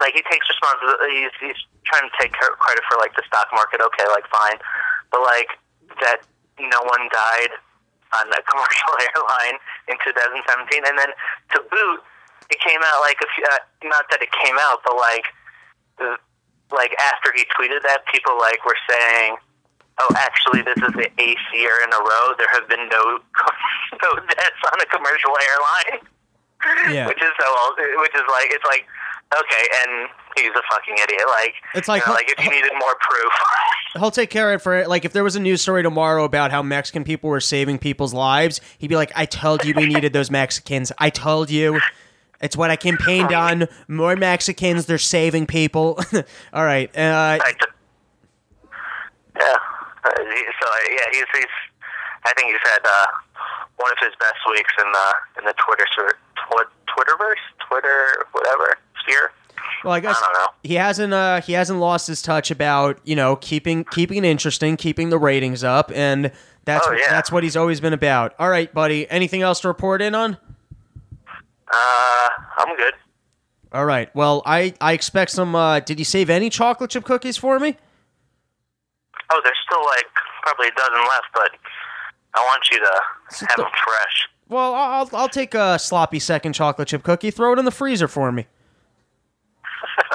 like 0.00 0.14
he 0.14 0.22
takes 0.26 0.48
responsibility. 0.48 1.28
He's, 1.28 1.36
he's 1.40 1.60
trying 1.86 2.08
to 2.08 2.14
take 2.18 2.32
credit 2.34 2.84
for 2.90 2.98
like 2.98 3.14
the 3.14 3.22
stock 3.28 3.48
market. 3.54 3.80
Okay, 3.80 4.04
like 4.10 4.26
fine, 4.28 4.58
but 5.12 5.22
like 5.22 5.48
that 6.02 6.24
no 6.58 6.80
one 6.82 7.06
died 7.12 7.52
on 8.20 8.24
a 8.32 8.42
commercial 8.50 8.92
airline 9.14 9.56
in 9.88 9.96
2017, 10.02 10.82
and 10.84 10.96
then 10.98 11.10
to 11.54 11.58
boot, 11.70 12.00
it 12.50 12.58
came 12.60 12.80
out 12.82 13.00
like 13.00 13.18
a 13.22 13.28
few, 13.32 13.44
uh, 13.46 13.62
not 13.86 14.04
that 14.10 14.20
it 14.20 14.32
came 14.44 14.56
out, 14.60 14.82
but 14.84 14.96
like 14.96 15.24
the, 15.98 16.16
like 16.74 16.94
after 17.12 17.32
he 17.34 17.44
tweeted 17.58 17.82
that, 17.82 18.04
people 18.12 18.36
like 18.38 18.64
were 18.64 18.76
saying. 18.88 19.36
Oh, 20.00 20.08
actually, 20.16 20.62
this 20.62 20.74
is 20.78 20.92
the 20.94 21.06
eighth 21.22 21.46
year 21.54 21.70
in 21.84 21.92
a 21.92 21.96
row 22.02 22.34
there 22.36 22.48
have 22.52 22.68
been 22.68 22.88
no 22.90 23.18
no 24.02 24.10
deaths 24.26 24.62
on 24.72 24.80
a 24.80 24.86
commercial 24.86 25.30
airline 25.38 26.02
Yeah. 26.92 27.06
which 27.06 27.22
is 27.22 27.30
so 27.38 27.46
which 28.00 28.12
is 28.12 28.22
like 28.28 28.48
it's 28.50 28.64
like 28.64 28.86
okay 29.32 29.64
and 29.84 30.08
he's 30.36 30.50
a 30.50 30.62
fucking 30.68 30.94
idiot 31.00 31.22
like 31.28 31.54
It's 31.76 31.86
like- 31.86 32.02
you 32.02 32.08
know, 32.08 32.14
like 32.14 32.28
if 32.28 32.44
you 32.44 32.50
needed 32.50 32.72
more 32.72 32.96
proof 33.08 33.32
He'll 34.00 34.10
take 34.10 34.30
care 34.30 34.52
of 34.52 34.60
it 34.60 34.64
for 34.64 34.76
it. 34.76 34.88
Like 34.88 35.04
if 35.04 35.12
there 35.12 35.22
was 35.22 35.36
a 35.36 35.40
news 35.40 35.62
story 35.62 35.84
tomorrow 35.84 36.24
about 36.24 36.50
how 36.50 36.60
Mexican 36.60 37.04
people 37.04 37.30
were 37.30 37.40
saving 37.40 37.78
people's 37.78 38.12
lives, 38.12 38.60
he'd 38.78 38.88
be 38.88 38.96
like, 38.96 39.12
"I 39.14 39.26
told 39.26 39.64
you 39.64 39.74
we 39.76 39.86
needed 39.86 40.12
those 40.12 40.28
Mexicans. 40.32 40.90
I 40.98 41.10
told 41.10 41.50
you." 41.52 41.78
It's 42.44 42.56
what 42.56 42.70
I 42.70 42.76
campaigned 42.76 43.32
on. 43.32 43.66
More 43.88 44.14
Mexicans, 44.16 44.86
they're 44.86 44.98
saving 44.98 45.46
people. 45.46 45.98
All 46.52 46.64
right. 46.64 46.88
Uh, 46.96 47.38
I 47.42 47.52
yeah 49.36 49.56
Uh, 50.04 50.10
so 50.10 50.20
uh, 50.20 50.76
yeah 50.90 51.06
he's 51.12 51.24
he's 51.32 51.44
I 52.26 52.32
think 52.36 52.48
he's 52.52 52.70
had 52.72 52.80
uh, 52.84 53.06
one 53.76 53.90
of 53.90 53.98
his 54.00 54.12
best 54.20 54.36
weeks 54.50 54.72
in 54.78 54.90
the 54.92 55.40
in 55.40 55.44
the 55.46 55.54
Twitter 55.64 55.84
tw- 55.86 56.70
Twitterverse 56.88 57.66
Twitter 57.68 58.26
whatever 58.32 58.78
sphere 59.02 59.32
well, 59.82 59.92
I 59.94 60.00
guess 60.00 60.16
I 60.18 60.20
don't 60.22 60.32
know. 60.34 60.46
he 60.62 60.74
hasn't. 60.74 61.12
Uh, 61.12 61.40
he 61.42 61.52
hasn't 61.52 61.78
lost 61.78 62.06
his 62.06 62.20
touch 62.22 62.50
about 62.50 62.98
you 63.04 63.14
know 63.16 63.36
keeping 63.36 63.84
keeping 63.84 64.18
it 64.18 64.24
interesting, 64.24 64.76
keeping 64.76 65.08
the 65.10 65.18
ratings 65.18 65.62
up, 65.64 65.90
and 65.94 66.32
that's 66.64 66.86
Oh, 66.86 66.92
yeah. 66.92 67.10
that's 67.10 67.30
what 67.32 67.44
he's 67.44 67.56
always 67.56 67.80
been 67.80 67.92
about. 67.92 68.34
All 68.38 68.48
right, 68.50 68.72
buddy. 68.72 69.08
Anything 69.10 69.42
else 69.42 69.60
to 69.60 69.68
report 69.68 70.00
in 70.02 70.14
on? 70.14 70.36
Uh 71.72 72.28
I'm 72.58 72.76
good 72.76 72.94
All 73.72 73.86
right. 73.86 74.08
Well, 74.14 74.42
I 74.46 74.74
I 74.80 74.92
expect 74.92 75.32
some. 75.32 75.54
Uh, 75.56 75.80
did 75.80 75.98
you 75.98 76.04
save 76.04 76.30
any 76.30 76.48
chocolate 76.48 76.90
chip 76.90 77.04
cookies 77.04 77.36
for 77.36 77.58
me? 77.58 77.76
oh 79.32 79.40
there's 79.42 79.58
still 79.66 79.84
like 79.84 80.06
probably 80.42 80.68
a 80.68 80.74
dozen 80.76 81.00
left 81.08 81.28
but 81.34 81.50
I 82.34 82.40
want 82.40 82.62
you 82.70 82.78
to 82.78 83.46
have 83.48 83.56
them 83.56 83.72
fresh 83.84 84.16
Well, 84.48 84.74
I'll 84.74 85.08
I'll 85.12 85.28
take 85.28 85.54
a 85.54 85.78
sloppy 85.78 86.18
second 86.20 86.52
chocolate 86.52 86.88
chip 86.88 87.02
cookie. 87.02 87.30
Throw 87.30 87.52
it 87.54 87.58
in 87.58 87.64
the 87.64 87.70
freezer 87.72 88.06
for 88.08 88.30
me. 88.30 88.42
uh, 90.12 90.14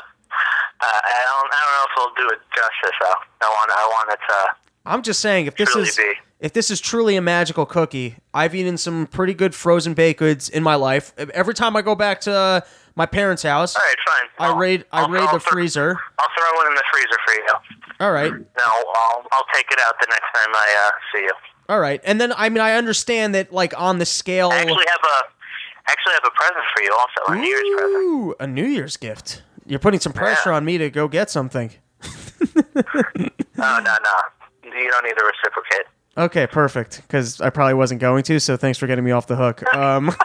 I 0.81 1.21
don't 1.27 1.49
I 1.51 1.59
don't 1.59 1.73
know 1.75 1.85
if 1.89 1.93
it'll 1.97 2.15
do 2.15 2.27
it 2.35 2.39
justice 2.55 2.97
though 3.01 3.19
I 3.41 3.49
want 3.49 3.71
I 3.71 3.85
want 3.87 4.07
it 4.13 4.19
to 4.29 4.68
I'm 4.89 5.01
just 5.03 5.19
saying, 5.21 5.45
if 5.45 5.55
this 5.55 5.69
Truly 5.71 5.87
is 5.87 5.95
be. 5.97 6.13
if 6.39 6.51
this 6.53 6.69
is 6.71 6.81
truly 6.81 7.15
a 7.15 7.21
magical 7.21 7.65
cookie, 7.65 8.15
I've 8.33 8.55
eaten 8.55 8.77
some 8.77 9.07
pretty 9.07 9.33
good 9.33 9.53
frozen 9.55 9.93
baked 9.93 10.19
goods 10.19 10.49
in 10.49 10.63
my 10.63 10.75
life. 10.75 11.13
Every 11.17 11.53
time 11.53 11.75
I 11.75 11.81
go 11.81 11.95
back 11.95 12.21
to 12.21 12.63
my 12.95 13.05
parents' 13.05 13.43
house, 13.43 13.75
All 13.75 13.81
right, 13.81 13.95
fine. 14.07 14.29
I 14.39 14.49
I'll- 14.51 14.57
raid 14.57 14.85
I 14.91 15.01
I'll- 15.01 15.09
raid 15.09 15.21
I'll 15.23 15.33
the 15.33 15.39
throw- 15.39 15.51
freezer. 15.51 15.95
I'll 16.19 16.27
throw 16.37 16.57
one 16.57 16.67
in 16.67 16.73
the 16.75 16.83
freezer 16.91 17.17
for 17.25 17.33
you. 17.33 17.47
All 18.01 18.11
right, 18.11 18.31
No, 18.31 18.63
I'll 18.65 19.25
I'll 19.31 19.45
take 19.53 19.67
it 19.71 19.79
out 19.85 19.93
the 20.01 20.07
next 20.09 20.27
time 20.33 20.49
I 20.53 20.87
uh, 20.87 20.91
see 21.13 21.21
you. 21.23 21.31
all 21.69 21.79
right. 21.79 22.01
And 22.03 22.19
then 22.19 22.33
I 22.35 22.49
mean, 22.49 22.61
I 22.61 22.73
understand 22.73 23.35
that 23.35 23.51
like 23.53 23.73
on 23.79 23.99
the 23.99 24.05
scale. 24.05 24.49
I 24.51 24.57
actually 24.59 24.85
have 24.87 25.03
a 25.03 25.91
actually 25.91 26.13
have 26.13 26.23
a 26.25 26.31
present 26.31 26.65
for 26.75 26.81
you 26.83 26.93
also, 26.97 27.33
a 27.33 27.35
New 27.35 27.47
Year's 27.47 27.69
present. 27.77 27.93
Ooh, 28.03 28.35
a 28.39 28.47
New 28.47 28.65
Year's 28.65 28.95
gift. 28.97 29.43
You're 29.65 29.79
putting 29.79 29.99
some 29.99 30.13
pressure 30.13 30.49
Yeah. 30.51 30.55
on 30.55 30.65
me 30.65 30.77
to 30.79 30.89
go 30.89 31.07
get 31.09 31.29
something. 31.29 31.71
Oh 32.41 32.41
no, 33.57 33.79
no, 33.83 34.15
you 34.73 34.89
don't 34.89 35.03
need 35.03 35.15
to 35.15 35.25
reciprocate. 35.25 35.85
Okay, 36.17 36.47
perfect. 36.47 37.01
Because 37.03 37.39
I 37.39 37.49
probably 37.49 37.75
wasn't 37.75 38.01
going 38.01 38.23
to, 38.23 38.39
so 38.39 38.57
thanks 38.57 38.77
for 38.77 38.87
getting 38.87 39.05
me 39.05 39.11
off 39.11 39.27
the 39.27 39.35
hook. 39.35 39.63
Um, 39.73 40.15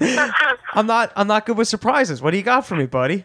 I'm 0.74 0.86
not. 0.86 1.12
I'm 1.16 1.26
not 1.26 1.46
good 1.46 1.56
with 1.56 1.68
surprises. 1.68 2.20
What 2.20 2.32
do 2.32 2.36
you 2.36 2.42
got 2.42 2.66
for 2.66 2.76
me, 2.76 2.86
buddy? 2.86 3.24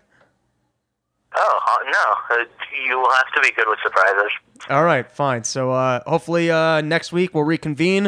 Oh 1.36 1.60
uh, 1.68 1.91
no, 1.91 2.36
uh, 2.36 2.45
you 2.88 2.98
will 2.98 3.12
have 3.12 3.28
to 3.36 3.41
be 3.41 3.52
good 3.52 3.68
with 3.68 3.80
surprises. 3.84 4.32
All 4.70 4.84
right, 4.84 5.10
fine. 5.12 5.43
So 5.43 5.72
uh, 5.72 6.02
hopefully 6.06 6.50
uh, 6.50 6.82
next 6.82 7.12
week 7.12 7.34
we'll 7.34 7.43
reconvene. 7.43 8.06